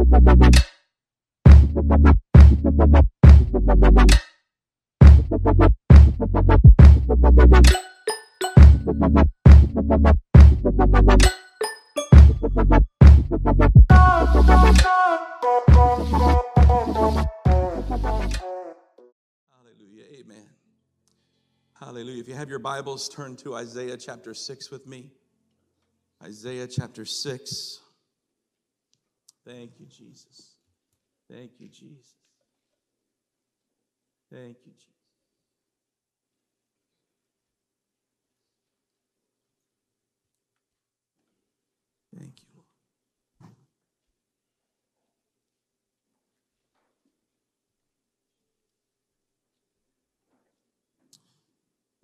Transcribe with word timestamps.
Hallelujah. 0.00 0.50
Amen. 20.14 20.48
Hallelujah. 21.78 22.20
If 22.20 22.28
you 22.28 22.34
have 22.34 22.48
your 22.48 22.58
Bibles, 22.58 23.10
turn 23.10 23.36
to 23.36 23.54
Isaiah 23.54 23.98
chapter 23.98 24.32
6 24.32 24.70
with 24.70 24.86
me. 24.86 25.12
Isaiah 26.22 26.66
chapter 26.66 27.04
6. 27.04 27.80
Thank 29.50 29.80
you, 29.80 29.86
Jesus. 29.86 30.54
Thank 31.28 31.50
you, 31.58 31.68
Jesus. 31.68 32.14
Thank 34.32 34.58
you, 34.64 34.72
Jesus. 34.72 34.86
Thank 42.16 42.34
you, 42.40 42.46
Lord. 42.54 43.54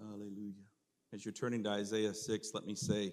Hallelujah. 0.00 0.52
As 1.14 1.24
you're 1.24 1.32
turning 1.32 1.62
to 1.62 1.70
Isaiah 1.70 2.12
6, 2.12 2.50
let 2.54 2.66
me 2.66 2.74
say, 2.74 3.12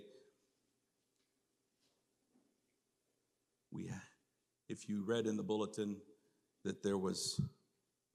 we, 3.72 3.91
if 4.73 4.90
you 4.90 5.04
read 5.04 5.27
in 5.27 5.38
the 5.38 5.44
bulletin 5.44 5.95
that 6.66 6.82
there 6.82 6.98
was 6.98 7.40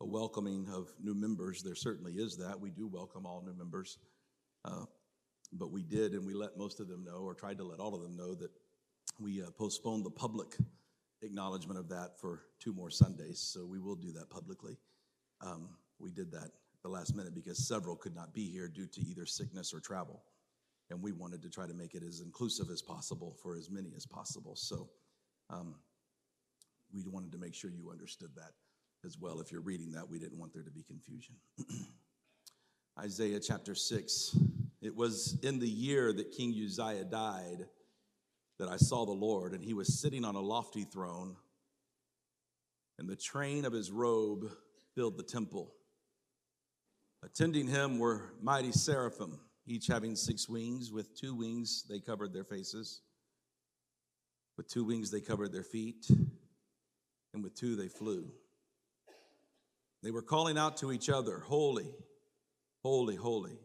a 0.01 0.05
welcoming 0.05 0.67
of 0.75 0.89
new 1.01 1.14
members, 1.14 1.62
there 1.62 1.77
certainly 1.77 2.14
is 2.14 2.37
that. 2.37 2.59
We 2.59 2.70
do 2.70 2.89
welcome 2.89 3.25
all 3.25 3.45
new 3.47 3.55
members. 3.55 3.98
Uh, 4.64 4.86
but 5.53 5.70
we 5.70 5.84
did, 5.84 6.14
and 6.14 6.27
we 6.27 6.34
let 6.34 6.59
most 6.59 6.81
of 6.81 6.89
them 6.89 7.05
know, 7.05 7.19
or 7.19 7.33
tried 7.33 7.59
to 7.59 7.64
let 7.64 7.79
all 7.79 7.95
of 7.95 8.03
them 8.03 8.17
know, 8.17 8.34
that 8.34 8.51
we 9.20 9.41
uh, 9.41 9.51
postponed 9.56 10.05
the 10.05 10.11
public 10.11 10.56
acknowledgement 11.23 11.79
of 11.79 11.89
that 11.91 12.19
for 12.20 12.42
two 12.59 12.73
more 12.73 12.91
Sundays. 12.91 13.39
So 13.39 13.64
we 13.64 13.79
will 13.79 13.97
do 13.97 14.11
that 14.12 14.29
publicly. 14.29 14.79
Um, 15.41 15.69
we 16.01 16.11
did 16.11 16.33
that 16.33 16.45
at 16.47 16.83
the 16.83 16.89
last 16.89 17.14
minute 17.14 17.36
because 17.36 17.69
several 17.69 17.95
could 17.95 18.17
not 18.17 18.34
be 18.34 18.51
here 18.51 18.67
due 18.67 18.89
to 18.89 19.01
either 19.01 19.27
sickness 19.27 19.73
or 19.73 19.79
travel. 19.79 20.25
And 20.91 21.01
we 21.01 21.12
wanted 21.12 21.41
to 21.42 21.51
try 21.51 21.69
to 21.69 21.75
make 21.75 21.95
it 21.95 22.03
as 22.03 22.20
inclusive 22.20 22.67
as 22.73 22.83
possible 22.83 23.36
for 23.41 23.55
as 23.55 23.70
many 23.70 23.92
as 23.97 24.06
possible. 24.06 24.56
So 24.56 24.89
um, 25.51 25.77
we 26.92 27.05
wanted 27.06 27.33
to 27.33 27.39
make 27.39 27.55
sure 27.55 27.70
you 27.70 27.91
understood 27.91 28.31
that 28.36 28.53
as 29.05 29.19
well. 29.19 29.41
If 29.41 29.53
you're 29.53 29.61
reading 29.61 29.92
that, 29.92 30.08
we 30.08 30.19
didn't 30.19 30.39
want 30.39 30.53
there 30.53 30.62
to 30.62 30.70
be 30.70 30.83
confusion. 30.83 31.36
Isaiah 32.98 33.41
chapter 33.41 33.75
6. 33.75 34.36
It 34.80 34.95
was 34.95 35.39
in 35.42 35.58
the 35.58 35.69
year 35.69 36.12
that 36.12 36.33
King 36.33 36.55
Uzziah 36.64 37.05
died 37.05 37.67
that 38.58 38.69
I 38.69 38.77
saw 38.77 39.06
the 39.06 39.12
Lord, 39.12 39.53
and 39.53 39.64
he 39.64 39.75
was 39.75 40.00
sitting 40.00 40.25
on 40.25 40.34
a 40.34 40.41
lofty 40.41 40.84
throne, 40.84 41.36
and 42.98 43.08
the 43.08 43.17
train 43.17 43.64
of 43.64 43.73
his 43.73 43.91
robe 43.92 44.50
filled 44.95 45.17
the 45.17 45.23
temple. 45.23 45.73
Attending 47.25 47.69
him 47.69 47.98
were 47.98 48.33
mighty 48.42 48.73
seraphim, 48.73 49.39
each 49.67 49.86
having 49.86 50.17
six 50.17 50.48
wings. 50.48 50.91
With 50.91 51.17
two 51.17 51.34
wings 51.34 51.84
they 51.89 52.00
covered 52.00 52.33
their 52.33 52.45
faces, 52.45 53.02
with 54.56 54.69
two 54.69 54.84
wings 54.84 55.11
they 55.11 55.20
covered 55.20 55.52
their 55.52 55.64
feet, 55.64 56.06
and 57.39 57.44
with 57.44 57.55
two 57.55 57.77
they 57.77 57.86
flew. 57.86 58.28
They 60.03 60.11
were 60.11 60.22
calling 60.22 60.58
out 60.58 60.77
to 60.78 60.91
each 60.91 61.08
other, 61.08 61.39
Holy, 61.39 61.86
holy, 62.83 63.14
holy 63.14 63.58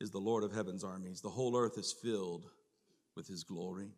is 0.00 0.10
the 0.10 0.18
Lord 0.18 0.42
of 0.42 0.52
heaven's 0.52 0.82
armies. 0.82 1.20
The 1.20 1.30
whole 1.30 1.56
earth 1.56 1.78
is 1.78 1.92
filled 1.92 2.50
with 3.14 3.28
his 3.28 3.44
glory. 3.44 3.92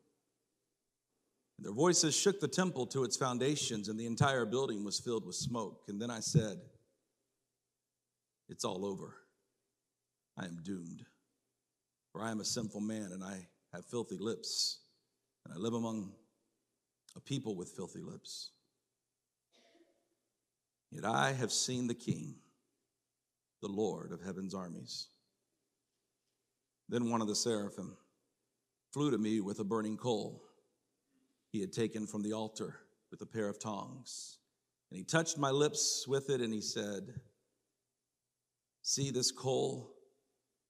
And 1.57 1.65
their 1.65 1.73
voices 1.73 2.15
shook 2.15 2.41
the 2.41 2.49
temple 2.49 2.87
to 2.89 3.05
its 3.05 3.17
foundations, 3.17 3.89
and 3.89 3.99
the 3.99 4.07
entire 4.07 4.45
building 4.45 4.85
was 4.85 5.01
filled 5.01 5.27
with 5.27 5.35
smoke. 5.35 5.85
And 5.89 6.01
then 6.01 6.11
I 6.11 6.21
said, 6.21 6.59
It's 8.51 8.65
all 8.65 8.85
over. 8.85 9.15
I 10.37 10.45
am 10.45 10.59
doomed. 10.63 11.05
For 12.13 12.23
I 12.23 12.31
am 12.31 12.41
a 12.41 12.45
sinful 12.45 12.83
man, 12.83 13.13
and 13.13 13.25
I 13.25 13.49
have 13.73 13.87
filthy 13.87 14.19
lips, 14.19 14.81
and 15.45 15.55
I 15.55 15.57
live 15.57 15.75
among 15.75 16.13
a 17.17 17.21
people 17.21 17.57
with 17.57 17.71
filthy 17.71 18.01
lips. 18.01 18.51
Yet 20.91 21.05
I 21.05 21.33
have 21.33 21.53
seen 21.53 21.87
the 21.87 21.95
King, 21.95 22.37
the 23.61 23.69
Lord 23.69 24.13
of 24.13 24.23
heaven's 24.23 24.55
armies. 24.55 25.09
Then 26.89 27.11
one 27.11 27.21
of 27.21 27.29
the 27.29 27.35
seraphim 27.35 27.97
flew 28.93 29.11
to 29.11 29.19
me 29.19 29.41
with 29.41 29.59
a 29.61 29.65
burning 29.65 29.97
coal 29.97 30.43
he 31.51 31.61
had 31.61 31.73
taken 31.73 32.07
from 32.07 32.23
the 32.23 32.33
altar 32.33 32.77
with 33.11 33.21
a 33.21 33.27
pair 33.27 33.49
of 33.49 33.59
tongs. 33.59 34.39
And 34.91 34.99
he 34.99 35.05
touched 35.05 35.39
my 35.39 35.51
lips 35.51 36.07
with 36.09 36.31
it 36.31 36.41
and 36.41 36.53
he 36.53 36.61
said, 36.61 37.15
See, 38.83 39.11
this 39.11 39.31
coal 39.31 39.95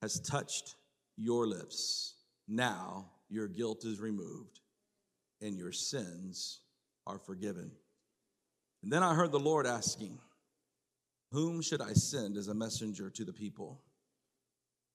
has 0.03 0.21
touched 0.21 0.75
your 1.17 1.47
lips. 1.47 2.15
Now 2.49 3.11
your 3.29 3.47
guilt 3.47 3.85
is 3.85 4.01
removed 4.01 4.61
and 5.41 5.57
your 5.57 5.73
sins 5.73 6.61
are 7.07 7.19
forgiven. 7.19 7.71
And 8.83 8.93
then 8.93 9.03
I 9.03 9.15
heard 9.15 9.33
the 9.33 9.39
Lord 9.39 9.67
asking, 9.67 10.19
Whom 11.33 11.63
should 11.63 11.81
I 11.83 11.93
send 11.93 12.37
as 12.37 12.49
a 12.49 12.55
messenger 12.55 13.11
to 13.11 13.25
the 13.25 13.33
people? 13.33 13.83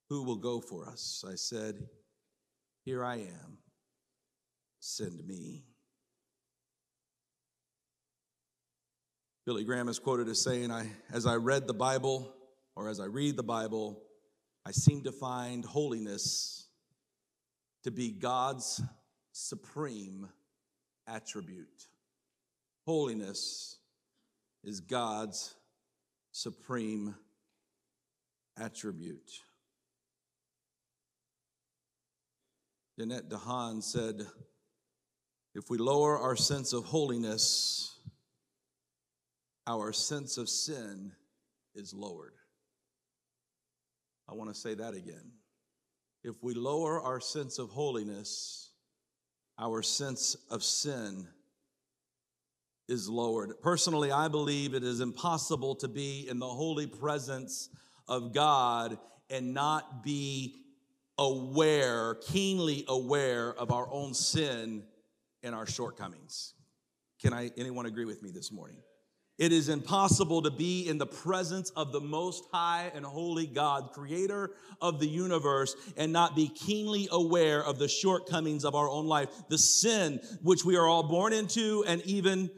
Who 0.09 0.23
will 0.23 0.37
go 0.37 0.59
for 0.61 0.87
us? 0.87 1.23
I 1.27 1.35
said, 1.35 1.87
Here 2.85 3.03
I 3.03 3.15
am. 3.17 3.57
Send 4.79 5.25
me. 5.25 5.63
Billy 9.45 9.65
Graham 9.65 9.89
is 9.89 9.99
quoted 9.99 10.29
as 10.29 10.41
saying, 10.41 10.71
I, 10.71 10.89
As 11.11 11.25
I 11.25 11.35
read 11.35 11.67
the 11.67 11.73
Bible, 11.73 12.33
or 12.75 12.89
as 12.89 12.99
I 12.99 13.05
read 13.05 13.35
the 13.35 13.43
Bible, 13.43 14.01
I 14.65 14.71
seem 14.71 15.03
to 15.03 15.11
find 15.11 15.65
holiness 15.65 16.67
to 17.83 17.91
be 17.91 18.11
God's 18.11 18.81
supreme 19.33 20.29
attribute. 21.07 21.87
Holiness 22.85 23.77
is 24.63 24.81
God's 24.81 25.55
supreme 26.31 27.15
attribute. 28.59 29.31
Jeanette 32.99 33.29
DeHaan 33.29 33.81
said, 33.81 34.27
if 35.55 35.69
we 35.69 35.77
lower 35.77 36.19
our 36.19 36.35
sense 36.35 36.73
of 36.73 36.85
holiness, 36.85 37.97
our 39.65 39.93
sense 39.93 40.37
of 40.37 40.49
sin 40.49 41.13
is 41.75 41.93
lowered. 41.93 42.33
I 44.27 44.33
want 44.33 44.53
to 44.53 44.59
say 44.59 44.73
that 44.73 44.93
again. 44.93 45.31
If 46.23 46.35
we 46.41 46.53
lower 46.53 47.01
our 47.01 47.19
sense 47.19 47.59
of 47.59 47.69
holiness, 47.69 48.71
our 49.59 49.81
sense 49.81 50.35
of 50.49 50.63
sin 50.63 51.27
is 52.87 53.09
lowered. 53.09 53.53
Personally, 53.61 54.11
I 54.11 54.27
believe 54.27 54.73
it 54.73 54.83
is 54.83 54.99
impossible 54.99 55.75
to 55.75 55.87
be 55.87 56.27
in 56.29 56.39
the 56.39 56.47
holy 56.47 56.87
presence 56.87 57.69
of 58.07 58.33
God 58.33 58.97
and 59.29 59.53
not 59.53 60.03
be 60.03 60.55
aware, 61.17 62.15
keenly 62.15 62.85
aware 62.87 63.53
of 63.53 63.71
our 63.71 63.87
own 63.91 64.13
sin 64.13 64.83
and 65.43 65.55
our 65.55 65.65
shortcomings. 65.65 66.53
Can 67.21 67.33
I 67.33 67.51
anyone 67.57 67.85
agree 67.85 68.05
with 68.05 68.21
me 68.21 68.31
this 68.31 68.51
morning? 68.51 68.77
It 69.39 69.51
is 69.51 69.67
impossible 69.67 70.43
to 70.43 70.51
be 70.51 70.87
in 70.87 70.99
the 70.99 71.07
presence 71.07 71.71
of 71.71 71.91
the 71.91 71.99
most 71.99 72.43
high 72.51 72.91
and 72.93 73.03
holy 73.03 73.47
God, 73.47 73.91
creator 73.91 74.51
of 74.79 74.99
the 74.99 75.07
universe, 75.07 75.75
and 75.97 76.13
not 76.13 76.35
be 76.35 76.49
keenly 76.49 77.07
aware 77.11 77.63
of 77.63 77.79
the 77.79 77.87
shortcomings 77.87 78.63
of 78.63 78.75
our 78.75 78.87
own 78.87 79.07
life, 79.07 79.29
the 79.49 79.57
sin 79.57 80.19
which 80.43 80.63
we 80.63 80.75
are 80.75 80.85
all 80.85 81.03
born 81.03 81.33
into, 81.33 81.83
and 81.87 82.03
even 82.03 82.51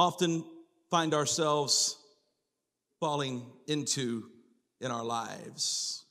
often 0.00 0.42
find 0.90 1.12
ourselves 1.12 1.98
falling 3.00 3.44
into 3.66 4.24
in 4.80 4.90
our 4.90 5.04
lives. 5.04 6.06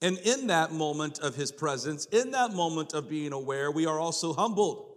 And 0.00 0.16
in 0.18 0.46
that 0.46 0.72
moment 0.72 1.18
of 1.18 1.36
his 1.36 1.52
presence, 1.52 2.06
in 2.06 2.30
that 2.30 2.54
moment 2.54 2.94
of 2.94 3.10
being 3.10 3.34
aware, 3.34 3.70
we 3.70 3.84
are 3.84 4.00
also 4.00 4.32
humbled 4.32 4.96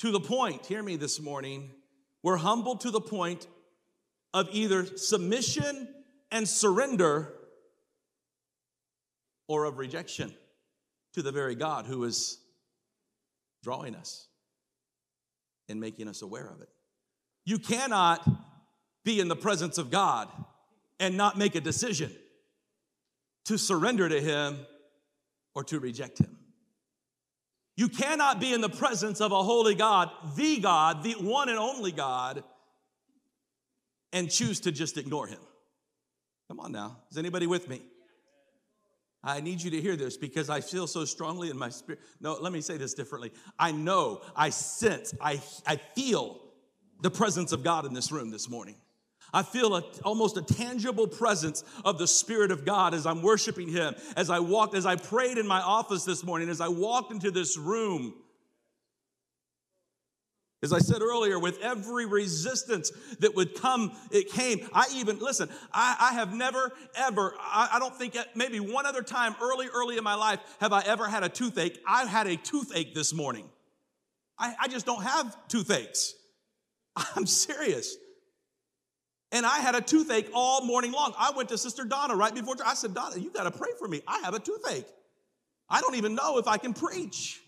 to 0.00 0.10
the 0.10 0.20
point, 0.20 0.66
hear 0.66 0.82
me 0.82 0.96
this 0.96 1.18
morning, 1.18 1.70
we're 2.22 2.36
humbled 2.36 2.82
to 2.82 2.90
the 2.90 3.00
point 3.00 3.46
of 4.34 4.48
either 4.52 4.84
submission 4.84 5.88
and 6.30 6.46
surrender 6.46 7.32
or 9.48 9.64
of 9.64 9.78
rejection 9.78 10.34
to 11.14 11.22
the 11.22 11.32
very 11.32 11.54
God 11.54 11.86
who 11.86 12.04
is 12.04 12.38
drawing 13.62 13.94
us. 13.94 14.28
and 15.70 15.80
making 15.80 16.08
us 16.08 16.20
aware 16.20 16.46
of 16.46 16.60
it. 16.60 16.68
You 17.44 17.58
cannot 17.58 18.26
be 19.04 19.20
in 19.20 19.28
the 19.28 19.36
presence 19.36 19.78
of 19.78 19.90
God 19.90 20.28
and 20.98 21.16
not 21.16 21.36
make 21.36 21.54
a 21.54 21.60
decision 21.60 22.10
to 23.44 23.58
surrender 23.58 24.08
to 24.08 24.20
Him 24.20 24.58
or 25.54 25.64
to 25.64 25.78
reject 25.78 26.18
Him. 26.18 26.38
You 27.76 27.88
cannot 27.88 28.40
be 28.40 28.52
in 28.52 28.60
the 28.60 28.68
presence 28.68 29.20
of 29.20 29.32
a 29.32 29.42
holy 29.42 29.74
God, 29.74 30.10
the 30.36 30.58
God, 30.58 31.02
the 31.02 31.12
one 31.12 31.48
and 31.48 31.58
only 31.58 31.92
God, 31.92 32.44
and 34.12 34.30
choose 34.30 34.60
to 34.60 34.72
just 34.72 34.96
ignore 34.96 35.26
Him. 35.26 35.40
Come 36.48 36.60
on 36.60 36.72
now. 36.72 36.98
Is 37.10 37.18
anybody 37.18 37.46
with 37.46 37.68
me? 37.68 37.82
I 39.24 39.40
need 39.40 39.62
you 39.62 39.70
to 39.70 39.80
hear 39.80 39.96
this 39.96 40.16
because 40.16 40.50
I 40.50 40.60
feel 40.60 40.86
so 40.86 41.04
strongly 41.04 41.50
in 41.50 41.58
my 41.58 41.70
spirit. 41.70 42.00
No, 42.20 42.34
let 42.34 42.52
me 42.52 42.60
say 42.60 42.76
this 42.76 42.94
differently. 42.94 43.32
I 43.58 43.72
know, 43.72 44.20
I 44.36 44.50
sense, 44.50 45.14
I, 45.20 45.40
I 45.66 45.76
feel 45.76 46.43
the 47.00 47.10
presence 47.10 47.52
of 47.52 47.62
God 47.62 47.86
in 47.86 47.94
this 47.94 48.10
room 48.10 48.30
this 48.30 48.48
morning. 48.48 48.76
I 49.32 49.42
feel 49.42 49.74
a, 49.74 49.82
almost 50.04 50.36
a 50.36 50.42
tangible 50.42 51.08
presence 51.08 51.64
of 51.84 51.98
the 51.98 52.06
Spirit 52.06 52.52
of 52.52 52.64
God 52.64 52.94
as 52.94 53.04
I'm 53.04 53.20
worshiping 53.20 53.68
Him, 53.68 53.94
as 54.16 54.30
I 54.30 54.38
walked, 54.38 54.76
as 54.76 54.86
I 54.86 54.94
prayed 54.96 55.38
in 55.38 55.46
my 55.46 55.60
office 55.60 56.04
this 56.04 56.22
morning, 56.22 56.48
as 56.48 56.60
I 56.60 56.68
walked 56.68 57.12
into 57.12 57.32
this 57.32 57.58
room. 57.58 58.14
As 60.62 60.72
I 60.72 60.78
said 60.78 61.02
earlier, 61.02 61.38
with 61.38 61.60
every 61.60 62.06
resistance 62.06 62.90
that 63.18 63.34
would 63.34 63.54
come, 63.60 63.92
it 64.10 64.30
came. 64.30 64.66
I 64.72 64.86
even, 64.94 65.18
listen, 65.18 65.50
I, 65.72 65.96
I 66.00 66.14
have 66.14 66.32
never, 66.32 66.72
ever, 66.96 67.34
I, 67.38 67.70
I, 67.74 67.78
don't 67.78 67.94
think 67.94 68.16
maybe 68.34 68.60
one 68.60 68.86
other 68.86 69.02
time 69.02 69.34
early, 69.42 69.66
early 69.74 69.98
in 69.98 70.04
my 70.04 70.14
life 70.14 70.40
have 70.60 70.72
I 70.72 70.82
ever 70.86 71.06
had 71.06 71.22
a 71.22 71.28
toothache. 71.28 71.78
I 71.86 72.06
had 72.06 72.28
a 72.28 72.36
toothache 72.36 72.94
this 72.94 73.12
morning. 73.12 73.44
I, 74.38 74.54
I 74.58 74.68
just 74.68 74.86
don't 74.86 75.02
have 75.02 75.36
toothaches. 75.48 76.14
I'm 77.16 77.26
serious. 77.26 77.96
And 79.32 79.44
I 79.44 79.58
had 79.58 79.74
a 79.74 79.80
toothache 79.80 80.30
all 80.32 80.64
morning 80.64 80.92
long. 80.92 81.12
I 81.18 81.32
went 81.32 81.48
to 81.48 81.58
Sister 81.58 81.84
Donna 81.84 82.14
right 82.14 82.34
before, 82.34 82.54
I 82.64 82.74
said, 82.74 82.94
Donna, 82.94 83.18
you 83.18 83.30
got 83.30 83.44
to 83.44 83.50
pray 83.50 83.70
for 83.78 83.88
me. 83.88 84.00
I 84.06 84.20
have 84.20 84.34
a 84.34 84.38
toothache. 84.38 84.86
I 85.68 85.80
don't 85.80 85.96
even 85.96 86.14
know 86.14 86.38
if 86.38 86.46
I 86.46 86.56
can 86.56 86.72
preach. 86.72 87.40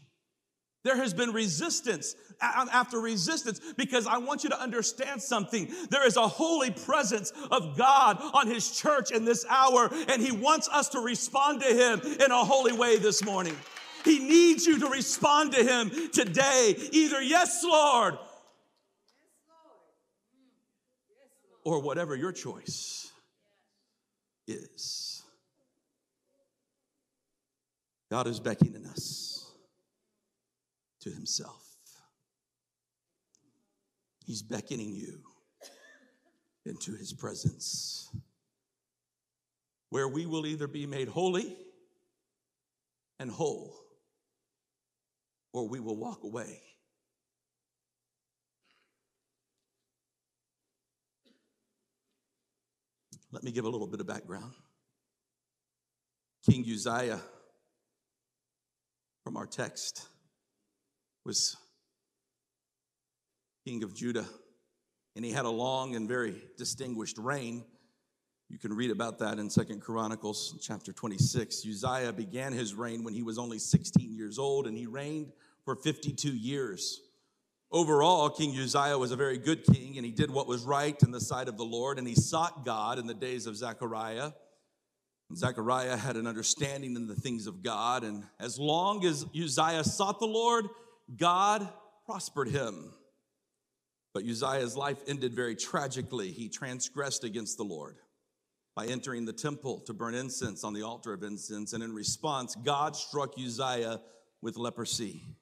There 0.83 0.97
has 0.97 1.13
been 1.13 1.33
resistance 1.33 2.15
um, 2.41 2.69
after 2.73 3.01
resistance 3.01 3.61
because 3.77 4.07
I 4.07 4.19
want 4.19 4.45
you 4.45 4.51
to 4.51 4.61
understand 4.61 5.21
something. 5.21 5.69
There 5.91 6.07
is 6.07 6.17
a 6.17 6.29
holy 6.29 6.71
presence 6.71 7.33
of 7.51 7.77
God 7.77 8.19
on 8.35 8.47
His 8.47 8.71
church 8.71 9.11
in 9.11 9.25
this 9.25 9.45
hour, 9.49 9.91
and 10.09 10.23
He 10.23 10.31
wants 10.31 10.69
us 10.69 10.89
to 10.91 11.01
respond 11.01 11.61
to 11.63 11.67
Him 11.67 12.01
in 12.21 12.31
a 12.31 12.45
holy 12.45 12.73
way 12.73 12.99
this 12.99 13.25
morning. 13.25 13.57
He 14.05 14.21
needs 14.21 14.65
you 14.65 14.79
to 14.79 14.87
respond 14.87 15.53
to 15.55 15.65
Him 15.65 15.91
today. 16.13 16.77
Either, 16.93 17.21
yes, 17.21 17.65
Lord, 17.65 18.17
or 21.67 21.81
whatever 21.81 22.15
your 22.15 22.31
choice 22.31 23.11
is. 24.47 25.25
God 28.09 28.29
is 28.29 28.39
beckoning 28.39 28.87
us 28.87 29.51
to 31.01 31.11
Himself. 31.11 31.65
He's 34.25 34.43
beckoning 34.43 34.95
you 34.95 35.19
into 36.65 36.95
His 36.95 37.13
presence, 37.13 38.15
where 39.91 40.07
we 40.07 40.25
will 40.25 40.47
either 40.47 40.69
be 40.69 40.87
made 40.87 41.09
holy 41.09 41.57
and 43.19 43.29
whole, 43.29 43.75
or 45.53 45.69
we 45.69 45.81
will 45.81 45.97
walk 45.97 46.23
away 46.23 46.61
Let 53.37 53.45
me 53.45 53.53
give 53.53 53.67
a 53.67 53.69
little 53.69 53.87
bit 53.87 54.01
of 54.01 54.07
background. 54.07 54.55
King 56.49 56.65
Uzziah, 56.67 57.21
from 59.25 59.37
our 59.37 59.45
text, 59.45 60.09
was 61.23 61.55
king 63.67 63.83
of 63.83 63.95
Judah, 63.95 64.25
and 65.17 65.23
he 65.23 65.33
had 65.33 65.45
a 65.45 65.51
long 65.51 65.97
and 65.97 66.09
very 66.09 66.45
distinguished 66.57 67.19
reign. 67.19 67.63
You 68.49 68.59
can 68.59 68.73
read 68.73 68.91
about 68.91 69.19
that 69.19 69.39
in 69.39 69.51
Second 69.51 69.83
Chronicles 69.83 70.55
chapter 70.63 70.95
26. 70.95 71.63
Uzziah 71.67 72.15
began 72.15 72.55
his 72.55 72.75
reign 72.75 73.05
when 73.05 73.13
he 73.13 73.23
was 73.23 73.37
only 73.37 73.59
16 73.59 74.15
years 74.15 74.39
old, 74.39 74.67
and 74.67 74.79
he 74.79 74.87
reigned 74.87 75.31
for 75.63 75.77
52 75.77 76.31
years. 76.31 77.03
Overall, 77.77 78.31
King 78.31 78.59
Uzziah 78.59 78.97
was 78.97 79.11
a 79.11 79.17
very 79.17 79.37
good 79.37 79.63
king, 79.63 79.99
and 79.99 80.07
he 80.07 80.11
did 80.11 80.31
what 80.31 80.47
was 80.47 80.65
right 80.65 80.97
in 81.03 81.11
the 81.11 81.21
sight 81.21 81.47
of 81.47 81.59
the 81.59 81.65
Lord, 81.65 81.99
and 81.99 82.09
he 82.09 82.15
sought 82.15 82.65
God 82.65 82.99
in 82.99 83.07
the 83.07 83.13
days 83.13 83.47
of 83.47 83.55
Zechariah. 83.55 84.33
And 85.29 85.37
Zechariah 85.37 85.99
had 85.99 86.17
an 86.17 86.27
understanding 86.27 86.97
in 86.97 87.07
the 87.07 87.15
things 87.15 87.47
of 87.47 87.63
God, 87.63 88.03
and 88.03 88.25
as 88.41 88.59
long 88.59 89.05
as 89.05 89.27
Uzziah 89.39 89.85
sought 89.85 90.21
the 90.21 90.27
Lord, 90.27 90.65
God 91.19 91.69
prospered 92.07 92.49
him. 92.49 92.95
But 94.15 94.25
Uzziah's 94.25 94.75
life 94.75 95.03
ended 95.07 95.35
very 95.35 95.55
tragically. 95.55 96.31
He 96.31 96.49
transgressed 96.49 97.25
against 97.25 97.59
the 97.59 97.65
Lord 97.65 97.97
by 98.75 98.87
entering 98.87 99.27
the 99.27 99.35
temple 99.35 99.81
to 99.81 99.93
burn 99.93 100.15
incense 100.15 100.65
on 100.65 100.73
the 100.73 100.81
altar 100.81 101.13
of 101.13 101.23
incense, 101.23 101.75
and 101.75 101.85
in 101.85 101.93
response, 101.93 102.55
God 102.55 102.97
struck 102.97 103.35
Uzziah 103.39 104.01
with 104.41 104.57
leprosy 104.57 105.37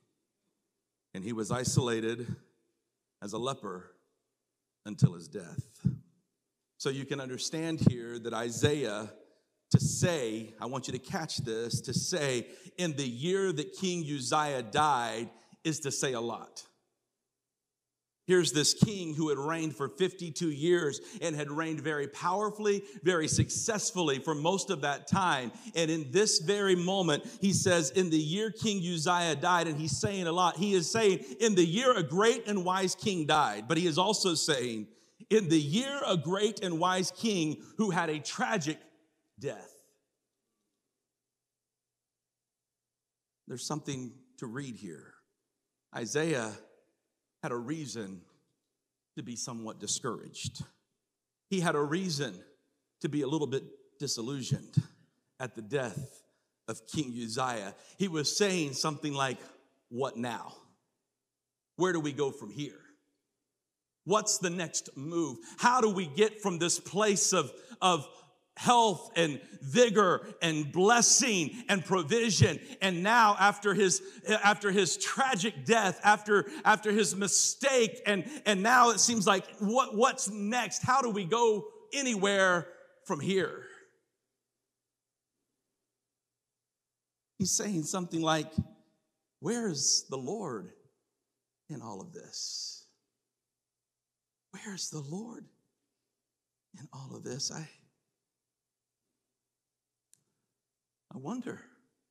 and 1.15 1.25
he 1.25 1.33
was 1.33 1.51
isolated 1.51 2.35
as 3.23 3.33
a 3.33 3.39
leper 3.39 3.91
until 4.85 5.15
his 5.15 5.29
death. 5.29 5.87
So 6.77 6.91
you 6.91 7.07
can 7.07 7.21
understand 7.21 7.81
here 7.89 8.19
that 8.19 8.35
Isaiah, 8.35 9.11
to 9.71 9.81
say, 9.81 10.53
I 10.61 10.67
want 10.67 10.89
you 10.89 10.93
to 10.93 10.99
catch 10.99 11.39
this, 11.39 11.81
to 11.83 11.95
say, 11.95 12.49
in 12.77 12.95
the 12.97 13.09
year 13.09 13.53
that 13.53 13.73
King 13.73 14.05
Uzziah 14.05 14.63
died, 14.63 15.31
is 15.63 15.81
to 15.81 15.91
say 15.91 16.13
a 16.13 16.21
lot. 16.21 16.65
Here's 18.27 18.53
this 18.53 18.73
king 18.73 19.15
who 19.15 19.29
had 19.29 19.39
reigned 19.39 19.77
for 19.77 19.89
52 19.89 20.51
years 20.51 21.01
and 21.21 21.37
had 21.37 21.51
reigned 21.51 21.81
very 21.81 22.09
powerfully, 22.09 22.83
very 23.03 23.29
successfully 23.29 24.19
for 24.19 24.35
most 24.35 24.71
of 24.71 24.81
that 24.81 25.07
time. 25.07 25.53
And 25.75 25.91
in 25.91 26.11
this 26.11 26.39
very 26.39 26.75
moment, 26.75 27.27
he 27.43 27.53
says, 27.53 27.91
In 27.91 28.09
the 28.09 28.19
year 28.19 28.51
King 28.51 28.79
Uzziah 28.79 29.37
died, 29.37 29.69
and 29.69 29.79
he's 29.79 29.99
saying 29.99 30.27
a 30.27 30.33
lot. 30.33 30.57
He 30.57 30.73
is 30.73 30.91
saying, 30.91 31.23
In 31.39 31.55
the 31.55 31.65
year 31.65 31.95
a 31.95 32.03
great 32.03 32.49
and 32.49 32.65
wise 32.65 32.95
king 32.95 33.27
died. 33.27 33.69
But 33.69 33.77
he 33.77 33.87
is 33.87 33.99
also 33.99 34.35
saying, 34.35 34.89
In 35.29 35.51
the 35.51 35.61
year 35.61 36.01
a 36.07 36.17
great 36.17 36.61
and 36.65 36.81
wise 36.81 37.11
king 37.11 37.63
who 37.77 37.91
had 37.91 38.09
a 38.09 38.21
tragic 38.21 38.79
death. 39.39 39.71
There's 43.47 43.67
something 43.67 44.13
to 44.39 44.47
read 44.47 44.77
here. 44.77 45.13
Isaiah 45.95 46.53
had 47.45 47.53
a 47.53 47.57
reason 47.57 48.23
to 49.15 49.23
be 49.23 49.37
somewhat 49.37 49.79
discouraged. 49.79 50.65
He 51.51 51.61
had 51.61 51.75
a 51.75 51.83
reason 51.83 52.35
to 53.03 53.09
be 53.11 53.21
a 53.21 53.27
little 53.27 53.47
bit 53.47 53.65
disillusioned 53.99 54.75
at 55.39 55.55
the 55.55 55.61
death 55.61 56.23
of 56.69 56.81
King 56.87 57.13
Uzziah. 57.23 57.75
He 57.99 58.09
was 58.09 58.35
saying 58.35 58.73
something 58.73 59.13
like, 59.13 59.37
What 59.91 60.17
now? 60.17 60.55
Where 61.77 61.93
do 61.93 62.01
we 62.01 62.13
go 62.13 62.31
from 62.31 62.49
here? 62.49 62.81
What's 64.07 64.39
the 64.39 64.49
next 64.49 64.97
move? 64.97 65.37
How 65.59 65.83
do 65.83 65.91
we 65.91 66.07
get 66.07 66.41
from 66.41 66.59
this 66.59 66.81
place 66.81 67.35
of, 67.35 67.53
of 67.83 68.09
health 68.57 69.11
and 69.17 69.41
vigor 69.63 70.27
and 70.41 70.71
blessing 70.71 71.51
and 71.69 71.85
provision. 71.85 72.61
And 72.81 73.03
now 73.03 73.37
after 73.39 73.75
his 73.75 74.03
after 74.29 74.71
his 74.71 74.97
tragic 74.97 75.65
death 75.65 76.01
after 76.05 76.47
after 76.65 76.93
his 76.93 77.17
mistake 77.17 78.01
and 78.07 78.25
and 78.47 78.63
now 78.63 78.91
it 78.91 79.01
seems 79.01 79.27
like 79.27 79.45
what 79.59 79.97
what's 79.97 80.31
next? 80.31 80.83
How 80.83 81.03
do 81.03 81.11
we 81.11 81.25
go 81.25 81.67
anywhere 81.93 82.69
from 83.05 83.21
here? 83.21 83.65
He's 87.39 87.51
saying 87.51 87.83
something 87.83 88.23
like 88.23 88.53
where's 89.41 90.07
the 90.09 90.17
lord 90.17 90.71
in 91.69 91.83
all 91.83 92.01
of 92.01 92.13
this? 92.13 92.87
Where's 94.51 94.91
the 94.91 95.01
lord 95.01 95.45
in 96.79 96.87
all 96.93 97.17
of 97.17 97.25
this? 97.25 97.51
I 97.51 97.69
I 101.15 101.19
wonder 101.19 101.61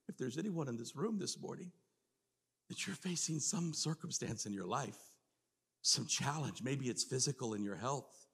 if 0.08 0.18
there's 0.18 0.38
anyone 0.38 0.68
in 0.68 0.78
this 0.78 0.96
room 0.96 1.20
this 1.20 1.40
morning 1.40 1.72
that 2.70 2.88
you're 2.88 2.96
facing 2.96 3.40
some 3.40 3.74
circumstance 3.74 4.46
in 4.46 4.54
your 4.54 4.66
life, 4.66 4.98
some 5.82 6.08
challenge. 6.08 6.62
Maybe 6.64 6.86
it's 6.88 7.04
physical 7.04 7.54
in 7.54 7.64
your 7.64 7.76
health, 7.76 8.28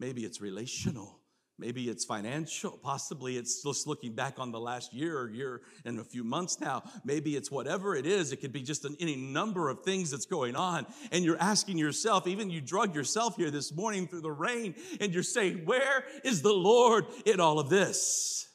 maybe 0.00 0.24
it's 0.24 0.40
relational, 0.40 1.20
Maybe 1.58 1.88
it's 1.88 2.04
financial. 2.04 2.72
Possibly 2.82 3.38
it's 3.38 3.62
just 3.62 3.86
looking 3.86 4.14
back 4.14 4.38
on 4.38 4.52
the 4.52 4.60
last 4.60 4.92
year 4.92 5.18
or 5.18 5.30
year 5.30 5.62
and 5.86 5.98
a 5.98 6.04
few 6.04 6.22
months 6.22 6.60
now. 6.60 6.82
Maybe 7.04 7.34
it's 7.34 7.50
whatever 7.50 7.96
it 7.96 8.04
is. 8.04 8.30
It 8.30 8.42
could 8.42 8.52
be 8.52 8.62
just 8.62 8.84
an, 8.84 8.94
any 9.00 9.16
number 9.16 9.70
of 9.70 9.80
things 9.80 10.10
that's 10.10 10.26
going 10.26 10.54
on. 10.54 10.86
And 11.12 11.24
you're 11.24 11.40
asking 11.40 11.78
yourself, 11.78 12.26
even 12.26 12.50
you 12.50 12.60
drug 12.60 12.94
yourself 12.94 13.36
here 13.36 13.50
this 13.50 13.74
morning 13.74 14.06
through 14.06 14.20
the 14.20 14.30
rain, 14.30 14.74
and 15.00 15.14
you're 15.14 15.22
saying, 15.22 15.64
Where 15.64 16.04
is 16.24 16.42
the 16.42 16.52
Lord 16.52 17.06
in 17.24 17.40
all 17.40 17.58
of 17.58 17.70
this? 17.70 18.46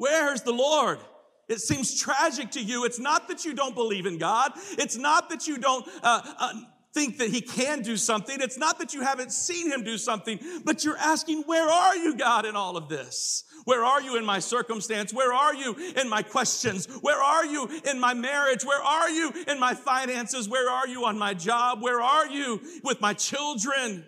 Where's 0.00 0.40
the 0.40 0.52
Lord? 0.52 0.98
It 1.46 1.60
seems 1.60 2.00
tragic 2.00 2.52
to 2.52 2.62
you. 2.62 2.86
It's 2.86 2.98
not 2.98 3.28
that 3.28 3.44
you 3.44 3.52
don't 3.52 3.74
believe 3.74 4.06
in 4.06 4.16
God. 4.16 4.52
It's 4.78 4.96
not 4.96 5.28
that 5.28 5.46
you 5.46 5.58
don't 5.58 5.86
uh, 6.02 6.22
uh, 6.38 6.52
think 6.94 7.18
that 7.18 7.28
he 7.28 7.42
can 7.42 7.82
do 7.82 7.98
something. 7.98 8.38
It's 8.40 8.56
not 8.56 8.78
that 8.78 8.94
you 8.94 9.02
haven't 9.02 9.30
seen 9.30 9.70
him 9.70 9.84
do 9.84 9.98
something, 9.98 10.40
but 10.64 10.86
you're 10.86 10.96
asking, 10.96 11.42
where 11.42 11.68
are 11.68 11.94
you, 11.96 12.16
God, 12.16 12.46
in 12.46 12.56
all 12.56 12.78
of 12.78 12.88
this? 12.88 13.44
Where 13.66 13.84
are 13.84 14.00
you 14.00 14.16
in 14.16 14.24
my 14.24 14.38
circumstance? 14.38 15.12
Where 15.12 15.34
are 15.34 15.54
you 15.54 15.76
in 15.94 16.08
my 16.08 16.22
questions? 16.22 16.86
Where 17.02 17.22
are 17.22 17.44
you 17.44 17.68
in 17.84 18.00
my 18.00 18.14
marriage? 18.14 18.64
Where 18.64 18.82
are 18.82 19.10
you 19.10 19.34
in 19.48 19.60
my 19.60 19.74
finances? 19.74 20.48
Where 20.48 20.70
are 20.70 20.88
you 20.88 21.04
on 21.04 21.18
my 21.18 21.34
job? 21.34 21.82
Where 21.82 22.00
are 22.00 22.26
you 22.26 22.62
with 22.82 23.02
my 23.02 23.12
children? 23.12 24.06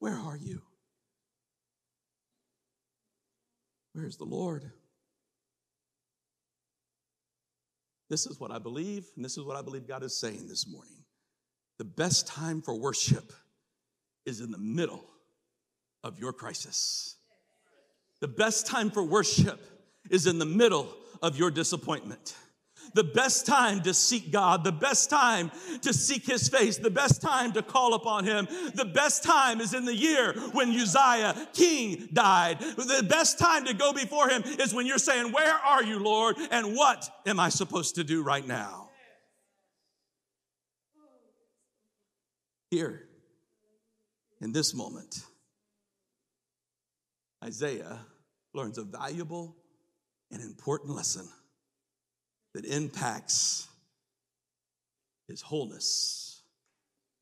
Where 0.00 0.18
are 0.18 0.36
you? 0.36 0.62
Where's 3.92 4.16
the 4.16 4.24
Lord? 4.24 4.72
This 8.08 8.26
is 8.26 8.40
what 8.40 8.50
I 8.50 8.58
believe, 8.58 9.06
and 9.16 9.24
this 9.24 9.36
is 9.36 9.44
what 9.44 9.56
I 9.56 9.62
believe 9.62 9.86
God 9.86 10.02
is 10.02 10.18
saying 10.18 10.48
this 10.48 10.66
morning. 10.66 11.04
The 11.78 11.84
best 11.84 12.26
time 12.26 12.62
for 12.62 12.74
worship 12.74 13.32
is 14.24 14.40
in 14.40 14.50
the 14.50 14.58
middle 14.58 15.04
of 16.02 16.18
your 16.18 16.32
crisis. 16.32 17.16
The 18.20 18.28
best 18.28 18.66
time 18.66 18.90
for 18.90 19.02
worship 19.02 19.60
is 20.10 20.26
in 20.26 20.38
the 20.38 20.46
middle 20.46 20.88
of 21.22 21.38
your 21.38 21.50
disappointment. 21.50 22.34
The 22.94 23.04
best 23.04 23.46
time 23.46 23.82
to 23.82 23.94
seek 23.94 24.30
God, 24.30 24.64
the 24.64 24.72
best 24.72 25.10
time 25.10 25.50
to 25.82 25.92
seek 25.92 26.26
His 26.26 26.48
face, 26.48 26.78
the 26.78 26.90
best 26.90 27.20
time 27.20 27.52
to 27.52 27.62
call 27.62 27.94
upon 27.94 28.24
Him, 28.24 28.48
the 28.74 28.84
best 28.84 29.22
time 29.22 29.60
is 29.60 29.74
in 29.74 29.84
the 29.84 29.94
year 29.94 30.32
when 30.52 30.70
Uzziah, 30.70 31.48
king, 31.52 32.08
died. 32.12 32.60
The 32.60 33.06
best 33.08 33.38
time 33.38 33.64
to 33.66 33.74
go 33.74 33.92
before 33.92 34.28
Him 34.28 34.42
is 34.44 34.74
when 34.74 34.86
you're 34.86 34.98
saying, 34.98 35.32
Where 35.32 35.54
are 35.54 35.82
you, 35.82 35.98
Lord? 35.98 36.36
And 36.50 36.76
what 36.76 37.08
am 37.26 37.38
I 37.40 37.48
supposed 37.48 37.96
to 37.96 38.04
do 38.04 38.22
right 38.22 38.46
now? 38.46 38.90
Here, 42.70 43.08
in 44.40 44.52
this 44.52 44.74
moment, 44.74 45.22
Isaiah 47.42 47.98
learns 48.52 48.78
a 48.78 48.84
valuable 48.84 49.56
and 50.30 50.42
important 50.42 50.94
lesson 50.94 51.28
that 52.58 52.64
impacts 52.64 53.68
his 55.28 55.40
wholeness 55.40 56.42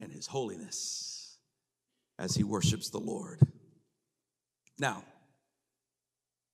and 0.01 0.11
his 0.11 0.27
holiness 0.27 1.37
as 2.19 2.35
he 2.35 2.43
worships 2.43 2.89
the 2.89 2.99
Lord. 2.99 3.41
Now, 4.79 5.05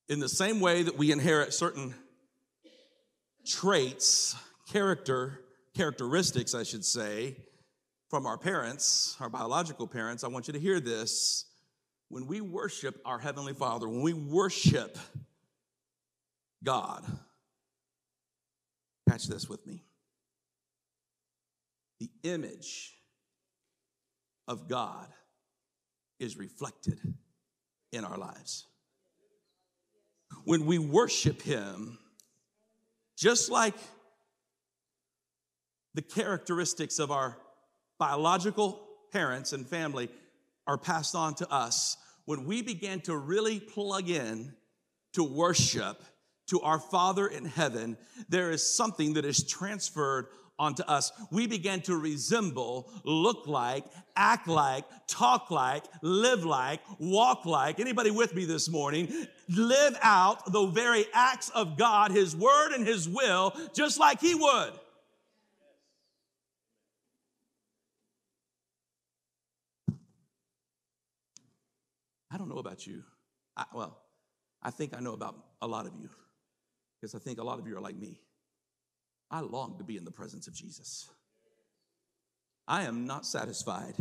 in 0.08 0.18
the 0.18 0.28
same 0.28 0.58
way 0.58 0.82
that 0.82 0.98
we 0.98 1.12
inherit 1.12 1.54
certain 1.54 1.94
traits, 3.46 4.34
character, 4.68 5.38
characteristics, 5.76 6.52
I 6.52 6.64
should 6.64 6.84
say, 6.84 7.36
from 8.10 8.26
our 8.26 8.36
parents, 8.36 9.16
our 9.20 9.28
biological 9.28 9.86
parents, 9.86 10.24
I 10.24 10.28
want 10.28 10.48
you 10.48 10.54
to 10.54 10.60
hear 10.60 10.80
this. 10.80 11.44
When 12.08 12.26
we 12.26 12.40
worship 12.40 13.00
our 13.04 13.20
Heavenly 13.20 13.54
Father, 13.54 13.88
when 13.88 14.02
we 14.02 14.12
worship 14.12 14.98
God, 16.64 17.04
catch 19.12 19.26
this 19.26 19.46
with 19.48 19.66
me. 19.66 19.84
The 22.00 22.10
image 22.22 22.94
of 24.48 24.68
God 24.68 25.06
is 26.18 26.38
reflected 26.38 26.98
in 27.92 28.04
our 28.06 28.16
lives. 28.16 28.66
When 30.44 30.64
we 30.64 30.78
worship 30.78 31.42
Him, 31.42 31.98
just 33.18 33.50
like 33.50 33.74
the 35.94 36.02
characteristics 36.02 36.98
of 36.98 37.10
our 37.10 37.36
biological 37.98 38.82
parents 39.12 39.52
and 39.52 39.66
family 39.66 40.08
are 40.66 40.78
passed 40.78 41.14
on 41.14 41.34
to 41.34 41.52
us, 41.52 41.98
when 42.24 42.46
we 42.46 42.62
began 42.62 43.00
to 43.02 43.14
really 43.14 43.60
plug 43.60 44.08
in 44.08 44.54
to 45.12 45.22
worship 45.22 46.02
to 46.48 46.60
our 46.60 46.78
Father 46.78 47.26
in 47.26 47.44
heaven, 47.44 47.96
there 48.28 48.50
is 48.50 48.62
something 48.62 49.14
that 49.14 49.24
is 49.24 49.44
transferred 49.44 50.26
onto 50.58 50.82
us. 50.84 51.10
We 51.30 51.46
begin 51.46 51.80
to 51.82 51.96
resemble, 51.96 52.90
look 53.04 53.46
like, 53.46 53.84
act 54.14 54.46
like, 54.46 54.84
talk 55.08 55.50
like, 55.50 55.84
live 56.02 56.44
like, 56.44 56.80
walk 56.98 57.46
like. 57.46 57.80
Anybody 57.80 58.10
with 58.10 58.34
me 58.34 58.44
this 58.44 58.68
morning? 58.68 59.12
Live 59.48 59.98
out 60.02 60.52
the 60.52 60.66
very 60.66 61.06
acts 61.12 61.48
of 61.50 61.76
God, 61.76 62.10
His 62.10 62.36
word 62.36 62.72
and 62.72 62.86
His 62.86 63.08
will, 63.08 63.56
just 63.74 63.98
like 63.98 64.20
He 64.20 64.34
would. 64.34 64.72
I 72.30 72.38
don't 72.38 72.48
know 72.48 72.58
about 72.58 72.86
you. 72.86 73.02
I, 73.56 73.64
well, 73.74 73.98
I 74.62 74.70
think 74.70 74.96
I 74.96 75.00
know 75.00 75.12
about 75.12 75.36
a 75.60 75.66
lot 75.66 75.86
of 75.86 75.92
you 76.00 76.08
because 77.02 77.16
I 77.16 77.18
think 77.18 77.40
a 77.40 77.44
lot 77.44 77.58
of 77.58 77.66
you 77.66 77.76
are 77.76 77.80
like 77.80 77.96
me. 77.96 78.20
I 79.28 79.40
long 79.40 79.76
to 79.78 79.84
be 79.84 79.96
in 79.96 80.04
the 80.04 80.12
presence 80.12 80.46
of 80.46 80.54
Jesus. 80.54 81.10
I 82.68 82.84
am 82.84 83.08
not 83.08 83.26
satisfied. 83.26 83.94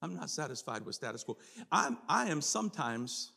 I'm 0.00 0.14
not 0.14 0.30
satisfied 0.30 0.86
with 0.86 0.94
status 0.94 1.24
quo. 1.24 1.36
I'm, 1.70 1.98
I 2.08 2.30
am 2.30 2.40
sometimes, 2.40 3.32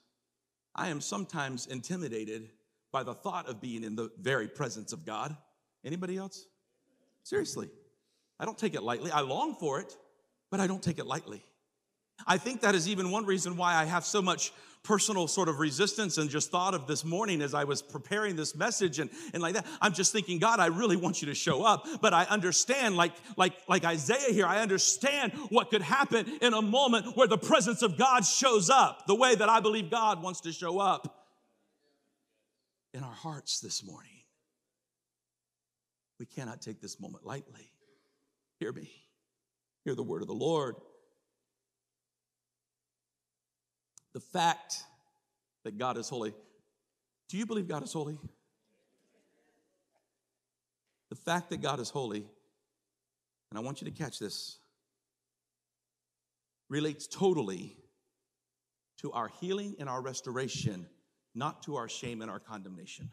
I 0.73 0.87
am 0.87 1.01
sometimes 1.01 1.67
intimidated 1.67 2.49
by 2.93 3.03
the 3.03 3.13
thought 3.13 3.49
of 3.49 3.59
being 3.59 3.83
in 3.83 3.97
the 3.97 4.09
very 4.21 4.47
presence 4.47 4.93
of 4.93 5.05
God. 5.05 5.35
Anybody 5.83 6.15
else? 6.15 6.45
Seriously. 7.23 7.69
I 8.39 8.45
don't 8.45 8.57
take 8.57 8.75
it 8.75 8.83
lightly. 8.83 9.11
I 9.11 9.21
long 9.21 9.55
for 9.55 9.81
it, 9.81 9.93
but 10.49 10.61
I 10.61 10.67
don't 10.67 10.81
take 10.81 10.99
it 10.99 11.05
lightly. 11.05 11.43
I 12.27 12.37
think 12.37 12.61
that 12.61 12.75
is 12.75 12.87
even 12.87 13.11
one 13.11 13.25
reason 13.25 13.57
why 13.57 13.75
I 13.75 13.85
have 13.85 14.05
so 14.05 14.21
much 14.21 14.51
personal 14.83 15.27
sort 15.27 15.49
of 15.49 15.59
resistance 15.59 16.17
and 16.17 16.29
just 16.29 16.51
thought 16.51 16.73
of 16.73 16.87
this 16.87 17.03
morning 17.03 17.41
as 17.41 17.53
I 17.53 17.63
was 17.65 17.81
preparing 17.81 18.35
this 18.35 18.55
message 18.55 18.99
and, 18.99 19.09
and 19.33 19.41
like 19.41 19.55
that. 19.55 19.65
I'm 19.81 19.93
just 19.93 20.11
thinking, 20.11 20.39
God, 20.39 20.59
I 20.59 20.67
really 20.67 20.95
want 20.95 21.21
you 21.21 21.27
to 21.27 21.35
show 21.35 21.63
up. 21.63 21.85
But 22.01 22.13
I 22.13 22.23
understand, 22.25 22.95
like, 22.95 23.11
like, 23.35 23.53
like 23.67 23.83
Isaiah 23.83 24.31
here, 24.31 24.45
I 24.45 24.61
understand 24.61 25.33
what 25.49 25.69
could 25.69 25.81
happen 25.81 26.25
in 26.41 26.53
a 26.53 26.61
moment 26.61 27.17
where 27.17 27.27
the 27.27 27.37
presence 27.37 27.81
of 27.81 27.97
God 27.97 28.25
shows 28.25 28.69
up, 28.69 29.05
the 29.05 29.15
way 29.15 29.35
that 29.35 29.49
I 29.49 29.59
believe 29.59 29.89
God 29.89 30.23
wants 30.23 30.41
to 30.41 30.51
show 30.51 30.79
up 30.79 31.25
in 32.93 33.03
our 33.03 33.13
hearts 33.13 33.59
this 33.59 33.85
morning. 33.85 34.11
We 36.19 36.25
cannot 36.25 36.61
take 36.61 36.81
this 36.81 36.99
moment 36.99 37.25
lightly. 37.25 37.71
Hear 38.59 38.73
me. 38.73 38.91
Hear 39.85 39.95
the 39.95 40.03
word 40.03 40.21
of 40.21 40.27
the 40.27 40.33
Lord. 40.33 40.75
The 44.13 44.19
fact 44.19 44.83
that 45.63 45.77
God 45.77 45.97
is 45.97 46.09
holy. 46.09 46.33
Do 47.29 47.37
you 47.37 47.45
believe 47.45 47.67
God 47.67 47.83
is 47.83 47.93
holy? 47.93 48.17
The 51.09 51.15
fact 51.15 51.49
that 51.49 51.61
God 51.61 51.79
is 51.79 51.89
holy, 51.89 52.25
and 53.49 53.57
I 53.57 53.59
want 53.59 53.81
you 53.81 53.85
to 53.85 53.91
catch 53.91 54.19
this, 54.19 54.57
relates 56.69 57.07
totally 57.07 57.77
to 59.01 59.11
our 59.11 59.29
healing 59.39 59.75
and 59.79 59.89
our 59.89 60.01
restoration, 60.01 60.85
not 61.33 61.63
to 61.63 61.75
our 61.75 61.89
shame 61.89 62.21
and 62.21 62.29
our 62.29 62.39
condemnation. 62.39 63.09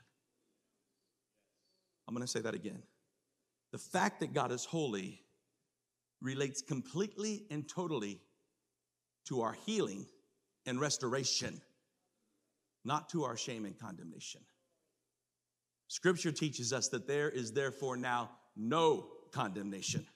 I'm 2.07 2.15
going 2.15 2.27
to 2.27 2.31
say 2.31 2.41
that 2.41 2.55
again. 2.55 2.83
The 3.73 3.79
fact 3.79 4.21
that 4.21 4.33
God 4.33 4.53
is 4.53 4.65
holy 4.65 5.23
relates 6.21 6.63
completely 6.63 7.47
and 7.51 7.69
totally 7.69 8.21
to 9.29 9.43
our 9.43 9.57
healing 9.65 10.07
and 10.67 10.81
restoration, 10.81 11.61
not 12.85 13.09
to 13.11 13.25
our 13.25 13.37
shame 13.37 13.65
and 13.65 13.79
condemnation. 13.79 14.41
Scripture 15.89 16.33
teaches 16.33 16.73
us 16.73 16.89
that 16.89 17.07
there 17.07 17.31
is 17.31 17.53
therefore 17.53 17.97
now 17.97 18.31
no 18.57 19.07
condemnation. 19.33 20.07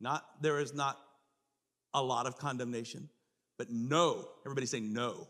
Not 0.00 0.24
there 0.40 0.60
is 0.60 0.74
not 0.74 0.98
a 1.94 2.02
lot 2.02 2.26
of 2.26 2.38
condemnation, 2.38 3.08
but 3.58 3.70
no. 3.70 4.28
Everybody 4.44 4.66
say 4.66 4.80
no. 4.80 5.28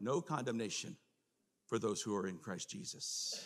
No 0.00 0.20
condemnation 0.20 0.96
for 1.66 1.78
those 1.78 2.00
who 2.00 2.14
are 2.14 2.26
in 2.26 2.38
Christ 2.38 2.70
Jesus. 2.70 3.44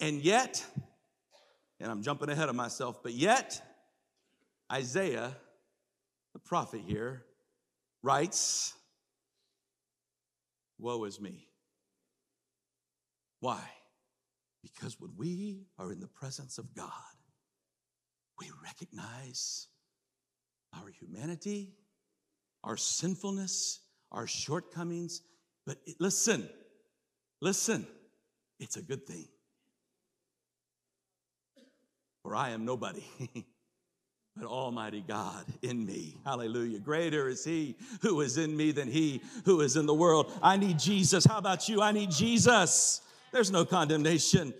And 0.00 0.20
yet, 0.22 0.64
and 1.80 1.90
I'm 1.90 2.02
jumping 2.02 2.28
ahead 2.28 2.48
of 2.48 2.54
myself, 2.54 3.02
but 3.02 3.12
yet, 3.12 3.62
Isaiah, 4.70 5.36
the 6.32 6.38
prophet 6.38 6.82
here, 6.86 7.24
writes, 8.06 8.72
Woe 10.78 11.02
is 11.04 11.20
me. 11.20 11.48
Why? 13.40 13.60
Because 14.62 15.00
when 15.00 15.10
we 15.16 15.66
are 15.76 15.90
in 15.90 15.98
the 15.98 16.06
presence 16.06 16.58
of 16.58 16.72
God, 16.72 16.92
we 18.38 18.46
recognize 18.62 19.66
our 20.72 20.88
humanity, 20.88 21.74
our 22.62 22.76
sinfulness, 22.76 23.80
our 24.12 24.28
shortcomings. 24.28 25.22
But 25.66 25.78
listen, 25.98 26.48
listen, 27.40 27.88
it's 28.60 28.76
a 28.76 28.82
good 28.82 29.04
thing. 29.04 29.26
For 32.22 32.36
I 32.36 32.50
am 32.50 32.64
nobody. 32.64 33.04
but 34.36 34.46
Almighty 34.46 35.02
God 35.06 35.46
in 35.62 35.86
me. 35.86 36.16
Hallelujah. 36.24 36.78
Greater 36.78 37.28
is 37.28 37.44
He 37.44 37.76
who 38.02 38.20
is 38.20 38.36
in 38.36 38.54
me 38.56 38.70
than 38.70 38.88
He 38.88 39.22
who 39.44 39.62
is 39.62 39.76
in 39.76 39.86
the 39.86 39.94
world. 39.94 40.30
I 40.42 40.56
need 40.56 40.78
Jesus. 40.78 41.24
How 41.24 41.38
about 41.38 41.68
you? 41.68 41.80
I 41.80 41.92
need 41.92 42.10
Jesus. 42.10 43.00
There's 43.32 43.50
no 43.50 43.64
condemnation. 43.64 44.52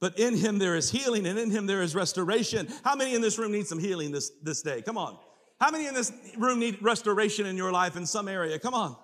But 0.00 0.18
in 0.18 0.36
Him 0.36 0.58
there 0.58 0.74
is 0.74 0.90
healing 0.90 1.26
and 1.26 1.38
in 1.38 1.50
Him 1.50 1.66
there 1.66 1.82
is 1.82 1.94
restoration. 1.94 2.66
How 2.82 2.96
many 2.96 3.14
in 3.14 3.20
this 3.20 3.38
room 3.38 3.52
need 3.52 3.66
some 3.66 3.78
healing 3.78 4.10
this, 4.10 4.30
this 4.42 4.62
day? 4.62 4.80
Come 4.80 4.96
on. 4.96 5.18
How 5.60 5.70
many 5.70 5.86
in 5.86 5.94
this 5.94 6.10
room 6.38 6.58
need 6.58 6.82
restoration 6.82 7.46
in 7.46 7.56
your 7.56 7.72
life 7.72 7.96
in 7.96 8.06
some 8.06 8.26
area? 8.26 8.58
Come 8.58 8.74
on. 8.74 8.96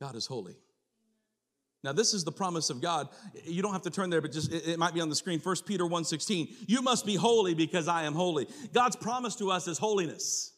God 0.00 0.14
is 0.16 0.26
holy. 0.26 0.56
Now, 1.84 1.92
this 1.92 2.14
is 2.14 2.22
the 2.22 2.32
promise 2.32 2.70
of 2.70 2.80
God. 2.80 3.08
You 3.44 3.60
don't 3.60 3.72
have 3.72 3.82
to 3.82 3.90
turn 3.90 4.08
there, 4.08 4.20
but 4.20 4.30
just 4.30 4.52
it, 4.52 4.78
might 4.78 4.94
be 4.94 5.00
on 5.00 5.08
the 5.08 5.16
screen. 5.16 5.40
1 5.40 5.56
Peter 5.66 5.84
1:16. 5.84 6.68
You 6.68 6.80
must 6.80 7.04
be 7.04 7.16
holy 7.16 7.54
because 7.54 7.88
I 7.88 8.04
am 8.04 8.14
holy. 8.14 8.46
God's 8.72 8.96
promise 8.96 9.34
to 9.36 9.50
us 9.50 9.66
is 9.66 9.78
holiness. 9.78 10.52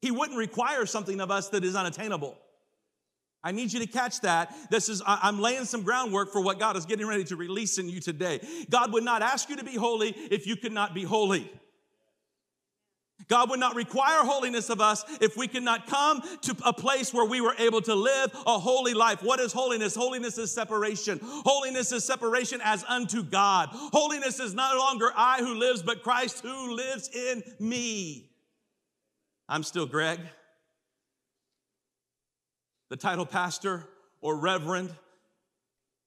He 0.00 0.10
wouldn't 0.10 0.38
require 0.38 0.86
something 0.86 1.20
of 1.20 1.30
us 1.30 1.50
that 1.50 1.64
is 1.64 1.76
unattainable. 1.76 2.38
I 3.44 3.52
need 3.52 3.72
you 3.72 3.80
to 3.80 3.86
catch 3.86 4.20
that. 4.20 4.54
This 4.70 4.88
is, 4.88 5.02
I'm 5.04 5.40
laying 5.40 5.64
some 5.64 5.82
groundwork 5.82 6.32
for 6.32 6.40
what 6.40 6.60
God 6.60 6.76
is 6.76 6.86
getting 6.86 7.06
ready 7.06 7.24
to 7.24 7.36
release 7.36 7.78
in 7.78 7.88
you 7.88 8.00
today. 8.00 8.40
God 8.70 8.92
would 8.92 9.02
not 9.02 9.20
ask 9.20 9.48
you 9.48 9.56
to 9.56 9.64
be 9.64 9.74
holy 9.74 10.10
if 10.10 10.46
you 10.46 10.56
could 10.56 10.72
not 10.72 10.94
be 10.94 11.02
holy. 11.02 11.50
God 13.28 13.50
would 13.50 13.60
not 13.60 13.74
require 13.74 14.24
holiness 14.24 14.70
of 14.70 14.80
us 14.80 15.04
if 15.20 15.36
we 15.36 15.48
could 15.48 15.62
not 15.62 15.86
come 15.86 16.22
to 16.42 16.56
a 16.64 16.72
place 16.72 17.12
where 17.12 17.24
we 17.24 17.40
were 17.40 17.54
able 17.58 17.80
to 17.82 17.94
live 17.94 18.30
a 18.46 18.58
holy 18.58 18.94
life. 18.94 19.22
What 19.22 19.40
is 19.40 19.52
holiness? 19.52 19.94
Holiness 19.94 20.38
is 20.38 20.52
separation. 20.52 21.20
Holiness 21.22 21.92
is 21.92 22.04
separation 22.04 22.60
as 22.62 22.84
unto 22.88 23.22
God. 23.22 23.68
Holiness 23.72 24.40
is 24.40 24.54
no 24.54 24.74
longer 24.78 25.10
I 25.16 25.38
who 25.38 25.54
lives, 25.54 25.82
but 25.82 26.02
Christ 26.02 26.40
who 26.42 26.74
lives 26.74 27.08
in 27.14 27.42
me. 27.58 28.30
I'm 29.48 29.62
still 29.62 29.86
Greg. 29.86 30.20
The 32.90 32.96
title 32.96 33.26
pastor 33.26 33.86
or 34.20 34.36
reverend 34.36 34.94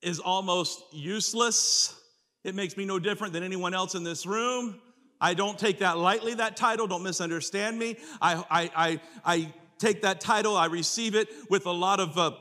is 0.02 0.20
almost 0.20 0.84
useless. 0.92 2.00
It 2.44 2.54
makes 2.54 2.78
me 2.78 2.86
no 2.86 3.00
different 3.00 3.34
than 3.34 3.44
anyone 3.44 3.74
else 3.74 3.96
in 3.96 4.04
this 4.04 4.26
room. 4.26 4.80
I 5.20 5.34
don't 5.34 5.58
take 5.58 5.80
that 5.80 5.98
lightly, 5.98 6.36
that 6.36 6.58
title. 6.58 6.88
Don't 6.88 7.04
misunderstand 7.04 7.80
me. 7.80 7.98
I, 8.22 8.44
I, 8.50 8.72
I, 8.76 9.02
I 9.26 9.54
take 9.80 10.02
that 10.04 10.22
title, 10.22 10.56
I 10.56 10.68
receive 10.68 11.16
it 11.16 11.30
with 11.50 11.66
a 11.66 11.72
lot 11.72 12.00
of, 12.00 12.18
uh, 12.18 12.32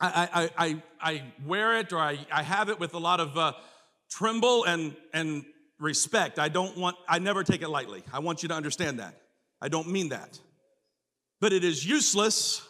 I, 0.00 0.28
I, 0.32 0.66
I, 0.66 0.82
I, 1.00 1.22
wear 1.44 1.78
it 1.78 1.92
or 1.92 1.98
I, 1.98 2.18
I 2.32 2.42
have 2.42 2.68
it 2.68 2.78
with 2.78 2.94
a 2.94 2.98
lot 2.98 3.20
of 3.20 3.36
uh, 3.36 3.52
tremble 4.10 4.64
and, 4.64 4.96
and 5.12 5.44
respect. 5.78 6.38
I 6.38 6.48
don't 6.48 6.76
want, 6.76 6.96
I 7.08 7.18
never 7.18 7.44
take 7.44 7.62
it 7.62 7.68
lightly. 7.68 8.02
I 8.12 8.20
want 8.20 8.42
you 8.42 8.48
to 8.48 8.54
understand 8.54 8.98
that. 9.00 9.14
I 9.60 9.68
don't 9.68 9.88
mean 9.88 10.10
that. 10.10 10.38
But 11.40 11.52
it 11.52 11.64
is 11.64 11.84
useless 11.84 12.62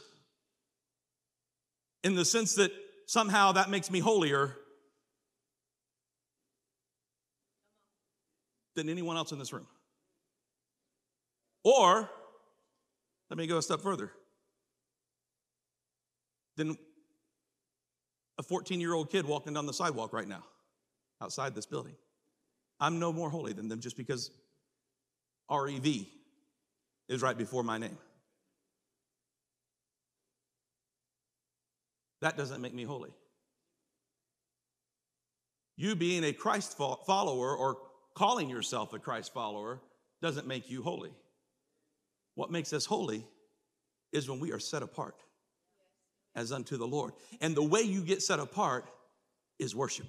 in 2.02 2.14
the 2.14 2.25
sense 2.25 2.54
that 2.54 2.73
somehow 3.06 3.52
that 3.52 3.70
makes 3.70 3.90
me 3.90 4.00
holier 4.00 4.56
than 8.80 8.88
anyone 8.88 9.16
else 9.16 9.30
in 9.30 9.38
this 9.38 9.52
room. 9.52 9.66
Or, 11.62 12.08
let 13.28 13.36
me 13.36 13.47
go 13.47 13.58
a 13.58 13.62
step 13.62 13.80
further. 13.82 14.10
Than 16.56 16.78
a 18.38 18.43
14 18.43 18.80
year 18.80 18.95
old 18.95 19.10
kid 19.10 19.26
walking 19.26 19.52
down 19.52 19.66
the 19.66 19.75
sidewalk 19.75 20.12
right 20.12 20.26
now, 20.26 20.43
outside 21.21 21.54
this 21.54 21.66
building. 21.66 21.95
I'm 22.80 22.99
no 22.99 23.12
more 23.12 23.28
holy 23.28 23.52
than 23.52 23.69
them 23.69 23.80
just 23.80 23.97
because 23.97 24.30
REV 25.50 26.06
is 27.08 27.21
right 27.21 27.36
before 27.36 27.62
my 27.62 27.76
name. 27.76 27.99
That 32.23 32.36
doesn't 32.36 32.62
make 32.62 32.75
me 32.75 32.84
holy. 32.84 33.10
You 35.76 35.95
being 35.95 36.25
a 36.25 36.32
Christ 36.32 36.76
follower 36.76 37.54
or 37.54 37.78
calling 38.21 38.50
yourself 38.50 38.93
a 38.93 38.99
Christ 38.99 39.33
follower 39.33 39.80
doesn't 40.21 40.47
make 40.47 40.71
you 40.71 40.83
holy. 40.83 41.11
What 42.35 42.50
makes 42.50 42.71
us 42.75 42.85
holy 42.85 43.25
is 44.13 44.28
when 44.28 44.41
we 44.41 44.52
are 44.52 44.59
set 44.59 44.83
apart 44.83 45.15
as 46.35 46.52
unto 46.52 46.76
the 46.76 46.87
Lord. 46.87 47.15
And 47.41 47.54
the 47.54 47.63
way 47.63 47.80
you 47.80 48.02
get 48.02 48.21
set 48.21 48.39
apart 48.39 48.85
is 49.59 49.75
worship. 49.75 50.04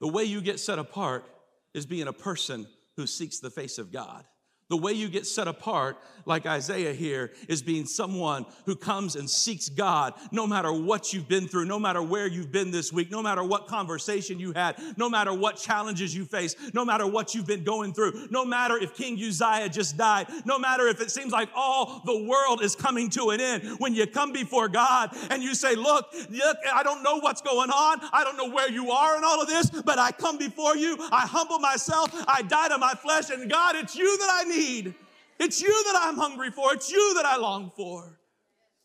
The 0.00 0.08
way 0.08 0.24
you 0.24 0.40
get 0.40 0.58
set 0.58 0.80
apart 0.80 1.24
is 1.74 1.86
being 1.86 2.08
a 2.08 2.12
person 2.12 2.66
who 2.96 3.06
seeks 3.06 3.38
the 3.38 3.50
face 3.50 3.78
of 3.78 3.92
God. 3.92 4.24
The 4.70 4.78
way 4.78 4.92
you 4.92 5.10
get 5.10 5.26
set 5.26 5.46
apart, 5.46 5.98
like 6.24 6.46
Isaiah 6.46 6.94
here, 6.94 7.32
is 7.48 7.60
being 7.60 7.84
someone 7.84 8.46
who 8.64 8.74
comes 8.74 9.14
and 9.14 9.28
seeks 9.28 9.68
God 9.68 10.14
no 10.32 10.46
matter 10.46 10.72
what 10.72 11.12
you've 11.12 11.28
been 11.28 11.46
through, 11.46 11.66
no 11.66 11.78
matter 11.78 12.02
where 12.02 12.26
you've 12.26 12.50
been 12.50 12.70
this 12.70 12.90
week, 12.90 13.10
no 13.10 13.22
matter 13.22 13.44
what 13.44 13.66
conversation 13.66 14.38
you 14.38 14.52
had, 14.52 14.76
no 14.96 15.10
matter 15.10 15.34
what 15.34 15.58
challenges 15.58 16.16
you 16.16 16.24
face, 16.24 16.56
no 16.72 16.82
matter 16.82 17.06
what 17.06 17.34
you've 17.34 17.46
been 17.46 17.62
going 17.62 17.92
through, 17.92 18.28
no 18.30 18.42
matter 18.42 18.78
if 18.78 18.94
King 18.94 19.22
Uzziah 19.22 19.68
just 19.68 19.98
died, 19.98 20.28
no 20.46 20.58
matter 20.58 20.88
if 20.88 20.98
it 21.02 21.10
seems 21.10 21.30
like 21.30 21.50
all 21.54 22.00
the 22.06 22.24
world 22.26 22.62
is 22.62 22.74
coming 22.74 23.10
to 23.10 23.30
an 23.30 23.40
end. 23.42 23.78
When 23.78 23.94
you 23.94 24.06
come 24.06 24.32
before 24.32 24.68
God 24.68 25.14
and 25.28 25.42
you 25.42 25.54
say, 25.54 25.74
Look, 25.74 26.06
look, 26.30 26.56
I 26.72 26.82
don't 26.82 27.02
know 27.02 27.18
what's 27.18 27.42
going 27.42 27.68
on, 27.68 28.00
I 28.14 28.24
don't 28.24 28.38
know 28.38 28.48
where 28.48 28.70
you 28.70 28.90
are 28.92 29.18
in 29.18 29.24
all 29.24 29.42
of 29.42 29.46
this, 29.46 29.68
but 29.68 29.98
I 29.98 30.10
come 30.10 30.38
before 30.38 30.74
you, 30.74 30.96
I 31.12 31.26
humble 31.26 31.58
myself, 31.58 32.10
I 32.26 32.40
die 32.40 32.68
to 32.68 32.78
my 32.78 32.94
flesh, 32.94 33.28
and 33.28 33.50
God, 33.50 33.76
it's 33.76 33.94
you 33.94 34.16
that 34.18 34.30
I 34.32 34.44
need 34.44 34.53
need. 34.56 34.94
It's 35.38 35.60
you 35.60 35.84
that 35.86 35.98
I'm 36.02 36.16
hungry 36.16 36.50
for. 36.50 36.72
It's 36.74 36.90
you 36.90 37.14
that 37.14 37.24
I 37.24 37.36
long 37.36 37.72
for. 37.76 38.18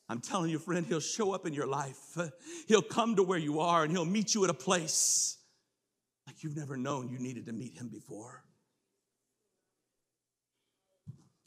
I'm 0.07 0.19
telling 0.19 0.49
you, 0.49 0.57
friend, 0.57 0.85
He'll 0.85 0.99
show 0.99 1.33
up 1.33 1.45
in 1.45 1.53
your 1.53 1.67
life. 1.67 2.17
He'll 2.67 2.81
come 2.81 3.15
to 3.15 3.23
where 3.23 3.37
you 3.37 3.59
are 3.59 3.83
and 3.83 3.91
He'll 3.91 4.05
meet 4.05 4.33
you 4.33 4.43
at 4.43 4.49
a 4.49 4.55
place 4.55 5.37
like 6.25 6.43
you've 6.43 6.57
never 6.57 6.75
known 6.75 7.09
you 7.09 7.19
needed 7.19 7.45
to 7.45 7.53
meet 7.53 7.75
Him 7.77 7.89
before. 7.89 8.43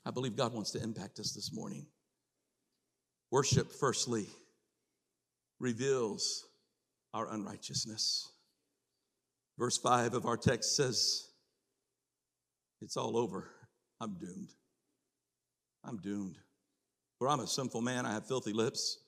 I 0.04 0.11
believe 0.11 0.37
God 0.37 0.52
wants 0.52 0.70
to 0.72 0.82
impact 0.82 1.18
us 1.18 1.32
this 1.32 1.52
morning. 1.52 1.87
Worship, 3.30 3.72
firstly, 3.72 4.26
reveals 5.58 6.44
our 7.14 7.32
unrighteousness. 7.32 8.30
Verse 9.58 9.78
5 9.78 10.14
of 10.14 10.26
our 10.26 10.37
text 10.37 10.76
says, 10.76 11.28
It's 12.80 12.96
all 12.96 13.16
over. 13.16 13.48
I'm 14.02 14.14
doomed. 14.14 14.52
I'm 15.84 15.96
doomed. 15.98 16.36
For 17.18 17.28
I'm 17.28 17.38
a 17.38 17.46
sinful 17.46 17.82
man. 17.82 18.04
I 18.04 18.12
have 18.12 18.26
filthy 18.26 18.52
lips. 18.52 18.98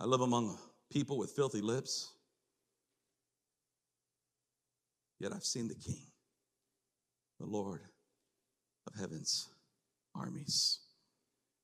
I 0.00 0.04
live 0.04 0.20
among 0.20 0.58
people 0.90 1.16
with 1.16 1.30
filthy 1.30 1.60
lips. 1.60 2.10
Yet 5.20 5.32
I've 5.32 5.44
seen 5.44 5.68
the 5.68 5.76
King, 5.76 6.08
the 7.38 7.46
Lord 7.46 7.82
of 8.88 8.98
heaven's 8.98 9.48
armies. 10.16 10.80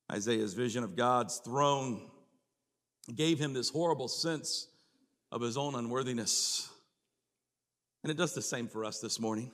Isaiah's 0.09 0.53
vision 0.53 0.85
of 0.85 0.95
God's 0.95 1.39
throne 1.39 2.09
gave 3.13 3.39
him 3.39 3.51
this 3.51 3.69
horrible 3.69 4.07
sense 4.07 4.69
of 5.33 5.41
his 5.41 5.57
own 5.57 5.75
unworthiness. 5.75 6.69
And 8.03 8.11
it 8.11 8.17
does 8.17 8.33
the 8.33 8.41
same 8.41 8.69
for 8.69 8.85
us 8.85 9.01
this 9.01 9.19
morning. 9.19 9.51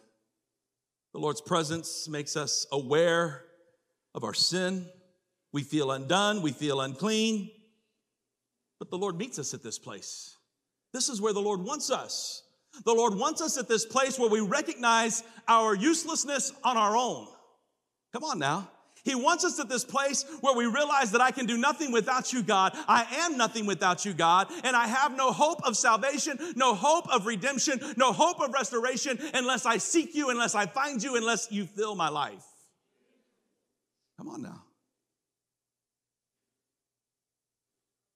The 1.13 1.19
Lord's 1.19 1.41
presence 1.41 2.07
makes 2.09 2.35
us 2.35 2.65
aware 2.71 3.43
of 4.15 4.23
our 4.23 4.33
sin. 4.33 4.87
We 5.51 5.61
feel 5.63 5.91
undone, 5.91 6.41
we 6.41 6.51
feel 6.51 6.81
unclean. 6.81 7.51
But 8.79 8.89
the 8.89 8.97
Lord 8.97 9.17
meets 9.17 9.37
us 9.37 9.53
at 9.53 9.63
this 9.63 9.77
place. 9.77 10.35
This 10.91 11.09
is 11.09 11.21
where 11.21 11.33
the 11.33 11.41
Lord 11.41 11.61
wants 11.61 11.91
us. 11.91 12.43
The 12.85 12.93
Lord 12.93 13.15
wants 13.15 13.41
us 13.41 13.57
at 13.57 13.67
this 13.67 13.85
place 13.85 14.17
where 14.17 14.29
we 14.29 14.39
recognize 14.39 15.23
our 15.47 15.75
uselessness 15.75 16.51
on 16.63 16.77
our 16.77 16.97
own. 16.97 17.27
Come 18.11 18.23
on 18.23 18.39
now. 18.39 18.69
He 19.03 19.15
wants 19.15 19.43
us 19.43 19.59
at 19.59 19.67
this 19.67 19.83
place 19.83 20.25
where 20.39 20.55
we 20.55 20.65
realize 20.65 21.11
that 21.11 21.19
I 21.19 21.31
can 21.31 21.45
do 21.45 21.57
nothing 21.57 21.91
without 21.91 22.31
you, 22.31 22.41
God. 22.41 22.71
I 22.87 23.05
am 23.25 23.37
nothing 23.37 23.65
without 23.65 24.05
you, 24.05 24.13
God. 24.13 24.47
And 24.63 24.75
I 24.75 24.87
have 24.87 25.15
no 25.17 25.33
hope 25.33 25.61
of 25.65 25.75
salvation, 25.75 26.39
no 26.55 26.73
hope 26.73 27.13
of 27.13 27.25
redemption, 27.25 27.81
no 27.97 28.13
hope 28.13 28.39
of 28.39 28.53
restoration 28.53 29.19
unless 29.33 29.65
I 29.65 29.77
seek 29.77 30.15
you, 30.15 30.29
unless 30.29 30.55
I 30.55 30.67
find 30.67 31.03
you, 31.03 31.17
unless 31.17 31.51
you 31.51 31.65
fill 31.65 31.95
my 31.95 32.07
life. 32.07 32.45
Come 34.17 34.29
on 34.29 34.41
now. 34.41 34.63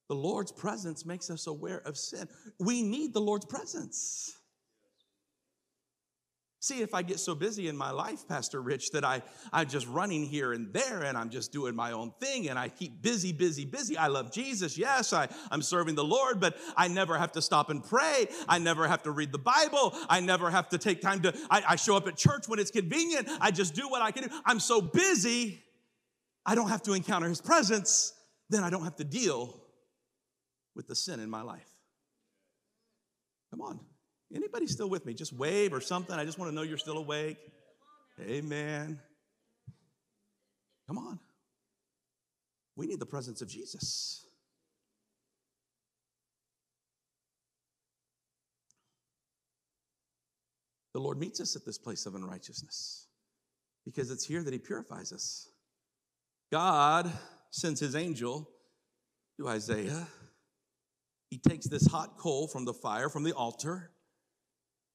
The 0.07 0.15
Lord's 0.15 0.53
presence 0.53 1.05
makes 1.05 1.29
us 1.29 1.47
aware 1.47 1.79
of 1.79 1.97
sin. 1.97 2.29
We 2.59 2.81
need 2.81 3.13
the 3.13 3.19
Lord's 3.19 3.45
presence. 3.45 4.37
See, 6.67 6.81
if 6.81 6.93
I 6.93 7.01
get 7.01 7.21
so 7.21 7.33
busy 7.33 7.69
in 7.69 7.77
my 7.77 7.91
life, 7.91 8.27
Pastor 8.27 8.61
Rich, 8.61 8.91
that 8.91 9.05
I, 9.05 9.21
I'm 9.53 9.69
just 9.69 9.87
running 9.87 10.25
here 10.25 10.51
and 10.51 10.73
there 10.73 11.03
and 11.03 11.17
I'm 11.17 11.29
just 11.29 11.53
doing 11.53 11.73
my 11.73 11.93
own 11.93 12.11
thing 12.19 12.49
and 12.49 12.59
I 12.59 12.67
keep 12.67 13.01
busy, 13.01 13.31
busy, 13.31 13.63
busy. 13.63 13.95
I 13.95 14.07
love 14.07 14.33
Jesus. 14.33 14.77
Yes, 14.77 15.13
I, 15.13 15.29
I'm 15.49 15.61
serving 15.61 15.95
the 15.95 16.03
Lord, 16.03 16.41
but 16.41 16.57
I 16.75 16.89
never 16.89 17.17
have 17.17 17.31
to 17.31 17.41
stop 17.41 17.69
and 17.69 17.81
pray. 17.81 18.27
I 18.49 18.59
never 18.59 18.85
have 18.85 19.01
to 19.03 19.11
read 19.11 19.31
the 19.31 19.37
Bible. 19.37 19.95
I 20.09 20.19
never 20.19 20.49
have 20.49 20.67
to 20.67 20.77
take 20.77 20.99
time 20.99 21.21
to, 21.21 21.33
I, 21.49 21.63
I 21.69 21.75
show 21.77 21.95
up 21.95 22.05
at 22.05 22.17
church 22.17 22.49
when 22.49 22.59
it's 22.59 22.71
convenient. 22.71 23.29
I 23.39 23.51
just 23.51 23.73
do 23.73 23.87
what 23.87 24.01
I 24.01 24.11
can 24.11 24.23
do. 24.23 24.29
I'm 24.45 24.59
so 24.59 24.81
busy, 24.81 25.63
I 26.45 26.53
don't 26.53 26.67
have 26.67 26.83
to 26.83 26.91
encounter 26.91 27.29
his 27.29 27.39
presence. 27.39 28.11
Then 28.49 28.65
I 28.65 28.69
don't 28.69 28.83
have 28.83 28.97
to 28.97 29.05
deal 29.05 29.57
with 30.75 30.87
the 30.87 30.97
sin 30.97 31.21
in 31.21 31.29
my 31.29 31.43
life. 31.43 31.69
Come 33.51 33.61
on. 33.61 33.79
Anybody 34.33 34.67
still 34.67 34.89
with 34.89 35.05
me? 35.05 35.13
Just 35.13 35.33
wave 35.33 35.73
or 35.73 35.81
something. 35.81 36.15
I 36.15 36.25
just 36.25 36.37
want 36.37 36.51
to 36.51 36.55
know 36.55 36.61
you're 36.61 36.77
still 36.77 36.97
awake. 36.97 37.37
Amen. 38.21 38.99
Come 40.87 40.97
on. 40.97 41.19
We 42.75 42.87
need 42.87 42.99
the 42.99 43.05
presence 43.05 43.41
of 43.41 43.49
Jesus. 43.49 44.25
The 50.93 50.99
Lord 50.99 51.19
meets 51.19 51.39
us 51.39 51.55
at 51.55 51.65
this 51.65 51.77
place 51.77 52.05
of 52.05 52.15
unrighteousness 52.15 53.07
because 53.85 54.09
it's 54.09 54.25
here 54.25 54.41
that 54.43 54.51
He 54.51 54.59
purifies 54.59 55.13
us. 55.13 55.47
God 56.51 57.11
sends 57.51 57.79
His 57.79 57.95
angel 57.95 58.49
to 59.39 59.47
Isaiah. 59.47 60.07
He 61.29 61.37
takes 61.37 61.67
this 61.67 61.85
hot 61.85 62.17
coal 62.17 62.47
from 62.47 62.65
the 62.65 62.73
fire, 62.73 63.09
from 63.09 63.23
the 63.23 63.33
altar, 63.33 63.91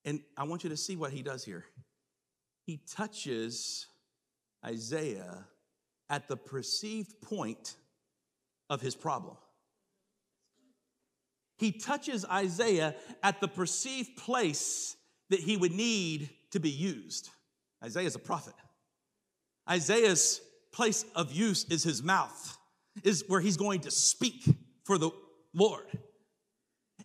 and 0.04 0.20
I 0.36 0.44
want 0.44 0.64
you 0.64 0.70
to 0.70 0.76
see 0.76 0.96
what 0.96 1.12
he 1.12 1.22
does 1.22 1.44
here. 1.44 1.64
He 2.64 2.80
touches 2.94 3.86
Isaiah 4.64 5.46
at 6.10 6.28
the 6.28 6.36
perceived 6.36 7.20
point 7.20 7.76
of 8.68 8.80
his 8.80 8.94
problem. 8.94 9.36
He 11.58 11.72
touches 11.72 12.24
Isaiah 12.24 12.94
at 13.22 13.40
the 13.40 13.48
perceived 13.48 14.16
place 14.16 14.96
that 15.30 15.40
he 15.40 15.56
would 15.56 15.72
need 15.72 16.30
to 16.50 16.60
be 16.60 16.70
used. 16.70 17.30
Isaiah 17.84 18.06
is 18.06 18.14
a 18.14 18.20
prophet. 18.20 18.54
Isaiah's 19.68 20.40
place 20.72 21.04
of 21.14 21.32
use 21.32 21.64
is 21.64 21.82
his 21.82 22.02
mouth, 22.02 22.58
is 23.04 23.24
where 23.28 23.40
he's 23.40 23.56
going 23.56 23.80
to 23.80 23.90
speak 23.90 24.42
for 24.84 24.98
the 24.98 25.10
Lord. 25.54 25.86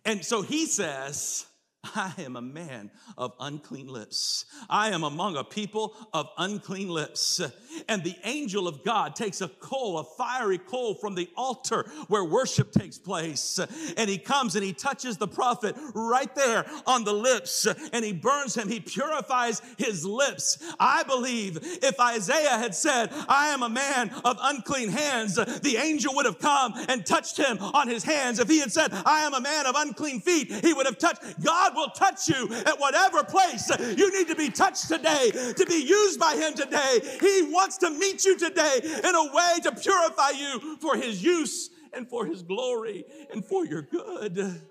And 0.04 0.24
so 0.24 0.42
he 0.42 0.66
says, 0.66 1.46
I 1.94 2.12
am 2.18 2.36
a 2.36 2.42
man 2.42 2.90
of 3.16 3.32
unclean 3.38 3.88
lips. 3.88 4.44
I 4.68 4.90
am 4.90 5.04
among 5.04 5.36
a 5.36 5.44
people 5.44 5.94
of 6.12 6.28
unclean 6.36 6.88
lips. 6.88 7.40
And 7.88 8.02
the 8.02 8.16
angel 8.24 8.66
of 8.66 8.84
God 8.84 9.14
takes 9.14 9.40
a 9.40 9.48
coal, 9.48 9.98
a 9.98 10.04
fiery 10.04 10.58
coal 10.58 10.94
from 10.94 11.14
the 11.14 11.28
altar 11.36 11.88
where 12.08 12.24
worship 12.24 12.72
takes 12.72 12.98
place. 12.98 13.60
And 13.96 14.10
he 14.10 14.18
comes 14.18 14.56
and 14.56 14.64
he 14.64 14.72
touches 14.72 15.16
the 15.16 15.28
prophet 15.28 15.76
right 15.94 16.34
there 16.34 16.66
on 16.86 17.04
the 17.04 17.12
lips 17.12 17.66
and 17.92 18.04
he 18.04 18.12
burns 18.12 18.56
him. 18.56 18.68
He 18.68 18.80
purifies 18.80 19.62
his 19.76 20.04
lips. 20.04 20.58
I 20.80 21.02
believe 21.04 21.58
if 21.62 21.98
Isaiah 22.00 22.58
had 22.58 22.74
said, 22.74 23.10
I 23.28 23.48
am 23.48 23.62
a 23.62 23.68
man 23.68 24.10
of 24.24 24.38
unclean 24.40 24.88
hands, 24.88 25.36
the 25.36 25.76
angel 25.76 26.14
would 26.16 26.26
have 26.26 26.38
come 26.38 26.74
and 26.88 27.06
touched 27.06 27.36
him 27.36 27.58
on 27.58 27.88
his 27.88 28.02
hands. 28.02 28.38
If 28.38 28.48
he 28.48 28.58
had 28.58 28.72
said, 28.72 28.92
I 28.92 29.20
am 29.22 29.34
a 29.34 29.40
man 29.40 29.66
of 29.66 29.74
unclean 29.76 30.20
feet, 30.20 30.50
he 30.64 30.72
would 30.72 30.86
have 30.86 30.98
touched. 30.98 31.22
God 31.42 31.67
will 31.74 31.90
touch 31.90 32.28
you 32.28 32.48
at 32.66 32.78
whatever 32.78 33.24
place 33.24 33.70
you 33.96 34.12
need 34.16 34.28
to 34.28 34.36
be 34.36 34.50
touched 34.50 34.88
today, 34.88 35.30
to 35.30 35.66
be 35.66 35.82
used 35.82 36.18
by 36.18 36.34
Him 36.34 36.54
today. 36.54 37.00
He 37.20 37.42
wants 37.50 37.78
to 37.78 37.90
meet 37.90 38.24
you 38.24 38.38
today 38.38 38.80
in 38.82 39.14
a 39.14 39.32
way 39.32 39.54
to 39.62 39.72
purify 39.72 40.30
you 40.30 40.76
for 40.80 40.96
His 40.96 41.22
use 41.22 41.70
and 41.92 42.08
for 42.08 42.26
His 42.26 42.42
glory 42.42 43.04
and 43.32 43.44
for 43.44 43.64
your 43.64 43.82
good. 43.82 44.62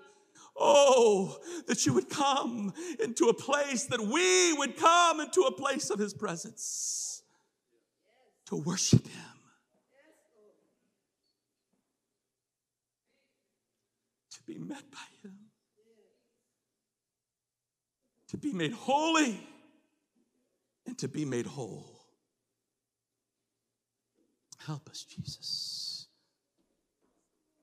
Oh, 0.60 1.38
that 1.68 1.86
you 1.86 1.92
would 1.92 2.10
come 2.10 2.72
into 3.00 3.28
a 3.28 3.34
place, 3.34 3.84
that 3.86 4.00
we 4.00 4.52
would 4.54 4.76
come 4.76 5.20
into 5.20 5.42
a 5.42 5.52
place 5.52 5.88
of 5.90 6.00
His 6.00 6.12
presence 6.12 7.22
to 8.46 8.56
worship 8.56 9.06
Him. 9.06 9.24
To 14.32 14.42
be 14.46 14.58
met 14.58 14.90
by 14.90 14.98
Him 15.22 15.48
to 18.28 18.36
be 18.36 18.52
made 18.52 18.72
holy 18.72 19.40
and 20.86 20.96
to 20.98 21.08
be 21.08 21.24
made 21.24 21.46
whole. 21.46 21.98
Help 24.66 24.88
us, 24.90 25.04
Jesus. 25.04 26.06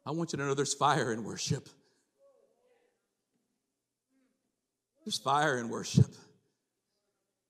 I 0.06 0.12
want 0.12 0.34
you 0.34 0.38
to 0.38 0.46
know 0.46 0.54
there's 0.54 0.74
fire 0.74 1.12
in 1.12 1.24
worship. 1.24 1.68
There's 5.04 5.20
fire 5.20 5.60
in 5.60 5.70
worship. 5.70 6.14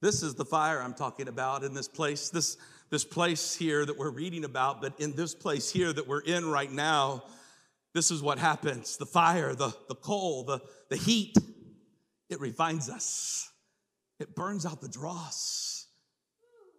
This 0.01 0.23
is 0.23 0.35
the 0.35 0.45
fire 0.45 0.81
I'm 0.81 0.93
talking 0.93 1.27
about 1.27 1.63
in 1.63 1.73
this 1.73 1.87
place, 1.87 2.29
this, 2.29 2.57
this 2.89 3.05
place 3.05 3.55
here 3.55 3.85
that 3.85 3.97
we're 3.97 4.09
reading 4.09 4.43
about, 4.43 4.81
but 4.81 4.99
in 4.99 5.15
this 5.15 5.33
place 5.33 5.71
here 5.71 5.91
that 5.91 6.07
we're 6.07 6.21
in 6.21 6.49
right 6.49 6.71
now, 6.71 7.23
this 7.93 8.11
is 8.11 8.21
what 8.21 8.39
happens 8.39 8.97
the 8.97 9.05
fire, 9.05 9.55
the, 9.55 9.73
the 9.87 9.95
coal, 9.95 10.43
the, 10.43 10.59
the 10.89 10.97
heat 10.97 11.37
it 12.29 12.39
refines 12.39 12.89
us, 12.89 13.49
it 14.19 14.35
burns 14.35 14.65
out 14.65 14.81
the 14.81 14.89
dross, 14.89 15.87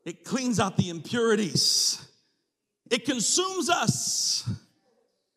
it 0.04 0.24
cleans 0.24 0.60
out 0.60 0.76
the 0.76 0.88
impurities, 0.90 2.06
it 2.90 3.04
consumes 3.04 3.68
us. 3.68 4.48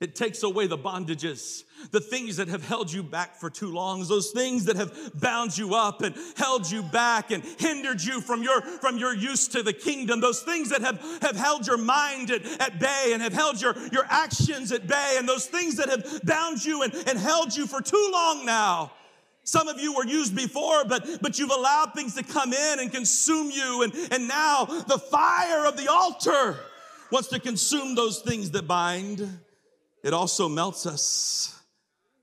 It 0.01 0.15
takes 0.15 0.43
away 0.43 0.67
the 0.67 0.77
bondages, 0.77 1.63
the 1.91 1.99
things 1.99 2.37
that 2.37 2.47
have 2.47 2.65
held 2.65 2.89
you 2.89 3.03
back 3.03 3.35
for 3.35 3.49
too 3.49 3.69
long, 3.69 4.01
those 4.05 4.31
things 4.31 4.63
that 4.65 4.77
have 4.77 5.11
bound 5.19 5.57
you 5.57 5.75
up 5.75 6.01
and 6.03 6.15
held 6.37 6.71
you 6.71 6.83
back 6.83 7.31
and 7.31 7.43
hindered 7.43 8.01
you 8.01 8.21
from 8.21 8.41
your, 8.41 8.61
from 8.61 8.97
your 8.97 9.13
use 9.13 9.49
to 9.49 9.61
the 9.61 9.73
kingdom, 9.73 10.21
those 10.21 10.41
things 10.41 10.69
that 10.69 10.79
have, 10.81 11.01
have 11.21 11.35
held 11.35 11.67
your 11.67 11.77
mind 11.77 12.31
at, 12.31 12.45
at 12.61 12.79
bay 12.79 13.11
and 13.11 13.21
have 13.21 13.33
held 13.33 13.59
your, 13.61 13.75
your 13.91 14.05
actions 14.09 14.71
at 14.71 14.87
bay, 14.87 15.15
and 15.17 15.27
those 15.27 15.47
things 15.47 15.75
that 15.75 15.89
have 15.89 16.21
bound 16.23 16.63
you 16.63 16.83
and, 16.83 16.93
and 17.05 17.19
held 17.19 17.53
you 17.53 17.67
for 17.67 17.81
too 17.81 18.09
long 18.13 18.45
now. 18.45 18.93
Some 19.49 19.67
of 19.67 19.79
you 19.79 19.93
were 19.93 20.05
used 20.05 20.35
before, 20.35 20.85
but, 20.85 21.23
but 21.23 21.39
you've 21.39 21.49
allowed 21.49 21.93
things 21.95 22.13
to 22.13 22.23
come 22.23 22.53
in 22.53 22.79
and 22.79 22.91
consume 22.91 23.49
you. 23.49 23.81
And, 23.81 23.93
and 24.11 24.27
now 24.27 24.65
the 24.65 24.99
fire 24.99 25.65
of 25.65 25.75
the 25.75 25.91
altar 25.91 26.55
wants 27.11 27.29
to 27.29 27.39
consume 27.39 27.95
those 27.95 28.19
things 28.19 28.51
that 28.51 28.67
bind. 28.67 29.27
It 30.03 30.13
also 30.13 30.47
melts 30.47 30.85
us, 30.85 31.59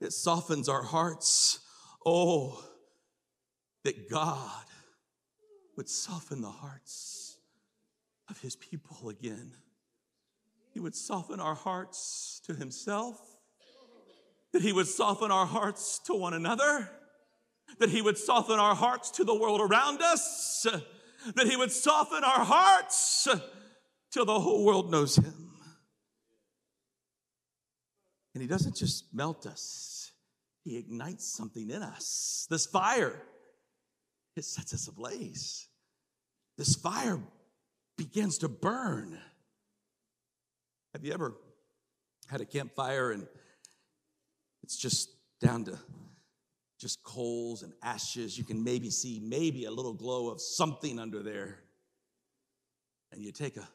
it 0.01 0.13
softens 0.13 0.69
our 0.69 0.85
hearts. 0.85 1.59
Oh, 2.05 2.63
that 3.83 4.09
God 4.09 4.65
would 5.77 5.89
soften 5.89 6.41
the 6.41 6.49
hearts 6.49 7.39
of 8.31 8.41
his 8.41 8.55
people 8.55 9.09
again. 9.09 9.51
He 10.73 10.79
would 10.79 10.95
soften 10.95 11.41
our 11.41 11.57
hearts 11.57 12.41
to 12.47 12.55
himself, 12.55 13.21
that 14.53 14.63
he 14.63 14.73
would 14.73 14.87
soften 14.87 15.33
our 15.33 15.47
hearts 15.47 15.99
to 16.07 16.15
one 16.15 16.33
another 16.33 16.89
that 17.79 17.91
He 17.91 18.03
would 18.03 18.19
soften 18.19 18.59
our 18.59 18.75
hearts 18.75 19.11
to 19.13 19.25
the 19.25 19.35
world 19.35 19.61
around 19.61 20.03
us, 20.03 20.67
that 21.35 21.47
He 21.47 21.57
would 21.57 21.73
soften 21.73 22.25
our 22.25 22.45
hearts 22.45 23.29
till 24.11 24.25
the 24.25 24.41
whole 24.41 24.65
world 24.65 24.91
knows 24.91 25.17
Him. 25.17 25.51
And 28.35 28.43
He 28.43 28.49
doesn't 28.49 28.77
just 28.77 29.15
melt 29.15 29.47
us, 29.47 30.13
He 30.65 30.77
ignites 30.77 31.27
something 31.27 31.71
in 31.71 31.83
us. 31.83 32.47
This 32.51 32.67
fire, 32.67 33.23
it 34.37 34.45
sets 34.45 34.75
us 34.75 34.89
ablaze. 34.89 35.69
This 36.59 36.75
fire 36.75 37.21
begins 37.97 38.39
to 38.39 38.49
burn. 38.49 39.19
Have 40.93 41.05
you 41.05 41.13
ever 41.13 41.35
had 42.29 42.41
a 42.41 42.47
campfire 42.47 43.13
and 43.13 43.27
it's 44.63 44.77
just 44.77 45.11
down 45.41 45.65
to 45.65 45.79
just 46.79 47.03
coals 47.03 47.63
and 47.63 47.73
ashes. 47.83 48.37
You 48.37 48.45
can 48.45 48.63
maybe 48.63 48.91
see 48.91 49.21
maybe 49.23 49.65
a 49.65 49.71
little 49.71 49.95
glow 49.95 50.29
of 50.29 50.41
something 50.41 50.99
under 50.99 51.23
there. 51.23 51.59
And 53.13 53.23
you 53.23 53.33
take 53.33 53.57
a 53.57 53.67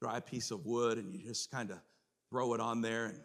dry 0.00 0.20
piece 0.20 0.50
of 0.50 0.64
wood 0.64 0.98
and 0.98 1.12
you 1.12 1.20
just 1.26 1.50
kind 1.50 1.70
of 1.70 1.78
throw 2.30 2.54
it 2.54 2.60
on 2.60 2.80
there 2.80 3.06
and 3.06 3.18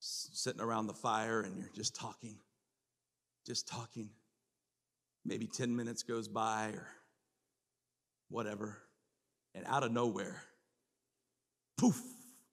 sitting 0.00 0.60
around 0.60 0.86
the 0.86 0.94
fire 0.94 1.42
and 1.42 1.58
you're 1.58 1.70
just 1.74 1.94
talking, 1.94 2.36
just 3.46 3.68
talking. 3.68 4.10
Maybe 5.24 5.46
10 5.46 5.74
minutes 5.74 6.02
goes 6.02 6.28
by 6.28 6.68
or 6.68 6.88
whatever. 8.30 8.78
And 9.54 9.66
out 9.66 9.82
of 9.82 9.92
nowhere, 9.92 10.42
poof, 11.76 12.00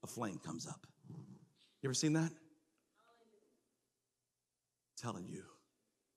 a 0.04 0.08
flame 0.08 0.39
comes 0.44 0.68
up. 0.68 0.86
You 1.82 1.88
ever 1.88 1.94
seen 1.94 2.13
that? 2.13 2.32
Telling 4.96 5.28
you, 5.28 5.44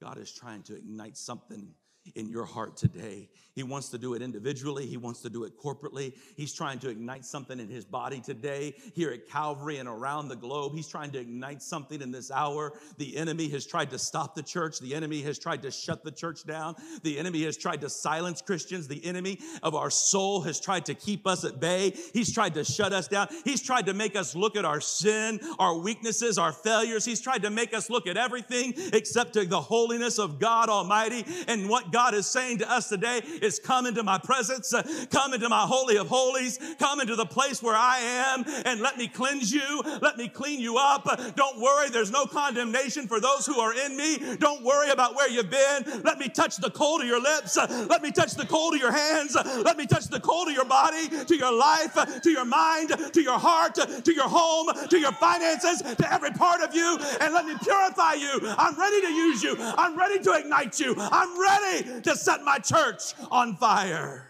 God 0.01 0.19
is 0.19 0.33
trying 0.33 0.62
to 0.64 0.77
ignite 0.77 1.17
something 1.17 1.75
in 2.14 2.29
your 2.29 2.44
heart 2.44 2.77
today. 2.77 3.29
He 3.59 3.64
wants 3.64 3.88
to 3.88 3.99
do 3.99 4.14
it 4.14 4.23
individually, 4.23 4.87
He 4.87 4.97
wants 4.97 5.21
to 5.23 5.31
do 5.31 5.42
it 5.42 5.59
corporately. 5.59 6.12
He's 6.37 6.55
trying 6.55 6.79
to 6.79 6.88
ignite 6.88 7.25
something 7.25 7.59
in 7.59 7.68
His 7.68 7.85
body 7.85 8.21
today, 8.21 8.77
here 8.94 9.11
at 9.11 9.29
Calvary 9.29 9.79
and 9.79 9.88
around 9.88 10.29
the 10.29 10.37
globe. 10.37 10.75
He's 10.77 10.87
trying 10.87 11.11
to 11.11 11.18
ignite 11.18 11.61
something 11.61 12.01
in 12.01 12.12
this 12.12 12.31
hour. 12.31 12.75
The 12.99 13.16
enemy 13.16 13.49
has 13.49 13.66
tried 13.66 13.90
to 13.90 13.99
stop 13.99 14.37
the 14.37 14.44
church, 14.44 14.79
the 14.79 14.94
enemy 14.94 15.23
has 15.23 15.40
tried 15.40 15.62
to 15.62 15.73
shut 15.73 16.05
the 16.05 16.12
church 16.12 16.44
down, 16.47 16.77
the 17.03 17.18
enemy 17.18 17.42
has 17.44 17.57
tried 17.57 17.81
to 17.81 17.90
silence 17.90 18.40
Christians, 18.42 18.87
the 18.87 19.05
enemy 19.05 19.40
of 19.64 19.75
our 19.75 19.90
soul 19.90 20.42
has 20.42 20.61
tried 20.61 20.87
to 20.87 20.94
keep 20.94 21.27
us 21.27 21.44
at 21.44 21.59
bay. 21.59 21.94
He's 22.12 22.33
tried 22.33 22.55
to 22.55 22.62
shut 22.62 22.92
us 22.92 23.09
down, 23.09 23.27
he's 23.44 23.61
tried 23.61 23.87
to 23.87 23.92
make 23.92 24.14
us 24.14 24.37
look 24.37 24.55
at 24.55 24.64
our 24.64 24.81
sin, 24.81 25.40
our 25.59 25.77
weaknesses, 25.77 26.38
our 26.38 26.53
failures. 26.53 27.05
He's 27.05 27.21
tried 27.21 27.42
to 27.42 27.51
make 27.51 27.75
us 27.75 27.90
look 27.90 28.07
at 28.07 28.16
everything 28.16 28.75
except 28.92 29.33
to 29.33 29.44
the 29.44 29.61
holiness 29.61 30.21
of 30.21 30.38
God 30.38 30.68
Almighty 30.68 31.25
and 31.49 31.68
what 31.68 31.90
God 31.90 31.97
God 31.98 32.14
is 32.14 32.28
saying 32.28 32.58
to 32.58 32.70
us 32.70 32.88
today 32.88 33.22
is 33.42 33.58
come 33.58 33.84
into 33.84 34.04
my 34.04 34.18
presence, 34.18 34.72
come 35.11 35.34
into 35.34 35.48
my 35.48 35.62
holy 35.62 35.96
of 35.96 36.06
holies, 36.06 36.56
come 36.78 37.00
into 37.00 37.16
the 37.16 37.26
place 37.26 37.61
where 37.61 37.74
I 37.74 37.98
am 37.98 38.44
and 38.66 38.80
let 38.80 38.96
me 38.96 39.08
cleanse 39.08 39.52
you, 39.52 39.82
let 40.00 40.16
me 40.16 40.28
clean 40.28 40.61
you 40.61 40.76
up. 40.78 41.08
Don't 41.34 41.61
worry, 41.61 41.90
there's 41.90 42.12
no 42.12 42.24
condemnation 42.24 43.08
for 43.08 43.18
those 43.18 43.46
who 43.46 43.58
are 43.58 43.74
in 43.74 43.96
me. 43.96 44.37
Don't 44.37 44.62
worry 44.62 44.90
about 44.90 45.16
where 45.16 45.28
you've 45.28 45.50
been. 45.50 46.02
Let 46.04 46.20
me 46.20 46.28
touch 46.28 46.58
the 46.58 46.70
cold 46.70 47.00
of 47.00 47.08
your 47.08 47.20
lips, 47.20 47.56
let 47.56 48.00
me 48.00 48.12
touch 48.12 48.34
the 48.34 48.46
cold 48.46 48.74
of 48.74 48.80
your 48.80 48.92
hands, 48.92 49.34
let 49.34 49.76
me 49.76 49.84
touch 49.84 50.06
the 50.06 50.20
cold 50.20 50.46
of 50.46 50.54
your 50.54 50.66
body, 50.66 51.08
to 51.08 51.34
your 51.34 51.52
life, 51.52 51.94
to 52.22 52.30
your 52.30 52.44
mind, 52.44 52.90
to 53.12 53.20
your 53.20 53.40
heart, 53.40 53.74
to 53.74 54.14
your 54.14 54.28
home, 54.28 54.68
to 54.88 55.00
your 55.00 55.11
finances, 55.14 55.82
to 55.82 56.12
every 56.12 56.30
part 56.30 56.61
of 56.61 56.72
you, 56.76 56.96
and 57.20 57.34
let 57.34 57.44
me 57.44 57.56
purify 57.61 58.12
you. 58.12 58.38
I'm 58.56 58.78
ready 58.78 59.00
to 59.00 59.12
use 59.12 59.42
you. 59.42 59.56
I'm 59.58 59.98
ready 59.98 60.20
to 60.20 60.32
ignite 60.34 60.78
you. 60.78 60.94
I'm 60.96 61.40
ready 61.40 61.88
to 62.03 62.16
set 62.16 62.42
my 62.42 62.59
church 62.59 63.14
on 63.31 63.57
fire. 63.57 64.24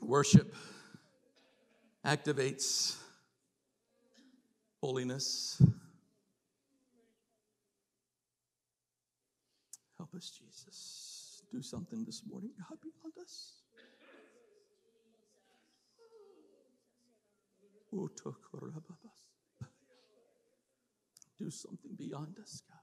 Worship 0.00 0.54
activates 2.04 2.96
holiness. 4.80 5.62
Help 9.96 10.14
us, 10.14 10.30
Jesus 10.30 10.51
do 11.52 11.60
something 11.60 12.04
this 12.04 12.22
morning, 12.26 12.50
God, 12.58 12.78
beyond 12.80 13.12
us. 13.22 13.60
Do 21.38 21.50
something 21.50 21.94
beyond 21.98 22.38
us, 22.40 22.62
God. 22.66 22.78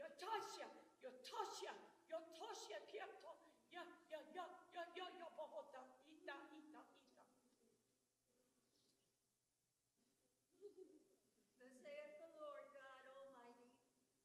Yotasha, 0.00 0.64
Yotasha, 1.04 1.72
Yotasha, 2.08 2.76
Piato, 2.88 3.32
Ya, 3.68 3.84
Ya, 4.08 4.20
Ya, 4.34 4.44
Ya, 4.72 4.82
Ya, 4.96 5.06
Ya, 5.20 5.28
Bohota, 5.36 5.84
Ita, 6.08 6.36
Ita, 6.56 6.82
Ita. 7.04 7.24
Thus 11.60 11.72
saith 11.84 12.16
the 12.16 12.28
Lord 12.40 12.64
God 12.72 13.04
Almighty, 13.12 13.68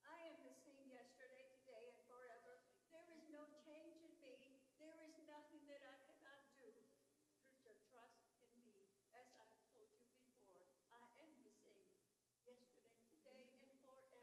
I 0.08 0.16
am 0.32 0.40
the 0.48 0.56
same 0.64 0.88
yesterday, 0.88 1.44
today, 1.60 1.92
and 1.92 2.00
forever. 2.08 2.56
There 2.96 3.08
is 3.20 3.28
no 3.36 3.44
change 3.68 4.00
in 4.24 4.36
me. 4.40 4.64
There 4.80 4.96
is 5.04 5.16
nothing 5.28 5.64
that 5.68 5.84
I 5.84 5.96
cannot 6.08 6.40
do. 6.56 6.72
Put 7.44 7.60
your 7.68 7.76
trust 7.92 8.32
in 8.40 8.52
me. 8.64 8.88
As 9.12 9.28
I 9.36 9.44
have 9.44 9.64
told 9.76 9.92
you 9.92 10.08
before, 10.16 10.64
I 10.88 11.04
am 11.20 11.36
the 11.44 11.52
same 11.52 11.92
yesterday, 12.48 12.96
today, 13.12 13.52
and 13.60 13.76
forever. 13.84 14.16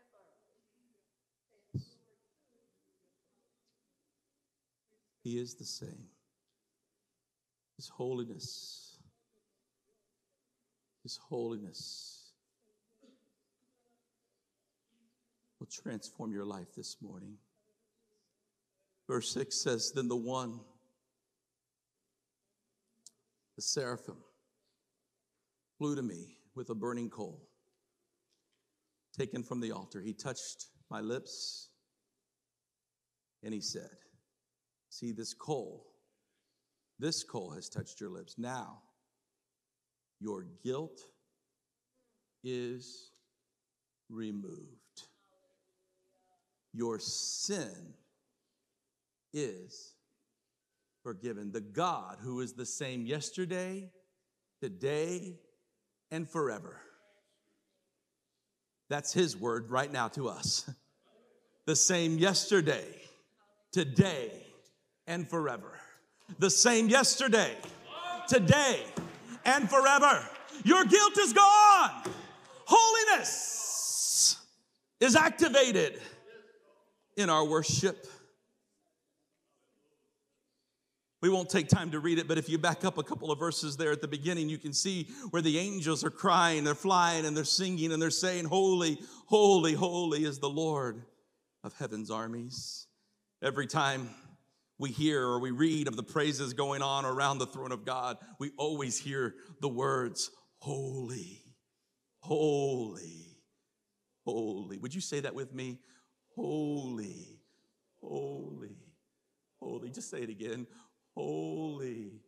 He 5.22 5.38
is 5.38 5.54
the 5.54 5.64
same. 5.64 6.08
His 7.76 7.88
holiness, 7.88 8.98
His 11.02 11.16
holiness 11.16 12.32
will 15.58 15.68
transform 15.68 16.32
your 16.32 16.44
life 16.44 16.74
this 16.76 16.96
morning. 17.00 17.36
Verse 19.08 19.32
6 19.32 19.62
says, 19.62 19.92
Then 19.94 20.08
the 20.08 20.16
one, 20.16 20.60
the 23.56 23.62
seraphim, 23.62 24.16
flew 25.78 25.94
to 25.94 26.02
me 26.02 26.36
with 26.54 26.70
a 26.70 26.74
burning 26.74 27.10
coal 27.10 27.48
taken 29.16 29.42
from 29.42 29.60
the 29.60 29.72
altar. 29.72 30.00
He 30.00 30.14
touched 30.14 30.66
my 30.90 31.00
lips 31.00 31.68
and 33.42 33.52
he 33.52 33.60
said, 33.60 33.90
See, 34.92 35.10
this 35.10 35.32
coal, 35.32 35.86
this 36.98 37.24
coal 37.24 37.52
has 37.52 37.70
touched 37.70 37.98
your 37.98 38.10
lips. 38.10 38.34
Now, 38.36 38.82
your 40.20 40.44
guilt 40.62 41.00
is 42.44 43.10
removed. 44.10 44.58
Your 46.74 46.98
sin 46.98 47.94
is 49.32 49.94
forgiven. 51.02 51.52
The 51.52 51.62
God 51.62 52.18
who 52.20 52.42
is 52.42 52.52
the 52.52 52.66
same 52.66 53.06
yesterday, 53.06 53.90
today, 54.60 55.38
and 56.10 56.28
forever. 56.28 56.82
That's 58.90 59.14
his 59.14 59.38
word 59.38 59.70
right 59.70 59.90
now 59.90 60.08
to 60.08 60.28
us. 60.28 60.70
The 61.64 61.76
same 61.76 62.18
yesterday, 62.18 62.88
today, 63.70 64.51
and 65.06 65.28
forever. 65.28 65.72
The 66.38 66.50
same 66.50 66.88
yesterday, 66.88 67.56
today, 68.28 68.80
and 69.44 69.68
forever. 69.68 70.26
Your 70.64 70.84
guilt 70.84 71.18
is 71.18 71.32
gone. 71.32 72.02
Holiness 72.64 74.36
is 75.00 75.16
activated 75.16 76.00
in 77.16 77.28
our 77.28 77.44
worship. 77.44 78.06
We 81.20 81.28
won't 81.28 81.48
take 81.48 81.68
time 81.68 81.92
to 81.92 82.00
read 82.00 82.18
it, 82.18 82.26
but 82.26 82.36
if 82.36 82.48
you 82.48 82.58
back 82.58 82.84
up 82.84 82.98
a 82.98 83.02
couple 83.02 83.30
of 83.30 83.38
verses 83.38 83.76
there 83.76 83.92
at 83.92 84.00
the 84.00 84.08
beginning, 84.08 84.48
you 84.48 84.58
can 84.58 84.72
see 84.72 85.08
where 85.30 85.40
the 85.40 85.56
angels 85.56 86.02
are 86.02 86.10
crying, 86.10 86.64
they're 86.64 86.74
flying, 86.74 87.26
and 87.26 87.36
they're 87.36 87.44
singing, 87.44 87.92
and 87.92 88.02
they're 88.02 88.10
saying, 88.10 88.44
Holy, 88.46 88.98
holy, 89.26 89.72
holy 89.72 90.24
is 90.24 90.40
the 90.40 90.50
Lord 90.50 91.02
of 91.62 91.74
heaven's 91.74 92.10
armies. 92.10 92.88
Every 93.40 93.68
time 93.68 94.10
we 94.82 94.90
hear 94.90 95.22
or 95.22 95.38
we 95.38 95.52
read 95.52 95.86
of 95.86 95.96
the 95.96 96.02
praises 96.02 96.52
going 96.52 96.82
on 96.82 97.06
around 97.06 97.38
the 97.38 97.46
throne 97.46 97.72
of 97.72 97.84
God, 97.84 98.18
we 98.38 98.50
always 98.58 98.98
hear 98.98 99.34
the 99.60 99.68
words, 99.68 100.30
Holy, 100.58 101.40
holy, 102.18 103.38
holy. 104.24 104.78
Would 104.78 104.94
you 104.94 105.00
say 105.00 105.20
that 105.20 105.34
with 105.34 105.54
me? 105.54 105.78
Holy, 106.34 107.40
holy, 108.00 108.76
holy. 109.60 109.90
Just 109.90 110.10
say 110.10 110.18
it 110.18 110.30
again. 110.30 110.66
Holy, 111.16 112.20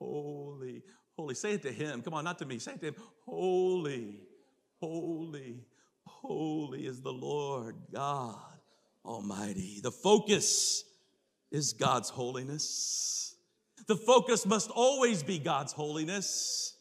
holy, 0.00 0.82
holy. 1.16 1.34
Say 1.34 1.52
it 1.52 1.62
to 1.62 1.72
him. 1.72 2.02
Come 2.02 2.14
on, 2.14 2.24
not 2.24 2.38
to 2.38 2.46
me. 2.46 2.58
Say 2.58 2.72
it 2.72 2.80
to 2.80 2.86
him. 2.88 2.96
Holy, 3.24 4.22
holy, 4.80 5.64
holy 6.04 6.86
is 6.86 7.00
the 7.00 7.12
Lord 7.12 7.76
God 7.92 8.38
Almighty. 9.04 9.80
The 9.82 9.92
focus 9.92 10.84
is 11.50 11.72
God's 11.72 12.10
holiness. 12.10 13.36
The 13.86 13.96
focus 13.96 14.44
must 14.44 14.70
always 14.70 15.22
be 15.22 15.38
God's 15.38 15.72
holiness. 15.72 16.74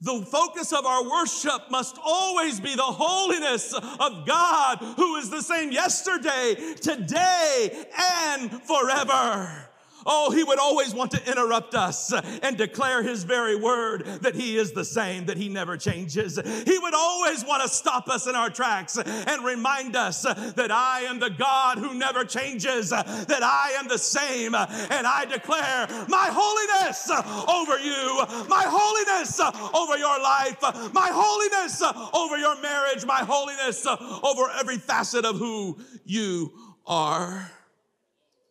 The 0.00 0.26
focus 0.30 0.72
of 0.72 0.86
our 0.86 1.08
worship 1.08 1.70
must 1.70 1.98
always 2.02 2.60
be 2.60 2.74
the 2.74 2.82
holiness 2.82 3.72
of 3.74 4.26
God, 4.26 4.78
who 4.96 5.16
is 5.16 5.30
the 5.30 5.42
same 5.42 5.72
yesterday, 5.72 6.74
today, 6.80 7.86
and 8.30 8.50
forever. 8.62 9.70
Oh, 10.06 10.30
he 10.30 10.44
would 10.44 10.58
always 10.58 10.94
want 10.94 11.10
to 11.12 11.30
interrupt 11.30 11.74
us 11.74 12.12
and 12.42 12.56
declare 12.56 13.02
his 13.02 13.24
very 13.24 13.56
word 13.56 14.04
that 14.22 14.34
he 14.34 14.56
is 14.56 14.72
the 14.72 14.84
same, 14.84 15.26
that 15.26 15.36
he 15.36 15.48
never 15.48 15.76
changes. 15.76 16.36
He 16.36 16.78
would 16.78 16.94
always 16.94 17.44
want 17.44 17.62
to 17.62 17.68
stop 17.68 18.08
us 18.08 18.26
in 18.26 18.34
our 18.34 18.50
tracks 18.50 18.98
and 18.98 19.44
remind 19.44 19.96
us 19.96 20.22
that 20.22 20.70
I 20.70 21.00
am 21.00 21.18
the 21.18 21.30
God 21.30 21.78
who 21.78 21.94
never 21.94 22.24
changes, 22.24 22.90
that 22.90 23.42
I 23.42 23.76
am 23.78 23.88
the 23.88 23.98
same, 23.98 24.54
and 24.54 25.06
I 25.06 25.24
declare 25.24 25.86
my 26.08 26.28
holiness 26.32 27.10
over 27.48 27.78
you, 27.78 28.46
my 28.48 28.64
holiness 28.66 29.40
over 29.74 29.96
your 29.96 30.20
life, 30.20 30.92
my 30.92 31.08
holiness 31.12 31.82
over 32.12 32.36
your 32.38 32.60
marriage, 32.60 33.04
my 33.06 33.20
holiness 33.20 33.86
over 33.86 34.50
every 34.58 34.78
facet 34.78 35.24
of 35.24 35.36
who 35.36 35.78
you 36.04 36.52
are. 36.86 37.50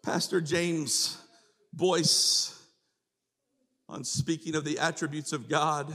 Pastor 0.02 0.42
James 0.42 1.23
Boice 1.74 2.62
on 3.90 4.04
speaking 4.04 4.56
of 4.56 4.64
the 4.64 4.78
attributes 4.78 5.34
of 5.34 5.50
God 5.50 5.94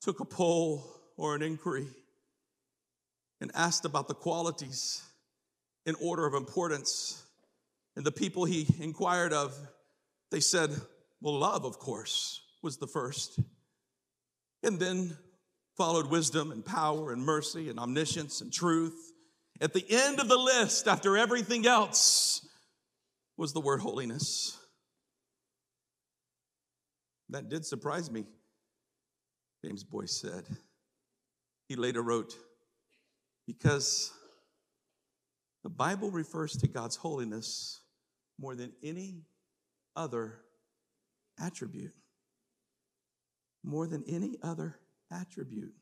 took 0.00 0.20
a 0.20 0.24
poll 0.24 0.82
or 1.18 1.34
an 1.34 1.42
inquiry 1.42 1.88
and 3.40 3.50
asked 3.54 3.84
about 3.84 4.08
the 4.08 4.14
qualities 4.14 5.02
in 5.84 5.94
order 6.00 6.26
of 6.26 6.32
importance. 6.32 7.22
And 7.96 8.06
the 8.06 8.12
people 8.12 8.46
he 8.46 8.66
inquired 8.80 9.34
of, 9.34 9.54
they 10.30 10.40
said, 10.40 10.70
well, 11.20 11.38
love, 11.38 11.66
of 11.66 11.78
course, 11.78 12.40
was 12.62 12.78
the 12.78 12.86
first. 12.86 13.38
And 14.62 14.80
then 14.80 15.18
followed 15.76 16.06
wisdom 16.06 16.50
and 16.50 16.64
power 16.64 17.12
and 17.12 17.22
mercy 17.22 17.68
and 17.68 17.78
omniscience 17.78 18.40
and 18.40 18.50
truth. 18.52 19.12
At 19.60 19.74
the 19.74 19.84
end 19.88 20.18
of 20.18 20.28
the 20.28 20.38
list, 20.38 20.88
after 20.88 21.16
everything 21.16 21.66
else, 21.66 22.47
was 23.38 23.54
the 23.54 23.60
word 23.60 23.80
holiness. 23.80 24.58
That 27.30 27.48
did 27.48 27.64
surprise 27.64 28.10
me, 28.10 28.26
James 29.64 29.84
Boice 29.84 30.20
said. 30.20 30.44
He 31.68 31.76
later 31.76 32.02
wrote, 32.02 32.36
because 33.46 34.12
the 35.62 35.70
Bible 35.70 36.10
refers 36.10 36.56
to 36.58 36.68
God's 36.68 36.96
holiness 36.96 37.80
more 38.40 38.54
than 38.54 38.72
any 38.82 39.22
other 39.94 40.40
attribute. 41.40 41.92
More 43.64 43.86
than 43.86 44.04
any 44.08 44.36
other 44.42 44.78
attribute. 45.12 45.74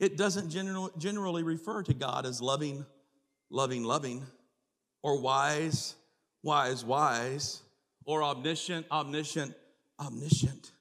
It 0.00 0.16
doesn't 0.16 0.50
generally 0.98 1.42
refer 1.42 1.82
to 1.84 1.94
God 1.94 2.26
as 2.26 2.40
loving, 2.40 2.84
loving, 3.50 3.84
loving, 3.84 4.24
or 5.02 5.20
wise, 5.20 5.94
wise, 6.42 6.84
wise, 6.84 7.62
or 8.04 8.22
omniscient, 8.22 8.86
omniscient, 8.90 9.54
omniscient. 9.98 10.72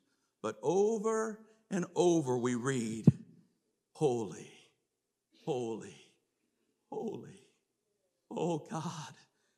But 0.41 0.58
over 0.62 1.39
and 1.69 1.86
over 1.95 2.38
we 2.38 2.56
read, 2.56 3.06
holy, 3.93 4.52
holy, 5.45 5.95
holy. 6.89 7.43
Oh, 8.30 8.65
God 8.69 9.13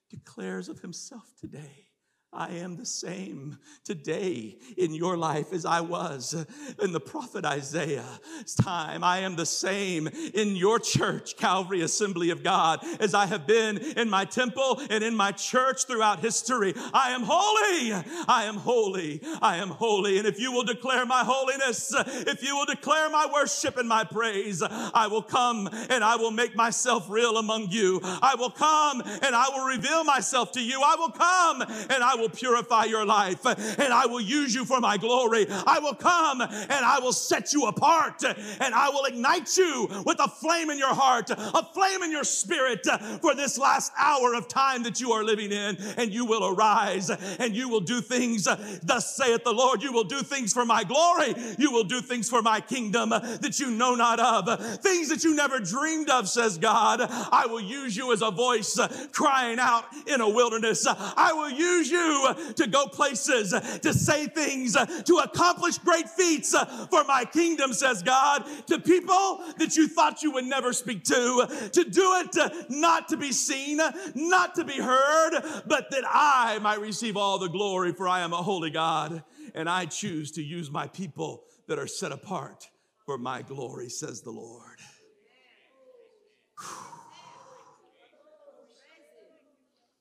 declares 0.10 0.70
of 0.70 0.80
himself 0.80 1.34
today 1.40 1.88
I 2.36 2.50
am 2.54 2.78
the 2.78 2.86
same 2.86 3.58
today 3.84 4.58
in 4.76 4.94
your 4.94 5.18
life 5.18 5.54
as 5.54 5.66
I 5.66 5.82
was 5.82 6.34
in 6.82 6.92
the 6.92 7.00
prophet 7.00 7.46
Isaiah's 7.46 8.56
time. 8.60 9.04
I 9.04 9.20
am 9.20 9.36
the 9.36 9.46
same 9.46 10.08
in 10.34 10.56
your 10.56 10.80
church, 10.80 11.38
Calvary 11.38 11.82
Assembly 11.82 12.32
of 12.32 12.44
God, 12.44 12.80
as 13.00 13.14
I 13.14 13.28
have 13.28 13.46
been 13.46 13.78
in 13.78 14.10
my 14.10 14.26
temple 14.26 14.82
and 14.90 15.04
in 15.04 15.16
my 15.16 15.32
church 15.32 15.86
throughout 15.86 16.20
history. 16.22 16.74
I 16.94 17.12
am 17.12 17.22
holy. 17.24 17.94
I 18.28 18.46
am 18.46 18.56
holy. 18.56 19.22
I 19.42 19.58
am 19.58 19.70
holy. 19.70 20.18
And 20.18 20.28
if 20.28 20.40
you 20.40 20.52
will 20.52 20.64
declare 20.64 21.06
my 21.06 21.24
holiness, 21.24 21.94
if 21.96 22.42
you 22.42 22.56
will 22.56 22.66
declare 22.66 23.10
my 23.10 23.28
worship 23.32 23.78
and 23.78 23.88
my 23.88 24.04
praise, 24.04 24.64
I 24.64 25.08
will 25.08 25.22
come 25.22 25.70
and 25.90 26.04
I 26.04 26.16
will 26.16 26.32
make 26.32 26.56
myself 26.56 27.10
real 27.10 27.38
among 27.38 27.70
you. 27.70 28.00
I 28.04 28.36
will 28.36 28.50
come 28.50 29.02
and 29.02 29.36
I 29.36 29.50
will 29.50 29.66
reveal 29.66 30.04
myself 30.04 30.52
to 30.54 30.62
you. 30.62 30.82
I 30.84 30.96
will 30.96 31.12
come 31.12 31.62
and 31.62 32.04
I 32.04 32.16
will 32.16 32.23
will 32.24 32.30
purify 32.30 32.86
your 32.86 33.06
life 33.06 33.46
and 33.46 33.94
I 33.94 34.06
will 34.06 34.22
use 34.22 34.56
you 34.56 34.64
for 34.64 34.80
my 34.80 34.96
glory. 34.98 35.46
I 35.50 35.80
will 35.80 35.94
come 35.94 36.42
and 36.42 36.72
I 36.72 37.00
will 37.00 37.12
set 37.12 37.52
you 37.52 37.66
apart 37.66 38.24
and 38.24 38.74
I 38.74 38.90
will 38.90 39.04
ignite 39.04 39.58
you 39.58 39.90
with 40.06 40.20
a 40.20 40.30
flame 40.30 40.70
in 40.70 40.78
your 40.78 40.94
heart, 40.94 41.30
a 41.30 41.68
flame 41.74 42.02
in 42.02 42.12
your 42.12 42.24
spirit 42.24 42.88
for 43.22 43.36
this 43.36 43.58
last 43.58 43.92
hour 43.98 44.34
of 44.34 44.48
time 44.48 44.84
that 44.84 45.02
you 45.02 45.12
are 45.12 45.24
living 45.24 45.52
in. 45.52 45.78
And 45.98 46.14
you 46.14 46.26
will 46.26 46.48
arise 46.48 47.10
and 47.10 47.54
you 47.54 47.68
will 47.68 47.82
do 47.82 48.00
things, 48.00 48.46
thus 48.84 49.18
saith 49.18 49.44
the 49.44 49.54
Lord, 49.54 49.84
you 49.84 49.92
will 49.92 50.06
do 50.06 50.22
things 50.22 50.54
for 50.54 50.66
my 50.66 50.84
glory. 50.86 51.36
You 51.58 51.72
will 51.72 51.84
do 51.84 52.00
things 52.00 52.30
for 52.30 52.42
my 52.42 52.62
kingdom 52.62 53.10
that 53.10 53.60
you 53.60 53.70
know 53.70 53.96
not 53.96 54.20
of, 54.20 54.80
things 54.82 55.10
that 55.10 55.26
you 55.26 55.36
never 55.36 55.60
dreamed 55.60 56.10
of, 56.10 56.30
says 56.30 56.58
God. 56.58 57.02
I 57.02 57.48
will 57.48 57.62
use 57.62 57.98
you 57.98 58.14
as 58.14 58.22
a 58.22 58.32
voice 58.32 58.80
crying 59.12 59.60
out 59.60 59.86
in 60.08 60.22
a 60.22 60.30
wilderness. 60.30 60.88
I 60.88 61.34
will 61.34 61.50
use 61.50 61.92
you 61.92 62.13
to 62.56 62.68
go 62.68 62.88
places, 62.88 63.52
to 63.82 63.94
say 63.94 64.28
things, 64.28 64.74
to 64.74 65.18
accomplish 65.18 65.78
great 65.80 66.10
feats 66.10 66.56
for 66.90 67.04
my 67.06 67.26
kingdom, 67.26 67.74
says 67.74 68.04
God, 68.04 68.46
to 68.68 68.80
people 68.80 69.44
that 69.58 69.76
you 69.76 69.88
thought 69.88 70.24
you 70.24 70.32
would 70.32 70.46
never 70.46 70.74
speak 70.74 71.04
to, 71.06 71.70
to 71.72 71.84
do 71.84 72.24
it 72.24 72.70
not 72.70 73.08
to 73.10 73.18
be 73.18 73.32
seen, 73.32 73.80
not 74.16 74.56
to 74.56 74.64
be 74.64 74.80
heard, 74.80 75.32
but 75.66 75.92
that 75.92 76.04
I 76.08 76.60
might 76.60 76.80
receive 76.80 77.18
all 77.18 77.40
the 77.40 77.50
glory, 77.50 77.94
for 77.94 78.08
I 78.08 78.22
am 78.22 78.34
a 78.34 78.38
holy 78.38 78.70
God, 78.70 79.24
and 79.56 79.70
I 79.70 79.86
choose 79.86 80.32
to 80.34 80.44
use 80.44 80.72
my 80.72 80.88
people 80.88 81.44
that 81.68 81.80
are 81.80 81.88
set 81.88 82.12
apart 82.12 82.70
for 83.06 83.18
my 83.18 83.42
glory, 83.42 83.90
says 83.90 84.22
the 84.22 84.32
Lord. 84.32 84.80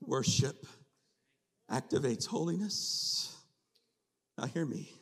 Worship 0.00 0.66
activates 1.72 2.26
holiness. 2.26 3.34
Now, 4.36 4.46
hear 4.46 4.66
me. 4.66 4.92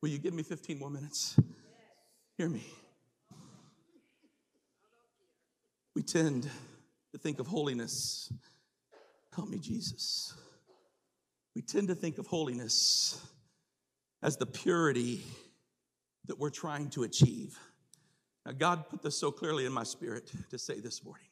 Will 0.00 0.08
you 0.08 0.18
give 0.18 0.34
me 0.34 0.42
15 0.42 0.78
more 0.78 0.90
minutes? 0.90 1.36
Hear 2.38 2.48
me. 2.48 2.64
We 5.94 6.02
tend 6.02 6.48
to 7.12 7.18
think 7.18 7.38
of 7.38 7.46
holiness. 7.46 8.32
Help 9.34 9.48
me, 9.48 9.58
Jesus. 9.58 10.34
We 11.54 11.62
tend 11.62 11.88
to 11.88 11.94
think 11.94 12.18
of 12.18 12.26
holiness 12.26 13.20
as 14.22 14.36
the 14.36 14.46
purity 14.46 15.22
that 16.26 16.38
we're 16.38 16.50
trying 16.50 16.88
to 16.90 17.02
achieve. 17.02 17.58
Now, 18.46 18.52
God 18.52 18.88
put 18.88 19.02
this 19.02 19.16
so 19.16 19.30
clearly 19.30 19.66
in 19.66 19.72
my 19.72 19.84
spirit 19.84 20.30
to 20.50 20.58
say 20.58 20.80
this 20.80 21.04
morning 21.04 21.26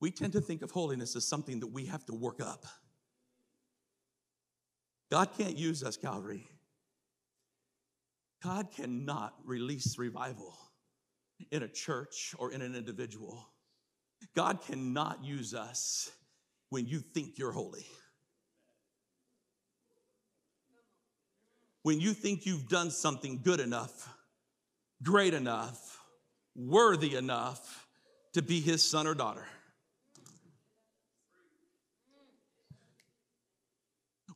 we 0.00 0.10
tend 0.10 0.32
to 0.34 0.40
think 0.40 0.62
of 0.62 0.70
holiness 0.70 1.16
as 1.16 1.26
something 1.26 1.60
that 1.60 1.68
we 1.68 1.86
have 1.86 2.04
to 2.06 2.14
work 2.14 2.40
up. 2.40 2.64
God 5.10 5.30
can't 5.36 5.56
use 5.56 5.82
us, 5.82 5.96
Calvary. 5.96 6.46
God 8.42 8.70
cannot 8.70 9.34
release 9.44 9.98
revival 9.98 10.56
in 11.50 11.62
a 11.62 11.68
church 11.68 12.34
or 12.38 12.52
in 12.52 12.62
an 12.62 12.74
individual. 12.74 13.48
God 14.36 14.60
cannot 14.62 15.24
use 15.24 15.54
us 15.54 16.10
when 16.70 16.86
you 16.86 17.00
think 17.00 17.38
you're 17.38 17.52
holy. 17.52 17.86
When 21.82 22.00
you 22.00 22.12
think 22.12 22.44
you've 22.44 22.68
done 22.68 22.90
something 22.90 23.40
good 23.42 23.60
enough, 23.60 24.14
great 25.02 25.34
enough, 25.34 25.98
worthy 26.54 27.14
enough 27.14 27.86
to 28.34 28.42
be 28.42 28.60
his 28.60 28.82
son 28.82 29.06
or 29.06 29.14
daughter. 29.14 29.46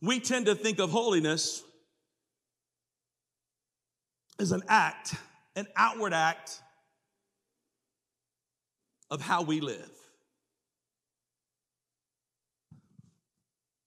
We 0.02 0.18
tend 0.18 0.46
to 0.46 0.54
think 0.54 0.80
of 0.80 0.90
holiness 0.90 1.62
as 4.38 4.50
an 4.50 4.62
act, 4.68 5.14
an 5.54 5.66
outward 5.76 6.12
act 6.12 6.60
of 9.10 9.20
how 9.20 9.42
we 9.42 9.60
live. 9.60 9.90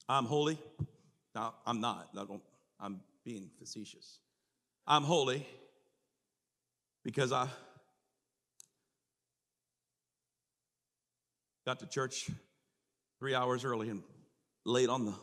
I'm 0.07 0.25
holy. 0.25 0.57
No, 1.35 1.53
I'm 1.65 1.81
not. 1.81 2.09
I'm 2.79 3.01
being 3.25 3.49
facetious. 3.59 4.19
I'm 4.87 5.03
holy 5.03 5.45
because 7.03 7.33
I 7.33 7.47
got 11.65 11.79
to 11.79 11.87
church 11.87 12.29
three 13.19 13.35
hours 13.35 13.65
early 13.65 13.89
and 13.89 14.03
late 14.63 14.89
on 14.89 15.05
the 15.05 15.13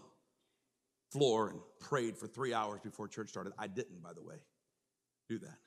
floor 1.13 1.51
and 1.51 1.61
prayed 1.81 2.17
for 2.17 2.27
three 2.27 2.55
hours 2.55 2.81
before 2.83 3.07
church 3.07 3.29
started. 3.29 3.53
I 3.59 3.67
didn't, 3.67 4.03
by 4.03 4.13
the 4.13 4.23
way, 4.23 4.37
do 5.29 5.39
that. 5.39 5.59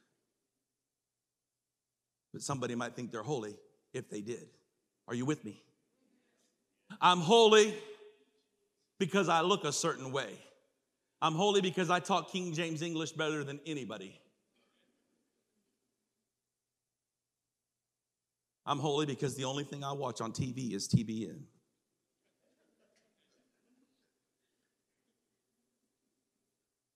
But 2.33 2.41
somebody 2.41 2.75
might 2.75 2.95
think 2.95 3.11
they're 3.11 3.23
holy 3.23 3.55
if 3.93 4.09
they 4.09 4.21
did. 4.21 4.47
Are 5.07 5.15
you 5.15 5.25
with 5.25 5.45
me? 5.45 5.61
I'm 6.99 7.19
holy 7.19 7.75
because 8.99 9.29
I 9.29 9.41
look 9.41 9.63
a 9.63 9.71
certain 9.71 10.11
way. 10.11 10.29
I'm 11.21 11.33
holy 11.33 11.61
because 11.61 11.89
I 11.89 11.99
talk 11.99 12.31
King 12.31 12.53
James 12.53 12.81
English 12.81 13.11
better 13.13 13.43
than 13.43 13.59
anybody. 13.65 14.19
I'm 18.65 18.79
holy 18.79 19.05
because 19.05 19.35
the 19.35 19.45
only 19.45 19.63
thing 19.63 19.83
I 19.83 19.91
watch 19.91 20.21
on 20.21 20.31
TV 20.31 20.73
is 20.73 20.87
TBN. 20.87 21.43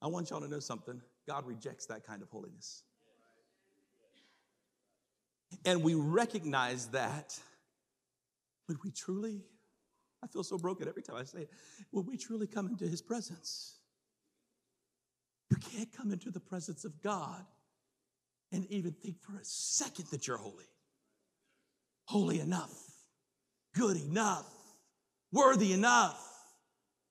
I 0.02 0.08
want 0.08 0.30
y'all 0.30 0.42
to 0.42 0.48
know 0.48 0.60
something. 0.60 1.02
God 1.28 1.46
rejects 1.46 1.86
that 1.88 2.06
kind 2.06 2.22
of 2.22 2.30
holiness. 2.30 2.84
And 5.66 5.84
we 5.84 5.96
recognize 5.96 6.88
that 6.88 7.38
when 8.68 8.78
we 8.84 8.92
truly, 8.92 9.42
I 10.24 10.28
feel 10.28 10.44
so 10.44 10.58
broken 10.58 10.88
every 10.88 11.02
time 11.02 11.16
I 11.16 11.24
say 11.24 11.42
it, 11.42 11.50
when 11.92 12.06
we 12.06 12.18
truly 12.18 12.48
come 12.48 12.68
into 12.68 12.88
his 12.88 13.02
presence. 13.02 13.76
You 15.50 15.58
can't 15.58 15.92
come 15.92 16.12
into 16.12 16.30
the 16.30 16.40
presence 16.40 16.86
of 16.86 17.02
God 17.02 17.44
and 18.52 18.66
even 18.68 18.92
think 18.92 19.20
for 19.20 19.36
a 19.36 19.44
second 19.44 20.06
that 20.12 20.28
you're 20.28 20.38
holy. 20.38 20.66
Holy 22.06 22.40
enough, 22.40 22.74
good 23.76 23.98
enough, 23.98 24.48
worthy 25.32 25.74
enough. 25.74 26.20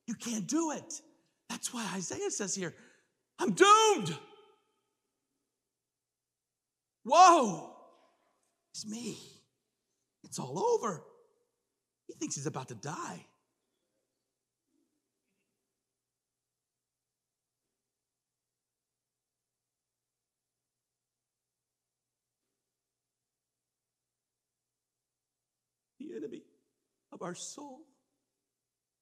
You 0.06 0.14
can't 0.14 0.46
do 0.46 0.72
it. 0.72 1.02
That's 1.48 1.72
why 1.72 1.88
Isaiah 1.94 2.30
says 2.30 2.54
here, 2.54 2.74
I'm 3.38 3.52
doomed. 3.52 4.16
Whoa, 7.04 7.74
it's 8.72 8.86
me. 8.86 9.18
It's 10.24 10.38
all 10.38 10.58
over. 10.58 11.02
He 12.06 12.14
thinks 12.14 12.34
he's 12.34 12.46
about 12.46 12.68
to 12.68 12.74
die. 12.74 13.24
The 25.98 26.14
enemy 26.16 26.42
of 27.12 27.22
our 27.22 27.34
soul 27.34 27.80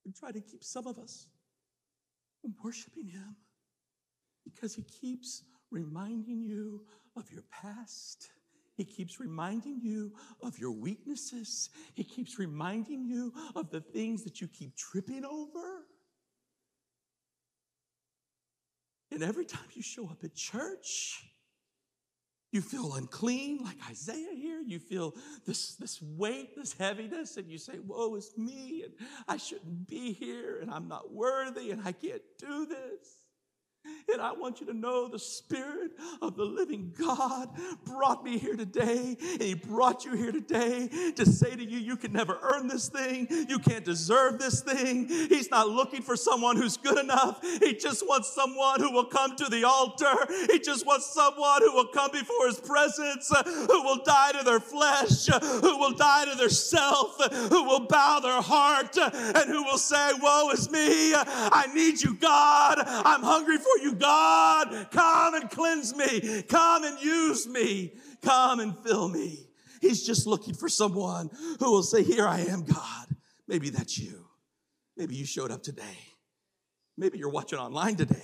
would 0.04 0.16
try 0.16 0.30
to 0.30 0.40
keep 0.40 0.62
some 0.62 0.86
of 0.86 0.98
us 0.98 1.26
from 2.46 2.54
worshiping 2.62 3.08
him 3.08 3.34
because 4.44 4.74
he 4.74 4.82
keeps 4.82 5.42
reminding 5.72 6.44
you 6.44 6.82
of 7.16 7.24
your 7.32 7.42
past. 7.50 8.28
He 8.76 8.84
keeps 8.84 9.18
reminding 9.18 9.80
you 9.82 10.12
of 10.42 10.56
your 10.56 10.70
weaknesses. 10.70 11.70
He 11.94 12.04
keeps 12.04 12.38
reminding 12.38 13.04
you 13.04 13.32
of 13.56 13.70
the 13.70 13.80
things 13.80 14.22
that 14.22 14.40
you 14.40 14.46
keep 14.46 14.76
tripping 14.76 15.24
over. 15.24 15.86
And 19.10 19.24
every 19.24 19.44
time 19.44 19.66
you 19.72 19.82
show 19.82 20.04
up 20.04 20.22
at 20.22 20.34
church, 20.36 21.24
you 22.56 22.62
feel 22.62 22.94
unclean, 22.94 23.58
like 23.62 23.76
Isaiah 23.90 24.34
here. 24.34 24.62
You 24.66 24.78
feel 24.78 25.14
this, 25.46 25.74
this 25.74 26.00
weight, 26.00 26.56
this 26.56 26.72
heaviness, 26.72 27.36
and 27.36 27.50
you 27.50 27.58
say, 27.58 27.74
Woe 27.86 28.14
is 28.14 28.32
me, 28.38 28.82
and 28.84 28.94
I 29.28 29.36
shouldn't 29.36 29.86
be 29.86 30.14
here, 30.14 30.60
and 30.62 30.70
I'm 30.70 30.88
not 30.88 31.12
worthy, 31.12 31.70
and 31.70 31.82
I 31.84 31.92
can't 31.92 32.22
do 32.38 32.64
this. 32.64 33.18
And 34.12 34.22
I 34.22 34.32
want 34.32 34.60
you 34.60 34.66
to 34.66 34.74
know 34.74 35.08
the 35.08 35.18
Spirit 35.18 35.92
of 36.22 36.36
the 36.36 36.44
living 36.44 36.92
God 36.98 37.50
brought 37.84 38.24
me 38.24 38.38
here 38.38 38.56
today. 38.56 39.16
And 39.20 39.42
He 39.42 39.54
brought 39.54 40.04
you 40.04 40.14
here 40.14 40.32
today 40.32 40.88
to 41.16 41.26
say 41.26 41.54
to 41.56 41.64
you, 41.64 41.78
you 41.78 41.96
can 41.96 42.12
never 42.12 42.38
earn 42.42 42.68
this 42.68 42.88
thing. 42.88 43.26
You 43.48 43.58
can't 43.58 43.84
deserve 43.84 44.38
this 44.38 44.60
thing. 44.60 45.08
He's 45.08 45.50
not 45.50 45.68
looking 45.68 46.02
for 46.02 46.16
someone 46.16 46.56
who's 46.56 46.76
good 46.76 46.98
enough. 46.98 47.42
He 47.60 47.74
just 47.74 48.06
wants 48.06 48.32
someone 48.32 48.80
who 48.80 48.92
will 48.92 49.06
come 49.06 49.36
to 49.36 49.44
the 49.46 49.64
altar. 49.64 50.14
He 50.50 50.58
just 50.58 50.86
wants 50.86 51.06
someone 51.06 51.62
who 51.62 51.72
will 51.72 51.88
come 51.88 52.10
before 52.12 52.46
His 52.46 52.60
presence, 52.60 53.32
who 53.44 53.82
will 53.82 54.02
die 54.04 54.32
to 54.32 54.44
their 54.44 54.60
flesh, 54.60 55.26
who 55.26 55.78
will 55.78 55.92
die 55.92 56.24
to 56.26 56.36
their 56.36 56.48
self, 56.48 57.16
who 57.48 57.64
will 57.64 57.86
bow 57.86 58.20
their 58.20 58.40
heart, 58.40 58.96
and 58.96 59.50
who 59.50 59.64
will 59.64 59.78
say, 59.78 60.12
Woe 60.20 60.50
is 60.50 60.70
me. 60.70 61.14
I 61.14 61.66
need 61.74 62.02
you, 62.02 62.14
God. 62.14 62.78
I'm 62.86 63.22
hungry 63.22 63.58
for 63.58 63.75
you, 63.78 63.94
God. 63.94 64.88
Come 64.90 65.34
and 65.34 65.50
cleanse 65.50 65.94
me. 65.94 66.42
Come 66.42 66.84
and 66.84 67.00
use 67.00 67.46
me. 67.46 67.94
Come 68.22 68.60
and 68.60 68.76
fill 68.78 69.08
me. 69.08 69.48
He's 69.80 70.06
just 70.06 70.26
looking 70.26 70.54
for 70.54 70.68
someone 70.68 71.30
who 71.58 71.70
will 71.70 71.82
say, 71.82 72.02
Here 72.02 72.26
I 72.26 72.40
am, 72.40 72.64
God. 72.64 73.06
Maybe 73.46 73.70
that's 73.70 73.98
you. 73.98 74.26
Maybe 74.96 75.14
you 75.14 75.26
showed 75.26 75.50
up 75.50 75.62
today. 75.62 75.98
Maybe 76.96 77.18
you're 77.18 77.28
watching 77.28 77.58
online 77.58 77.96
today 77.96 78.22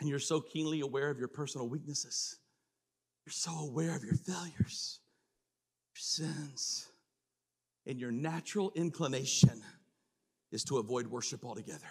and 0.00 0.08
you're 0.08 0.18
so 0.18 0.40
keenly 0.40 0.80
aware 0.80 1.10
of 1.10 1.18
your 1.18 1.28
personal 1.28 1.68
weaknesses. 1.68 2.38
You're 3.24 3.32
so 3.32 3.52
aware 3.58 3.94
of 3.94 4.02
your 4.04 4.14
failures, 4.14 5.00
your 5.94 6.00
sins, 6.00 6.88
and 7.86 8.00
your 8.00 8.10
natural 8.10 8.72
inclination 8.74 9.62
is 10.50 10.64
to 10.64 10.78
avoid 10.78 11.06
worship 11.06 11.44
altogether. 11.44 11.90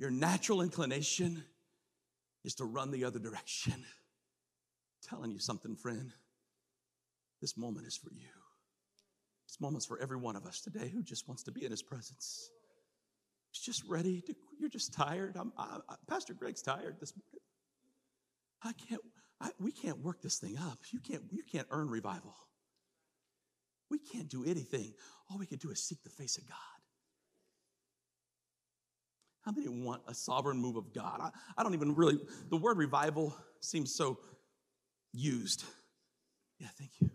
Your 0.00 0.10
natural 0.10 0.62
inclination 0.62 1.44
is 2.42 2.54
to 2.54 2.64
run 2.64 2.90
the 2.90 3.04
other 3.04 3.18
direction. 3.18 3.74
I'm 3.74 5.08
telling 5.08 5.30
you 5.30 5.38
something, 5.38 5.76
friend. 5.76 6.10
This 7.42 7.58
moment 7.58 7.86
is 7.86 7.98
for 7.98 8.10
you. 8.10 8.26
This 9.46 9.60
moment's 9.60 9.84
for 9.84 10.00
every 10.00 10.16
one 10.16 10.36
of 10.36 10.46
us 10.46 10.62
today 10.62 10.88
who 10.88 11.02
just 11.02 11.28
wants 11.28 11.42
to 11.42 11.52
be 11.52 11.66
in 11.66 11.70
his 11.70 11.82
presence. 11.82 12.48
He's 13.52 13.62
just 13.62 13.84
ready 13.86 14.22
to, 14.22 14.34
you're 14.58 14.70
just 14.70 14.94
tired. 14.94 15.36
I'm, 15.36 15.52
I, 15.58 15.80
I, 15.86 15.96
Pastor 16.08 16.32
Greg's 16.32 16.62
tired 16.62 16.96
this 16.98 17.12
morning. 17.14 17.44
I 18.62 18.72
can't, 18.88 19.02
I, 19.38 19.50
we 19.60 19.70
can't 19.70 19.98
work 19.98 20.22
this 20.22 20.38
thing 20.38 20.56
up. 20.56 20.78
You 20.92 21.00
can't, 21.00 21.24
you 21.30 21.42
can't 21.42 21.68
earn 21.70 21.90
revival. 21.90 22.34
We 23.90 23.98
can't 23.98 24.30
do 24.30 24.44
anything. 24.44 24.94
All 25.30 25.38
we 25.38 25.46
can 25.46 25.58
do 25.58 25.70
is 25.70 25.82
seek 25.82 26.02
the 26.04 26.10
face 26.10 26.38
of 26.38 26.48
God. 26.48 26.79
How 29.42 29.52
many 29.52 29.68
want 29.68 30.02
a 30.06 30.14
sovereign 30.14 30.58
move 30.58 30.76
of 30.76 30.92
God? 30.92 31.18
I, 31.20 31.30
I 31.56 31.62
don't 31.62 31.74
even 31.74 31.94
really, 31.94 32.18
the 32.50 32.56
word 32.56 32.76
revival 32.76 33.34
seems 33.60 33.94
so 33.94 34.18
used. 35.12 35.64
Yeah, 36.58 36.68
thank 36.78 36.90
you. 37.00 37.10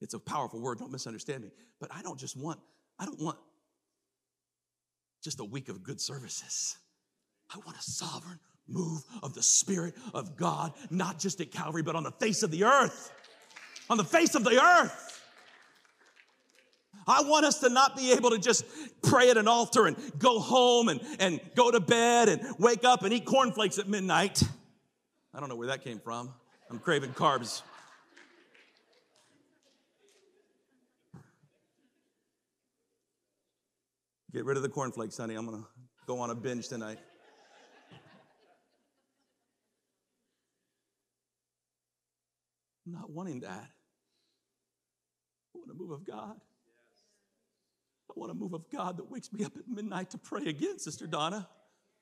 It's 0.00 0.14
a 0.14 0.18
powerful 0.18 0.60
word, 0.60 0.78
don't 0.78 0.92
misunderstand 0.92 1.42
me. 1.42 1.50
But 1.80 1.90
I 1.92 2.02
don't 2.02 2.18
just 2.18 2.36
want, 2.36 2.60
I 2.98 3.04
don't 3.04 3.20
want 3.20 3.36
just 5.22 5.40
a 5.40 5.44
week 5.44 5.68
of 5.68 5.82
good 5.82 6.00
services. 6.00 6.76
I 7.52 7.58
want 7.64 7.76
a 7.76 7.82
sovereign 7.82 8.38
move 8.68 9.02
of 9.22 9.34
the 9.34 9.42
Spirit 9.42 9.94
of 10.14 10.36
God, 10.36 10.72
not 10.90 11.18
just 11.18 11.40
at 11.40 11.50
Calvary, 11.50 11.82
but 11.82 11.96
on 11.96 12.04
the 12.04 12.12
face 12.12 12.42
of 12.42 12.50
the 12.50 12.64
earth. 12.64 13.12
On 13.90 13.96
the 13.96 14.04
face 14.04 14.34
of 14.34 14.44
the 14.44 14.62
earth. 14.62 15.17
I 17.08 17.22
want 17.22 17.46
us 17.46 17.60
to 17.60 17.70
not 17.70 17.96
be 17.96 18.12
able 18.12 18.30
to 18.30 18.38
just 18.38 18.66
pray 19.02 19.30
at 19.30 19.38
an 19.38 19.48
altar 19.48 19.86
and 19.86 19.96
go 20.18 20.38
home 20.38 20.90
and, 20.90 21.00
and 21.18 21.40
go 21.54 21.70
to 21.70 21.80
bed 21.80 22.28
and 22.28 22.42
wake 22.58 22.84
up 22.84 23.02
and 23.02 23.14
eat 23.14 23.24
cornflakes 23.24 23.78
at 23.78 23.88
midnight. 23.88 24.42
I 25.32 25.40
don't 25.40 25.48
know 25.48 25.56
where 25.56 25.68
that 25.68 25.82
came 25.82 26.00
from. 26.00 26.34
I'm 26.70 26.78
craving 26.78 27.14
carbs. 27.14 27.62
Get 34.32 34.44
rid 34.44 34.58
of 34.58 34.62
the 34.62 34.68
cornflakes, 34.68 35.16
honey. 35.16 35.34
I'm 35.34 35.46
going 35.46 35.62
to 35.62 35.66
go 36.06 36.20
on 36.20 36.28
a 36.28 36.34
binge 36.34 36.68
tonight. 36.68 36.98
I'm 42.86 42.92
not 42.92 43.10
wanting 43.10 43.40
that. 43.40 43.70
I 45.54 45.58
want 45.58 45.70
a 45.70 45.74
move 45.74 45.90
of 45.90 46.06
God. 46.06 46.36
I 48.18 48.20
want 48.20 48.32
a 48.32 48.34
move 48.34 48.52
of 48.52 48.68
God 48.68 48.96
that 48.96 49.08
wakes 49.08 49.32
me 49.32 49.44
up 49.44 49.56
at 49.56 49.68
midnight 49.68 50.10
to 50.10 50.18
pray 50.18 50.42
again, 50.46 50.80
Sister 50.80 51.06
Donna. 51.06 51.48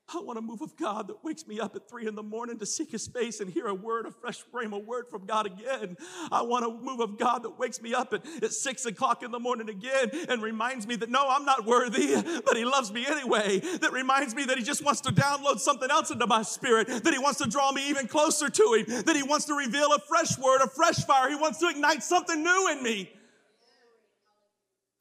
I 0.09 0.19
want 0.21 0.39
a 0.39 0.41
move 0.41 0.63
of 0.63 0.75
God 0.75 1.09
that 1.09 1.23
wakes 1.23 1.47
me 1.47 1.61
up 1.61 1.77
at 1.77 1.91
three 1.91 2.07
in 2.07 2.15
the 2.15 2.23
morning 2.23 2.59
to 2.61 2.65
seek 2.65 2.91
his 2.91 3.07
face 3.07 3.41
and 3.41 3.51
hear 3.51 3.67
a 3.67 3.75
word, 3.75 4.07
a 4.07 4.11
fresh 4.11 4.39
frame, 4.51 4.73
a 4.73 4.79
word 4.79 5.09
from 5.11 5.27
God 5.27 5.45
again. 5.45 5.99
I 6.33 6.41
want 6.41 6.65
a 6.65 6.71
move 6.71 7.01
of 7.01 7.19
God 7.19 7.43
that 7.43 7.59
wakes 7.59 7.83
me 7.83 7.93
up 7.93 8.15
at, 8.15 8.25
at 8.43 8.55
six 8.55 8.87
o'clock 8.87 9.25
in 9.25 9.31
the 9.31 9.39
morning 9.39 9.69
again 9.69 10.11
and 10.31 10.43
reminds 10.43 10.87
me 10.87 10.97
that 10.97 11.11
no, 11.11 11.29
I'm 11.29 11.45
not 11.45 11.67
worthy, 11.67 12.15
but 12.47 12.57
he 12.57 12.65
loves 12.65 12.91
me 12.91 13.05
anyway. 13.07 13.59
That 13.59 13.93
reminds 13.93 14.35
me 14.35 14.45
that 14.47 14.57
he 14.57 14.65
just 14.65 14.83
wants 14.83 15.03
to 15.03 15.13
download 15.13 15.59
something 15.59 15.91
else 15.91 16.11
into 16.11 16.27
my 16.27 16.41
spirit, 16.41 16.87
that 16.87 17.13
he 17.13 17.19
wants 17.19 17.41
to 17.41 17.51
draw 17.51 17.73
me 17.73 17.91
even 17.91 18.09
closer 18.09 18.49
to 18.49 18.73
him, 18.73 19.03
that 19.05 19.17
he 19.17 19.23
wants 19.23 19.45
to 19.47 19.55
reveal 19.55 19.93
a 19.93 19.99
fresh 19.99 20.39
word, 20.39 20.63
a 20.63 20.69
fresh 20.69 21.05
fire. 21.05 21.29
He 21.29 21.37
wants 21.37 21.59
to 21.59 21.69
ignite 21.69 22.03
something 22.03 22.43
new 22.43 22.69
in 22.73 22.83
me. 22.83 23.13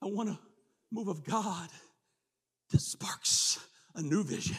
I 0.01 0.07
want 0.07 0.30
to 0.30 0.45
move 0.92 1.08
of 1.08 1.24
God 1.24 1.70
that 2.72 2.82
sparks 2.82 3.60
a 3.96 4.02
new 4.02 4.24
vision, 4.24 4.58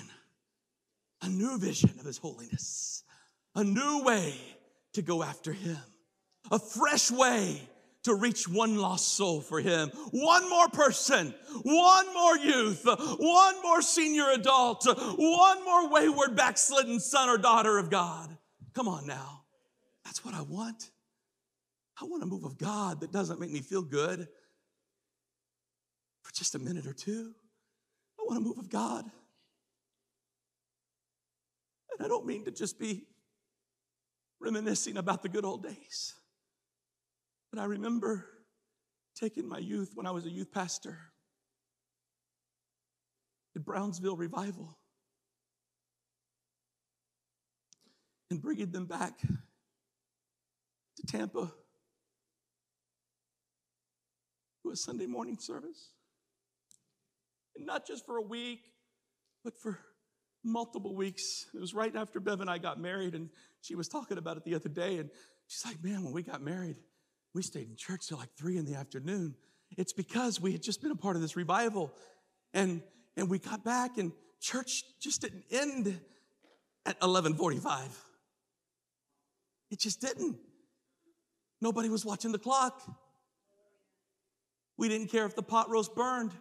a 1.22 1.28
new 1.28 1.58
vision 1.58 1.90
of 1.98 2.06
His 2.06 2.18
holiness, 2.18 3.02
a 3.54 3.64
new 3.64 4.02
way 4.04 4.34
to 4.94 5.02
go 5.02 5.22
after 5.22 5.52
Him, 5.52 5.78
a 6.50 6.58
fresh 6.58 7.10
way 7.10 7.60
to 8.04 8.14
reach 8.14 8.46
one 8.46 8.76
lost 8.76 9.14
soul 9.14 9.40
for 9.40 9.60
Him, 9.60 9.90
one 10.12 10.48
more 10.48 10.68
person, 10.68 11.34
one 11.62 12.14
more 12.14 12.36
youth, 12.38 12.84
one 12.84 13.62
more 13.62 13.82
senior 13.82 14.30
adult, 14.30 14.86
one 14.86 15.64
more 15.64 15.88
wayward 15.90 16.36
backslidden 16.36 17.00
son 17.00 17.28
or 17.28 17.36
daughter 17.36 17.78
of 17.78 17.90
God. 17.90 18.36
Come 18.74 18.88
on 18.88 19.06
now. 19.06 19.42
That's 20.04 20.24
what 20.24 20.34
I 20.34 20.42
want. 20.42 20.90
I 22.00 22.04
want 22.04 22.22
a 22.22 22.26
move 22.26 22.44
of 22.44 22.58
God 22.58 23.00
that 23.00 23.10
doesn't 23.10 23.40
make 23.40 23.50
me 23.50 23.60
feel 23.60 23.82
good 23.82 24.28
just 26.36 26.54
a 26.54 26.58
minute 26.58 26.86
or 26.86 26.92
two. 26.92 27.32
I 28.18 28.22
want 28.24 28.38
a 28.38 28.40
move 28.40 28.58
of 28.58 28.68
God. 28.68 29.04
And 31.92 32.04
I 32.04 32.08
don't 32.08 32.26
mean 32.26 32.44
to 32.44 32.50
just 32.50 32.78
be 32.78 33.06
reminiscing 34.40 34.96
about 34.96 35.22
the 35.22 35.28
good 35.28 35.44
old 35.44 35.62
days. 35.62 36.14
But 37.50 37.60
I 37.60 37.64
remember 37.64 38.26
taking 39.18 39.48
my 39.48 39.58
youth 39.58 39.92
when 39.94 40.06
I 40.06 40.10
was 40.10 40.26
a 40.26 40.30
youth 40.30 40.52
pastor 40.52 40.98
at 43.54 43.64
Brownsville 43.64 44.16
Revival 44.16 44.76
and 48.30 48.42
bringing 48.42 48.70
them 48.70 48.84
back 48.84 49.18
to 49.20 51.06
Tampa 51.06 51.50
to 54.62 54.70
a 54.70 54.76
Sunday 54.76 55.06
morning 55.06 55.38
service. 55.38 55.95
And 57.56 57.66
not 57.66 57.86
just 57.86 58.06
for 58.06 58.16
a 58.16 58.22
week, 58.22 58.60
but 59.44 59.58
for 59.58 59.78
multiple 60.44 60.94
weeks. 60.94 61.46
It 61.54 61.60
was 61.60 61.74
right 61.74 61.94
after 61.94 62.20
Bev 62.20 62.40
and 62.40 62.48
I 62.48 62.58
got 62.58 62.80
married, 62.80 63.14
and 63.14 63.28
she 63.60 63.74
was 63.74 63.88
talking 63.88 64.18
about 64.18 64.36
it 64.36 64.44
the 64.44 64.54
other 64.54 64.68
day. 64.68 64.98
And 64.98 65.10
she's 65.48 65.64
like, 65.64 65.82
Man, 65.82 66.04
when 66.04 66.12
we 66.12 66.22
got 66.22 66.42
married, 66.42 66.76
we 67.34 67.42
stayed 67.42 67.68
in 67.68 67.76
church 67.76 68.08
till 68.08 68.18
like 68.18 68.30
three 68.38 68.56
in 68.56 68.64
the 68.64 68.74
afternoon. 68.74 69.34
It's 69.76 69.92
because 69.92 70.40
we 70.40 70.52
had 70.52 70.62
just 70.62 70.80
been 70.80 70.92
a 70.92 70.96
part 70.96 71.16
of 71.16 71.22
this 71.22 71.36
revival. 71.36 71.92
And, 72.54 72.82
and 73.16 73.28
we 73.28 73.38
got 73.38 73.64
back, 73.64 73.98
and 73.98 74.12
church 74.40 74.84
just 75.00 75.22
didn't 75.22 75.44
end 75.50 75.86
at 76.86 77.00
1145. 77.00 78.04
It 79.70 79.80
just 79.80 80.00
didn't. 80.00 80.36
Nobody 81.60 81.88
was 81.88 82.04
watching 82.04 82.32
the 82.32 82.38
clock. 82.38 82.80
We 84.78 84.88
didn't 84.88 85.08
care 85.08 85.24
if 85.24 85.34
the 85.34 85.42
pot 85.42 85.70
roast 85.70 85.94
burned. 85.94 86.32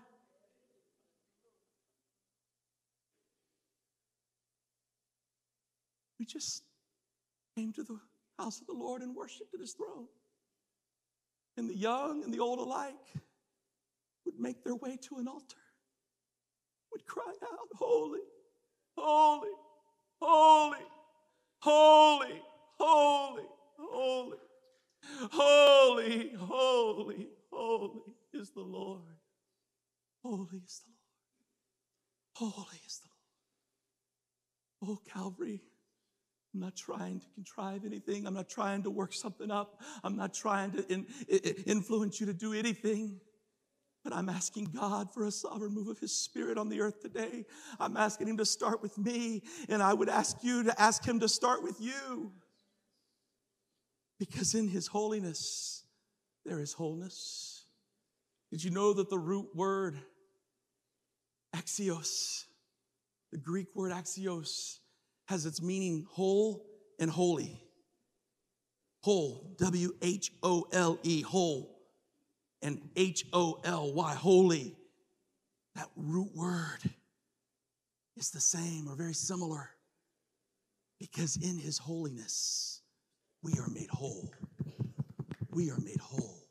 We 6.20 6.26
just 6.26 6.64
came 7.56 7.74
to 7.74 7.84
the 7.84 8.00
house 8.38 8.62
of 8.62 8.68
the 8.68 8.74
Lord 8.74 9.02
and 9.02 9.16
worshiped 9.16 9.54
at 9.54 9.60
his 9.60 9.74
throne. 9.74 10.08
And 11.58 11.70
the 11.70 11.76
young 11.76 12.24
and 12.24 12.34
the 12.34 12.40
old 12.40 12.60
alike 12.60 12.96
would 14.26 14.40
make 14.40 14.64
their 14.64 14.76
way 14.76 14.98
to 15.04 15.18
an 15.18 15.28
altar, 15.28 15.58
would 16.92 17.06
cry 17.06 17.34
out, 17.44 17.70
Holy, 17.76 18.20
holy, 18.98 19.50
holy, 20.22 20.86
holy, 21.60 22.42
holy, 22.78 23.44
holy, 23.78 24.38
holy, 25.32 26.34
holy, 26.38 27.28
holy 27.52 28.02
is 28.34 28.50
the 28.52 28.62
Lord. 28.62 29.02
Holy 30.24 30.62
is 30.66 30.82
the 30.84 30.92
Lord. 32.42 32.54
Holy 32.54 32.80
is 32.86 33.00
the 33.00 33.10
Lord. 34.84 35.00
Oh, 35.00 35.12
Calvary. 35.12 35.62
I'm 36.56 36.62
not 36.62 36.78
trying 36.78 37.20
to 37.20 37.26
contrive 37.36 37.84
anything. 37.86 38.26
I'm 38.26 38.34
not 38.34 38.48
trying 38.48 38.84
to 38.84 38.90
work 38.90 39.12
something 39.12 39.52
up. 39.52 39.82
I'm 40.06 40.16
not 40.16 40.34
trying 40.34 40.72
to 40.72 40.88
in, 40.88 41.06
influence 41.66 42.22
you 42.22 42.28
to 42.28 42.34
do 42.34 42.54
anything. 42.54 43.20
But 44.06 44.14
I'm 44.14 44.30
asking 44.30 44.70
God 44.74 45.14
for 45.14 45.26
a 45.26 45.32
sovereign 45.32 45.74
move 45.74 45.90
of 45.90 46.00
His 46.00 46.14
Spirit 46.14 46.58
on 46.58 46.70
the 46.70 46.80
earth 46.80 47.02
today. 47.02 47.44
I'm 47.78 47.98
asking 47.98 48.30
Him 48.30 48.38
to 48.38 48.46
start 48.46 48.82
with 48.82 48.98
me, 48.98 49.44
and 49.68 49.84
I 49.84 49.94
would 49.94 50.08
ask 50.08 50.38
you 50.44 50.64
to 50.64 50.82
ask 50.82 51.06
Him 51.06 51.20
to 51.20 51.28
start 51.28 51.62
with 51.62 51.82
you. 51.82 52.32
Because 54.18 54.56
in 54.56 54.70
His 54.70 54.88
holiness, 54.88 55.84
there 56.46 56.62
is 56.62 56.72
wholeness. 56.72 57.66
Did 58.50 58.64
you 58.64 58.72
know 58.72 58.94
that 58.94 59.10
the 59.10 59.20
root 59.20 59.50
word, 59.54 59.98
axios, 61.54 62.46
the 63.34 63.40
Greek 63.40 63.76
word 63.76 63.92
axios, 63.92 64.78
has 65.26 65.46
its 65.46 65.62
meaning 65.62 66.06
whole 66.10 66.66
and 67.00 67.10
holy. 67.10 67.62
Whole, 69.02 69.56
W 69.60 69.92
H 70.02 70.32
O 70.42 70.66
L 70.72 70.98
E, 71.04 71.22
whole, 71.22 71.78
and 72.62 72.82
H 72.96 73.26
O 73.34 73.60
L 73.64 73.94
Y, 73.94 74.14
holy. 74.16 74.76
That 75.76 75.90
root 75.96 76.32
word 76.34 76.80
is 78.18 78.32
the 78.32 78.40
same 78.40 78.88
or 78.88 78.96
very 78.96 79.14
similar 79.14 79.70
because 81.00 81.36
in 81.36 81.58
his 81.58 81.78
holiness, 81.78 82.82
we 83.44 83.54
are 83.60 83.68
made 83.68 83.90
whole. 83.90 84.32
We 85.52 85.70
are 85.70 85.80
made 85.80 86.00
whole. 86.00 86.48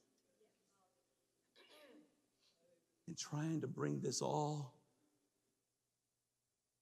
And 3.07 3.18
trying 3.18 3.61
to 3.62 3.66
bring 3.66 4.01
this 4.01 4.22
all 4.22 4.75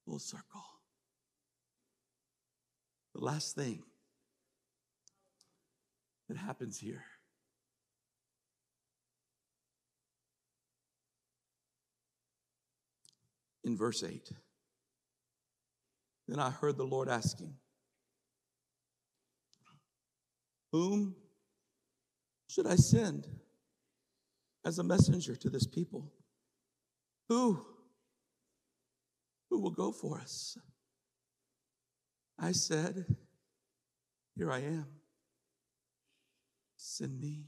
full 0.04 0.18
circle. 0.18 0.64
The 3.14 3.24
last 3.24 3.54
thing 3.54 3.82
that 6.28 6.36
happens 6.36 6.78
here 6.78 7.04
in 13.64 13.76
verse 13.76 14.02
8. 14.02 14.30
Then 16.28 16.38
I 16.38 16.50
heard 16.50 16.76
the 16.76 16.84
Lord 16.84 17.08
asking, 17.08 17.54
Whom 20.70 21.14
should 22.48 22.66
I 22.66 22.76
send 22.76 23.28
as 24.64 24.78
a 24.78 24.82
messenger 24.82 25.36
to 25.36 25.50
this 25.50 25.66
people? 25.66 26.10
Who? 27.28 27.64
Who 29.50 29.60
will 29.60 29.70
go 29.70 29.92
for 29.92 30.18
us? 30.18 30.56
I 32.42 32.50
said, 32.50 33.06
Here 34.36 34.50
I 34.50 34.58
am. 34.58 34.86
Send 36.76 37.20
me. 37.20 37.44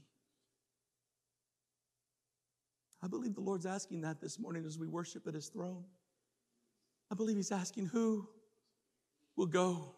I 3.03 3.07
believe 3.07 3.35
the 3.35 3.41
Lord's 3.41 3.65
asking 3.65 4.01
that 4.01 4.21
this 4.21 4.39
morning 4.39 4.63
as 4.65 4.79
we 4.79 4.87
worship 4.87 5.27
at 5.27 5.33
His 5.33 5.49
throne. 5.49 5.83
I 7.11 7.15
believe 7.15 7.35
He's 7.35 7.51
asking 7.51 7.87
who 7.87 8.29
will 9.35 9.47
go 9.47 9.95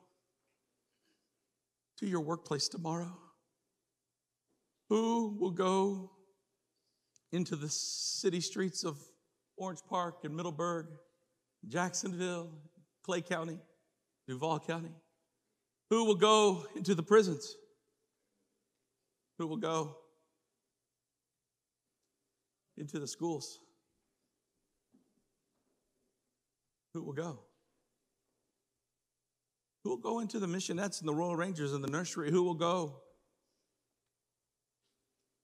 to 2.00 2.08
your 2.08 2.22
workplace 2.22 2.68
tomorrow? 2.68 3.16
Who 4.90 5.38
will 5.40 5.52
go 5.52 6.12
into 7.32 7.56
the 7.56 7.70
city 7.70 8.42
streets 8.42 8.84
of 8.84 8.98
Orange 9.58 9.82
Park 9.88 10.24
and 10.24 10.36
Middleburg, 10.36 10.88
Jacksonville, 11.68 12.50
Clay 13.04 13.22
County? 13.22 13.60
Duval 14.28 14.60
County? 14.60 14.92
Who 15.90 16.06
will 16.06 16.16
go 16.16 16.66
into 16.76 16.96
the 16.96 17.04
prisons? 17.04 17.56
Who 19.38 19.48
will 19.48 19.58
go 19.58 19.96
into 22.78 23.00
the 23.00 23.08
schools? 23.08 23.60
Who 26.94 27.04
will 27.04 27.14
go? 27.14 27.40
Who 29.84 29.92
will 29.92 29.98
go 29.98 30.20
into 30.20 30.40
the 30.40 30.48
missionettes 30.48 31.00
and 31.00 31.08
the 31.08 31.14
Royal 31.14 31.36
Rangers 31.36 31.72
and 31.72 31.84
the 31.84 31.90
nursery? 31.90 32.30
Who 32.30 32.44
will 32.44 32.56
go? 32.56 33.02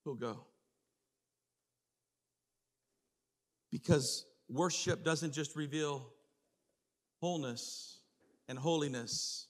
Who 0.03 0.11
will 0.11 0.17
go? 0.17 0.45
Because 3.71 4.25
worship 4.49 5.03
doesn't 5.03 5.33
just 5.33 5.55
reveal 5.55 6.09
wholeness, 7.21 8.01
and 8.47 8.57
holiness. 8.57 9.47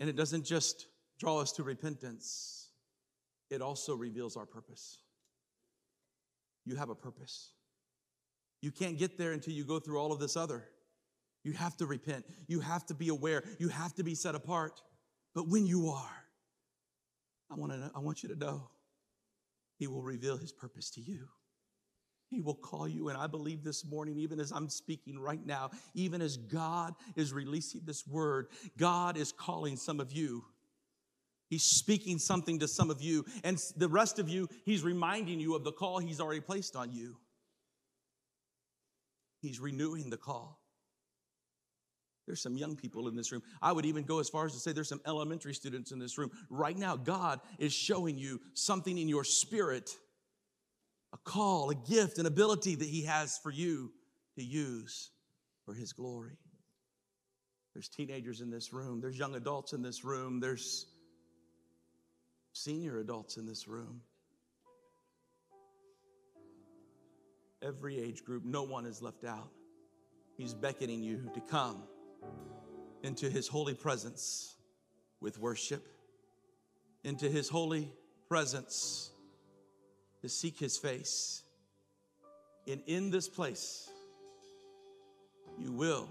And 0.00 0.08
it 0.08 0.16
doesn't 0.16 0.44
just 0.44 0.86
draw 1.18 1.38
us 1.38 1.52
to 1.52 1.62
repentance, 1.62 2.70
it 3.50 3.62
also 3.62 3.94
reveals 3.94 4.36
our 4.36 4.46
purpose. 4.46 4.98
You 6.64 6.76
have 6.76 6.90
a 6.90 6.94
purpose. 6.94 7.52
You 8.60 8.70
can't 8.70 8.96
get 8.96 9.18
there 9.18 9.32
until 9.32 9.52
you 9.52 9.64
go 9.64 9.78
through 9.80 9.98
all 9.98 10.12
of 10.12 10.20
this 10.20 10.36
other. 10.36 10.64
You 11.44 11.52
have 11.52 11.76
to 11.78 11.86
repent. 11.86 12.24
You 12.46 12.60
have 12.60 12.86
to 12.86 12.94
be 12.94 13.08
aware. 13.08 13.42
You 13.58 13.68
have 13.68 13.94
to 13.96 14.04
be 14.04 14.14
set 14.14 14.34
apart. 14.34 14.80
But 15.34 15.48
when 15.48 15.66
you 15.66 15.88
are, 15.88 16.24
I 17.50 17.56
want, 17.56 17.72
to, 17.72 17.90
I 17.94 17.98
want 17.98 18.22
you 18.22 18.28
to 18.28 18.36
know 18.36 18.70
He 19.78 19.88
will 19.88 20.02
reveal 20.02 20.36
His 20.36 20.52
purpose 20.52 20.90
to 20.90 21.00
you. 21.00 21.26
He 22.32 22.40
will 22.40 22.54
call 22.54 22.88
you. 22.88 23.10
And 23.10 23.18
I 23.18 23.26
believe 23.26 23.62
this 23.62 23.84
morning, 23.84 24.16
even 24.16 24.40
as 24.40 24.52
I'm 24.52 24.70
speaking 24.70 25.18
right 25.18 25.44
now, 25.44 25.70
even 25.92 26.22
as 26.22 26.38
God 26.38 26.94
is 27.14 27.30
releasing 27.30 27.82
this 27.84 28.06
word, 28.06 28.46
God 28.78 29.18
is 29.18 29.32
calling 29.32 29.76
some 29.76 30.00
of 30.00 30.12
you. 30.12 30.42
He's 31.50 31.62
speaking 31.62 32.18
something 32.18 32.60
to 32.60 32.68
some 32.68 32.88
of 32.88 33.02
you. 33.02 33.26
And 33.44 33.62
the 33.76 33.86
rest 33.86 34.18
of 34.18 34.30
you, 34.30 34.48
He's 34.64 34.82
reminding 34.82 35.40
you 35.40 35.54
of 35.54 35.62
the 35.62 35.72
call 35.72 35.98
He's 35.98 36.22
already 36.22 36.40
placed 36.40 36.74
on 36.74 36.90
you. 36.90 37.18
He's 39.42 39.60
renewing 39.60 40.08
the 40.08 40.16
call. 40.16 40.58
There's 42.26 42.40
some 42.40 42.56
young 42.56 42.76
people 42.76 43.08
in 43.08 43.14
this 43.14 43.30
room. 43.30 43.42
I 43.60 43.72
would 43.72 43.84
even 43.84 44.04
go 44.04 44.20
as 44.20 44.30
far 44.30 44.46
as 44.46 44.54
to 44.54 44.58
say 44.58 44.72
there's 44.72 44.88
some 44.88 45.02
elementary 45.06 45.52
students 45.52 45.92
in 45.92 45.98
this 45.98 46.16
room. 46.16 46.30
Right 46.48 46.78
now, 46.78 46.96
God 46.96 47.40
is 47.58 47.74
showing 47.74 48.16
you 48.16 48.40
something 48.54 48.96
in 48.96 49.06
your 49.06 49.24
spirit 49.24 49.90
a 51.12 51.18
call, 51.18 51.70
a 51.70 51.74
gift, 51.74 52.18
an 52.18 52.26
ability 52.26 52.74
that 52.74 52.88
He 52.88 53.04
has 53.04 53.38
for 53.42 53.50
you 53.50 53.92
to 54.36 54.44
use 54.44 55.10
for 55.64 55.74
His 55.74 55.92
glory. 55.92 56.38
There's 57.74 57.88
teenagers 57.88 58.40
in 58.40 58.50
this 58.50 58.72
room, 58.72 59.00
there's 59.00 59.18
young 59.18 59.34
adults 59.34 59.72
in 59.72 59.82
this 59.82 60.04
room, 60.04 60.40
there's 60.40 60.86
senior 62.52 62.98
adults 62.98 63.36
in 63.36 63.46
this 63.46 63.66
room. 63.66 64.00
Every 67.62 67.98
age 67.98 68.24
group, 68.24 68.44
no 68.44 68.64
one 68.64 68.86
is 68.86 69.00
left 69.00 69.24
out. 69.24 69.50
He's 70.36 70.52
beckoning 70.52 71.02
you 71.02 71.30
to 71.34 71.40
come 71.40 71.84
into 73.02 73.30
His 73.30 73.48
holy 73.48 73.74
presence 73.74 74.56
with 75.20 75.38
worship, 75.38 75.86
into 77.04 77.28
His 77.28 77.48
holy 77.48 77.92
presence 78.28 79.11
to 80.22 80.28
seek 80.28 80.58
His 80.58 80.78
face. 80.78 81.42
And 82.66 82.80
in 82.86 83.10
this 83.10 83.28
place, 83.28 83.90
you 85.58 85.72
will, 85.72 86.08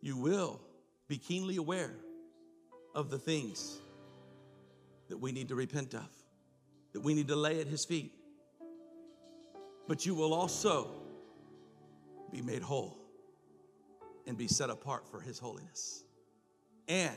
you 0.00 0.16
will 0.16 0.60
be 1.08 1.16
keenly 1.16 1.56
aware 1.56 1.94
of 2.94 3.10
the 3.10 3.18
things 3.18 3.78
that 5.08 5.18
we 5.18 5.32
need 5.32 5.48
to 5.48 5.54
repent 5.54 5.94
of, 5.94 6.08
that 6.92 7.00
we 7.00 7.14
need 7.14 7.28
to 7.28 7.36
lay 7.36 7.60
at 7.60 7.66
His 7.66 7.84
feet. 7.84 8.12
But 9.88 10.06
you 10.06 10.14
will 10.14 10.32
also 10.32 10.90
be 12.30 12.40
made 12.42 12.62
whole 12.62 12.98
and 14.26 14.36
be 14.36 14.48
set 14.48 14.70
apart 14.70 15.08
for 15.10 15.20
His 15.20 15.38
holiness. 15.38 16.04
And 16.88 17.16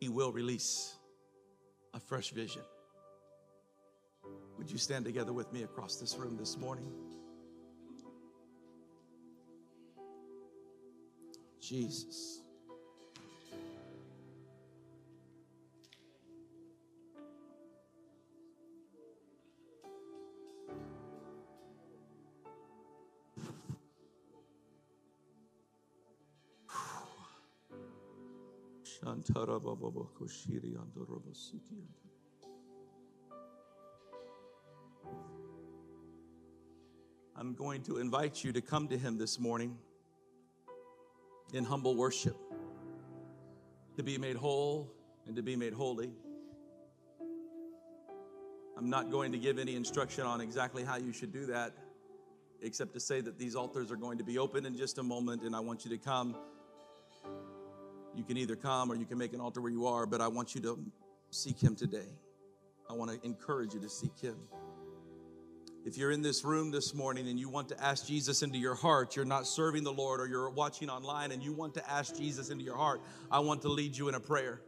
He 0.00 0.08
will 0.08 0.32
release 0.32 0.94
a 1.92 2.00
fresh 2.00 2.30
vision. 2.30 2.62
Would 4.60 4.70
you 4.70 4.76
stand 4.76 5.06
together 5.06 5.32
with 5.32 5.50
me 5.54 5.62
across 5.62 5.96
this 5.96 6.16
room 6.18 6.36
this 6.36 6.58
morning? 6.58 6.92
Jesus. 11.62 12.42
Shantara 28.84 29.58
Baba 29.58 29.90
Bako 29.90 30.28
Shiri 30.28 30.76
Andoroba 30.76 31.32
Siti 31.32 32.09
I'm 37.40 37.54
going 37.54 37.82
to 37.84 37.96
invite 37.96 38.44
you 38.44 38.52
to 38.52 38.60
come 38.60 38.86
to 38.88 38.98
Him 38.98 39.16
this 39.16 39.40
morning 39.40 39.78
in 41.54 41.64
humble 41.64 41.96
worship, 41.96 42.36
to 43.96 44.02
be 44.02 44.18
made 44.18 44.36
whole 44.36 44.92
and 45.26 45.34
to 45.36 45.42
be 45.42 45.56
made 45.56 45.72
holy. 45.72 46.10
I'm 48.76 48.90
not 48.90 49.10
going 49.10 49.32
to 49.32 49.38
give 49.38 49.58
any 49.58 49.74
instruction 49.74 50.26
on 50.26 50.42
exactly 50.42 50.84
how 50.84 50.96
you 50.98 51.14
should 51.14 51.32
do 51.32 51.46
that, 51.46 51.72
except 52.60 52.92
to 52.92 53.00
say 53.00 53.22
that 53.22 53.38
these 53.38 53.56
altars 53.56 53.90
are 53.90 53.96
going 53.96 54.18
to 54.18 54.24
be 54.24 54.36
open 54.36 54.66
in 54.66 54.76
just 54.76 54.98
a 54.98 55.02
moment, 55.02 55.40
and 55.40 55.56
I 55.56 55.60
want 55.60 55.86
you 55.86 55.90
to 55.92 55.98
come. 55.98 56.36
You 58.14 58.22
can 58.22 58.36
either 58.36 58.54
come 58.54 58.92
or 58.92 58.96
you 58.96 59.06
can 59.06 59.16
make 59.16 59.32
an 59.32 59.40
altar 59.40 59.62
where 59.62 59.72
you 59.72 59.86
are, 59.86 60.04
but 60.04 60.20
I 60.20 60.28
want 60.28 60.54
you 60.54 60.60
to 60.60 60.78
seek 61.30 61.58
Him 61.58 61.74
today. 61.74 62.10
I 62.90 62.92
want 62.92 63.10
to 63.10 63.26
encourage 63.26 63.72
you 63.72 63.80
to 63.80 63.88
seek 63.88 64.18
Him. 64.20 64.36
If 65.86 65.96
you're 65.96 66.10
in 66.10 66.20
this 66.20 66.44
room 66.44 66.70
this 66.70 66.94
morning 66.94 67.26
and 67.28 67.40
you 67.40 67.48
want 67.48 67.70
to 67.70 67.82
ask 67.82 68.06
Jesus 68.06 68.42
into 68.42 68.58
your 68.58 68.74
heart, 68.74 69.16
you're 69.16 69.24
not 69.24 69.46
serving 69.46 69.82
the 69.82 69.92
Lord, 69.92 70.20
or 70.20 70.26
you're 70.26 70.50
watching 70.50 70.90
online 70.90 71.32
and 71.32 71.42
you 71.42 71.54
want 71.54 71.72
to 71.74 71.90
ask 71.90 72.14
Jesus 72.16 72.50
into 72.50 72.64
your 72.64 72.76
heart, 72.76 73.00
I 73.30 73.38
want 73.38 73.62
to 73.62 73.68
lead 73.68 73.96
you 73.96 74.08
in 74.08 74.14
a 74.14 74.20
prayer. 74.20 74.60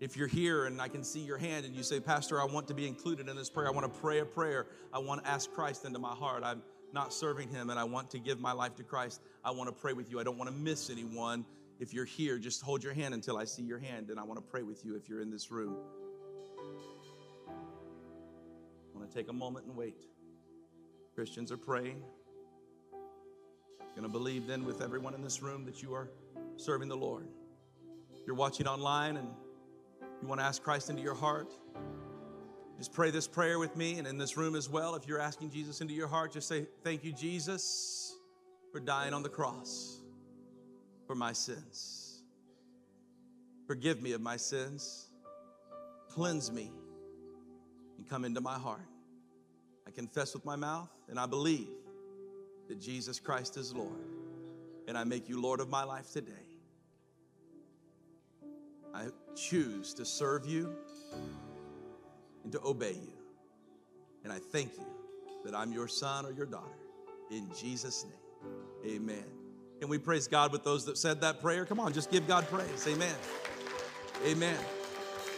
If 0.00 0.16
you're 0.16 0.26
here 0.26 0.64
and 0.64 0.80
I 0.80 0.88
can 0.88 1.04
see 1.04 1.20
your 1.20 1.36
hand 1.36 1.66
and 1.66 1.74
you 1.74 1.82
say, 1.82 2.00
Pastor, 2.00 2.40
I 2.40 2.46
want 2.46 2.66
to 2.68 2.74
be 2.74 2.86
included 2.86 3.28
in 3.28 3.36
this 3.36 3.50
prayer, 3.50 3.68
I 3.68 3.70
want 3.70 3.92
to 3.92 4.00
pray 4.00 4.20
a 4.20 4.24
prayer, 4.24 4.66
I 4.92 4.98
want 4.98 5.22
to 5.22 5.30
ask 5.30 5.52
Christ 5.52 5.84
into 5.84 5.98
my 5.98 6.14
heart. 6.14 6.42
I'm 6.44 6.62
not 6.92 7.12
serving 7.12 7.50
Him 7.50 7.68
and 7.68 7.78
I 7.78 7.84
want 7.84 8.10
to 8.12 8.18
give 8.18 8.40
my 8.40 8.52
life 8.52 8.74
to 8.76 8.84
Christ. 8.84 9.20
I 9.44 9.50
want 9.50 9.68
to 9.68 9.72
pray 9.72 9.92
with 9.92 10.10
you. 10.10 10.18
I 10.18 10.22
don't 10.22 10.38
want 10.38 10.50
to 10.50 10.56
miss 10.56 10.88
anyone. 10.88 11.44
If 11.78 11.92
you're 11.92 12.06
here, 12.06 12.38
just 12.38 12.62
hold 12.62 12.82
your 12.82 12.94
hand 12.94 13.12
until 13.12 13.36
I 13.36 13.44
see 13.44 13.62
your 13.62 13.78
hand 13.78 14.08
and 14.08 14.18
I 14.18 14.22
want 14.22 14.38
to 14.38 14.50
pray 14.50 14.62
with 14.62 14.82
you 14.82 14.96
if 14.96 15.10
you're 15.10 15.20
in 15.20 15.30
this 15.30 15.50
room. 15.50 15.76
I 18.96 18.98
want 18.98 19.10
to 19.10 19.16
take 19.16 19.28
a 19.28 19.32
moment 19.32 19.66
and 19.66 19.76
wait. 19.76 20.06
Christians 21.14 21.52
are 21.52 21.58
praying. 21.58 22.02
I'm 22.94 23.88
Going 23.94 24.02
to 24.04 24.08
believe 24.08 24.46
then 24.46 24.64
with 24.64 24.80
everyone 24.80 25.12
in 25.12 25.20
this 25.20 25.42
room 25.42 25.66
that 25.66 25.82
you 25.82 25.92
are 25.92 26.08
serving 26.56 26.88
the 26.88 26.96
Lord. 26.96 27.28
You're 28.26 28.36
watching 28.36 28.66
online 28.66 29.18
and 29.18 29.28
you 30.22 30.28
want 30.28 30.40
to 30.40 30.46
ask 30.46 30.62
Christ 30.62 30.88
into 30.88 31.02
your 31.02 31.14
heart. 31.14 31.52
Just 32.78 32.94
pray 32.94 33.10
this 33.10 33.28
prayer 33.28 33.58
with 33.58 33.76
me 33.76 33.98
and 33.98 34.06
in 34.06 34.16
this 34.16 34.38
room 34.38 34.54
as 34.56 34.70
well. 34.70 34.94
If 34.94 35.06
you're 35.06 35.20
asking 35.20 35.50
Jesus 35.50 35.82
into 35.82 35.92
your 35.92 36.08
heart, 36.08 36.32
just 36.32 36.48
say, 36.48 36.66
Thank 36.82 37.04
you, 37.04 37.12
Jesus, 37.12 38.16
for 38.72 38.80
dying 38.80 39.12
on 39.12 39.22
the 39.22 39.28
cross 39.28 40.00
for 41.06 41.14
my 41.14 41.34
sins. 41.34 42.22
Forgive 43.66 44.00
me 44.00 44.12
of 44.12 44.22
my 44.22 44.38
sins. 44.38 45.10
Cleanse 46.08 46.50
me 46.50 46.70
and 47.96 48.08
come 48.08 48.24
into 48.24 48.40
my 48.40 48.58
heart. 48.58 48.80
I 49.86 49.90
confess 49.90 50.34
with 50.34 50.44
my 50.44 50.56
mouth 50.56 50.90
and 51.08 51.18
I 51.18 51.26
believe 51.26 51.68
that 52.68 52.80
Jesus 52.80 53.20
Christ 53.20 53.56
is 53.56 53.74
Lord. 53.74 54.04
And 54.88 54.96
I 54.96 55.04
make 55.04 55.28
you 55.28 55.40
Lord 55.40 55.60
of 55.60 55.68
my 55.68 55.84
life 55.84 56.12
today. 56.12 56.32
I 58.94 59.06
choose 59.34 59.92
to 59.94 60.04
serve 60.04 60.46
you 60.46 60.74
and 62.44 62.52
to 62.52 62.60
obey 62.64 62.92
you. 62.92 63.12
And 64.24 64.32
I 64.32 64.38
thank 64.38 64.72
you 64.76 64.86
that 65.44 65.54
I'm 65.54 65.72
your 65.72 65.88
son 65.88 66.24
or 66.24 66.32
your 66.32 66.46
daughter. 66.46 66.66
In 67.30 67.50
Jesus' 67.60 68.04
name, 68.04 68.94
amen. 68.96 69.24
Can 69.80 69.88
we 69.88 69.98
praise 69.98 70.26
God 70.26 70.52
with 70.52 70.64
those 70.64 70.84
that 70.86 70.96
said 70.96 71.20
that 71.20 71.40
prayer? 71.42 71.66
Come 71.66 71.80
on, 71.80 71.92
just 71.92 72.10
give 72.10 72.26
God 72.26 72.46
praise. 72.48 72.86
Amen. 72.88 73.14
Amen. 74.24 74.58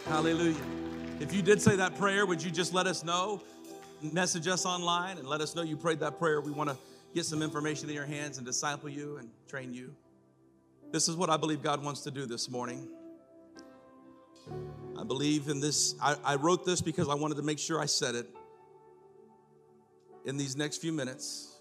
Hallelujah. 0.05 0.88
If 1.19 1.33
you 1.33 1.41
did 1.41 1.61
say 1.61 1.75
that 1.75 1.97
prayer, 1.97 2.25
would 2.25 2.41
you 2.41 2.49
just 2.49 2.73
let 2.73 2.87
us 2.87 3.03
know? 3.03 3.41
Message 4.01 4.47
us 4.47 4.65
online 4.65 5.17
and 5.17 5.27
let 5.27 5.41
us 5.41 5.53
know 5.53 5.63
you 5.63 5.75
prayed 5.75 5.99
that 5.99 6.17
prayer. 6.17 6.39
We 6.39 6.51
want 6.51 6.69
to 6.69 6.77
get 7.13 7.25
some 7.25 7.41
information 7.41 7.89
in 7.89 7.95
your 7.95 8.05
hands 8.05 8.37
and 8.37 8.47
disciple 8.47 8.87
you 8.87 9.17
and 9.17 9.29
train 9.49 9.73
you. 9.73 9.93
This 10.93 11.09
is 11.09 11.17
what 11.17 11.29
I 11.29 11.35
believe 11.35 11.61
God 11.61 11.83
wants 11.83 12.01
to 12.03 12.11
do 12.11 12.25
this 12.25 12.49
morning. 12.49 12.87
I 14.97 15.03
believe 15.03 15.49
in 15.49 15.59
this. 15.59 15.93
I, 16.01 16.15
I 16.23 16.35
wrote 16.35 16.65
this 16.65 16.79
because 16.79 17.09
I 17.09 17.15
wanted 17.15 17.35
to 17.35 17.43
make 17.43 17.59
sure 17.59 17.81
I 17.81 17.85
said 17.85 18.15
it. 18.15 18.27
In 20.23 20.37
these 20.37 20.55
next 20.55 20.77
few 20.77 20.93
minutes, 20.93 21.59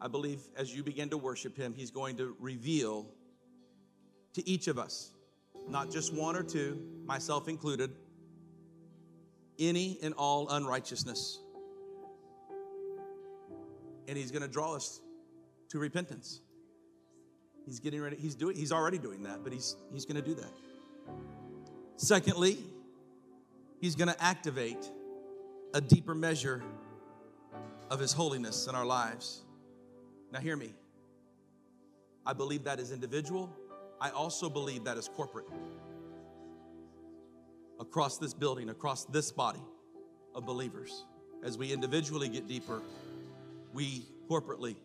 I 0.00 0.06
believe 0.06 0.40
as 0.56 0.72
you 0.72 0.84
begin 0.84 1.10
to 1.10 1.18
worship 1.18 1.56
Him, 1.56 1.74
He's 1.74 1.90
going 1.90 2.16
to 2.18 2.36
reveal 2.38 3.08
to 4.34 4.48
each 4.48 4.68
of 4.68 4.78
us, 4.78 5.10
not 5.70 5.90
just 5.90 6.12
one 6.12 6.36
or 6.36 6.42
two, 6.42 6.80
myself 7.04 7.48
included, 7.48 7.90
any 9.58 9.98
and 10.02 10.14
all 10.14 10.48
unrighteousness. 10.48 11.38
And 14.08 14.16
He's 14.16 14.30
going 14.30 14.42
to 14.42 14.48
draw 14.48 14.74
us 14.74 15.00
to 15.68 15.78
repentance. 15.78 16.40
He's 17.66 17.78
getting 17.78 18.00
ready, 18.00 18.16
He's 18.16 18.34
doing, 18.34 18.56
He's 18.56 18.72
already 18.72 18.98
doing 18.98 19.22
that, 19.24 19.44
but 19.44 19.52
He's 19.52 19.76
He's 19.92 20.04
going 20.04 20.22
to 20.22 20.26
do 20.26 20.34
that. 20.34 20.52
Secondly, 21.96 22.58
He's 23.80 23.94
going 23.94 24.08
to 24.08 24.22
activate 24.22 24.90
a 25.72 25.80
deeper 25.80 26.14
measure 26.14 26.62
of 27.90 28.00
His 28.00 28.12
holiness 28.12 28.66
in 28.66 28.74
our 28.74 28.84
lives. 28.84 29.42
Now, 30.32 30.40
hear 30.40 30.56
me. 30.56 30.74
I 32.24 32.32
believe 32.32 32.64
that 32.64 32.78
is 32.78 32.92
individual. 32.92 33.50
I 34.00 34.10
also 34.10 34.48
believe 34.48 34.84
that 34.84 34.96
is 34.96 35.08
corporate. 35.08 35.46
Across 37.78 38.18
this 38.18 38.34
building, 38.34 38.70
across 38.70 39.04
this 39.04 39.32
body. 39.32 39.62
of 40.34 40.46
believers. 40.46 41.04
As 41.42 41.58
we 41.58 41.72
individually 41.72 42.28
get 42.28 42.46
deeper, 42.46 42.82
we 43.72 44.06
corporately 44.28 44.76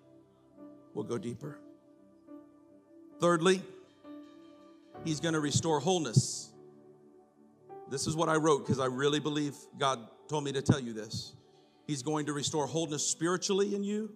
will 0.93 1.03
go 1.03 1.17
deeper. 1.17 1.59
Thirdly, 3.19 3.61
he's 5.03 5.19
going 5.19 5.33
to 5.33 5.39
restore 5.39 5.79
wholeness. 5.79 6.51
This 7.89 8.07
is 8.07 8.15
what 8.15 8.29
I 8.29 8.35
wrote 8.35 8.65
because 8.65 8.79
I 8.79 8.87
really 8.87 9.19
believe 9.19 9.55
God 9.77 9.99
told 10.27 10.43
me 10.43 10.51
to 10.53 10.61
tell 10.61 10.79
you 10.79 10.93
this. 10.93 11.33
He's 11.85 12.01
going 12.01 12.25
to 12.25 12.33
restore 12.33 12.65
wholeness 12.65 13.05
spiritually 13.05 13.75
in 13.75 13.83
you, 13.83 14.11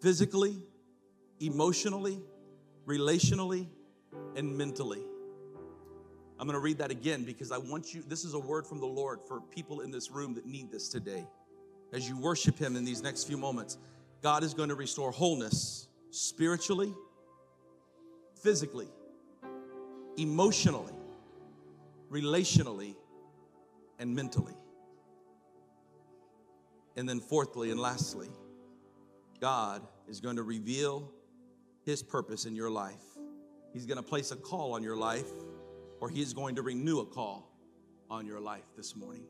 physically, 0.00 0.56
emotionally, 1.38 2.18
relationally, 2.86 3.68
and 4.36 4.56
mentally. 4.56 5.02
I'm 6.38 6.46
going 6.46 6.54
to 6.54 6.60
read 6.60 6.78
that 6.78 6.90
again 6.90 7.24
because 7.24 7.52
I 7.52 7.58
want 7.58 7.92
you, 7.92 8.02
this 8.06 8.24
is 8.24 8.32
a 8.32 8.38
word 8.38 8.66
from 8.66 8.80
the 8.80 8.86
Lord 8.86 9.20
for 9.28 9.40
people 9.40 9.80
in 9.80 9.90
this 9.90 10.10
room 10.10 10.34
that 10.34 10.46
need 10.46 10.72
this 10.72 10.88
today. 10.88 11.26
As 11.92 12.08
you 12.08 12.16
worship 12.18 12.58
Him 12.58 12.76
in 12.76 12.84
these 12.84 13.02
next 13.02 13.24
few 13.24 13.36
moments, 13.36 13.76
God 14.22 14.42
is 14.42 14.54
going 14.54 14.70
to 14.70 14.74
restore 14.74 15.10
wholeness 15.10 15.88
spiritually, 16.10 16.94
physically, 18.42 18.88
emotionally, 20.16 20.94
relationally, 22.10 22.96
and 23.98 24.14
mentally. 24.14 24.54
And 26.96 27.08
then, 27.08 27.20
fourthly 27.20 27.70
and 27.70 27.78
lastly, 27.78 28.28
God 29.40 29.86
is 30.08 30.20
going 30.20 30.36
to 30.36 30.42
reveal 30.42 31.12
His 31.84 32.02
purpose 32.02 32.46
in 32.46 32.56
your 32.56 32.70
life. 32.70 33.09
He's 33.72 33.86
going 33.86 33.96
to 33.96 34.02
place 34.02 34.32
a 34.32 34.36
call 34.36 34.74
on 34.74 34.82
your 34.82 34.96
life, 34.96 35.28
or 36.00 36.08
He's 36.08 36.32
going 36.32 36.56
to 36.56 36.62
renew 36.62 37.00
a 37.00 37.06
call 37.06 37.50
on 38.10 38.26
your 38.26 38.40
life 38.40 38.64
this 38.76 38.96
morning. 38.96 39.24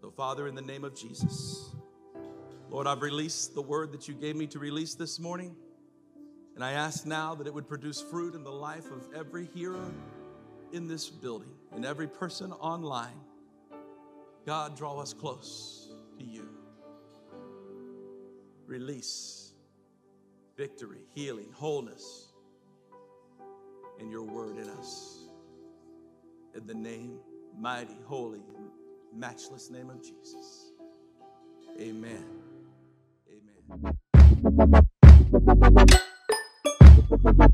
So, 0.00 0.10
Father, 0.10 0.46
in 0.46 0.54
the 0.54 0.62
name 0.62 0.84
of 0.84 0.94
Jesus, 0.94 1.70
Lord, 2.68 2.86
I've 2.86 3.02
released 3.02 3.54
the 3.54 3.62
word 3.62 3.92
that 3.92 4.08
you 4.08 4.14
gave 4.14 4.36
me 4.36 4.46
to 4.48 4.58
release 4.58 4.94
this 4.94 5.18
morning. 5.18 5.54
And 6.54 6.62
I 6.62 6.72
ask 6.72 7.06
now 7.06 7.34
that 7.36 7.46
it 7.46 7.54
would 7.54 7.68
produce 7.68 8.02
fruit 8.02 8.34
in 8.34 8.44
the 8.44 8.52
life 8.52 8.90
of 8.90 9.02
every 9.14 9.46
hearer 9.54 9.92
in 10.72 10.86
this 10.86 11.08
building 11.08 11.52
and 11.74 11.86
every 11.86 12.08
person 12.08 12.52
online. 12.52 13.20
God, 14.44 14.76
draw 14.76 15.00
us 15.00 15.14
close 15.14 15.88
to 16.18 16.24
you. 16.24 16.48
Release 18.66 19.52
victory, 20.56 21.00
healing, 21.14 21.48
wholeness 21.54 22.31
and 24.02 24.10
your 24.10 24.24
word 24.24 24.58
in 24.58 24.68
us. 24.68 25.28
In 26.56 26.66
the 26.66 26.74
name, 26.74 27.20
mighty, 27.56 27.96
holy, 28.04 28.40
matchless 29.14 29.70
name 29.70 29.90
of 29.90 30.02
Jesus. 30.02 30.72
Amen. 31.80 32.24
Amen. 37.30 37.51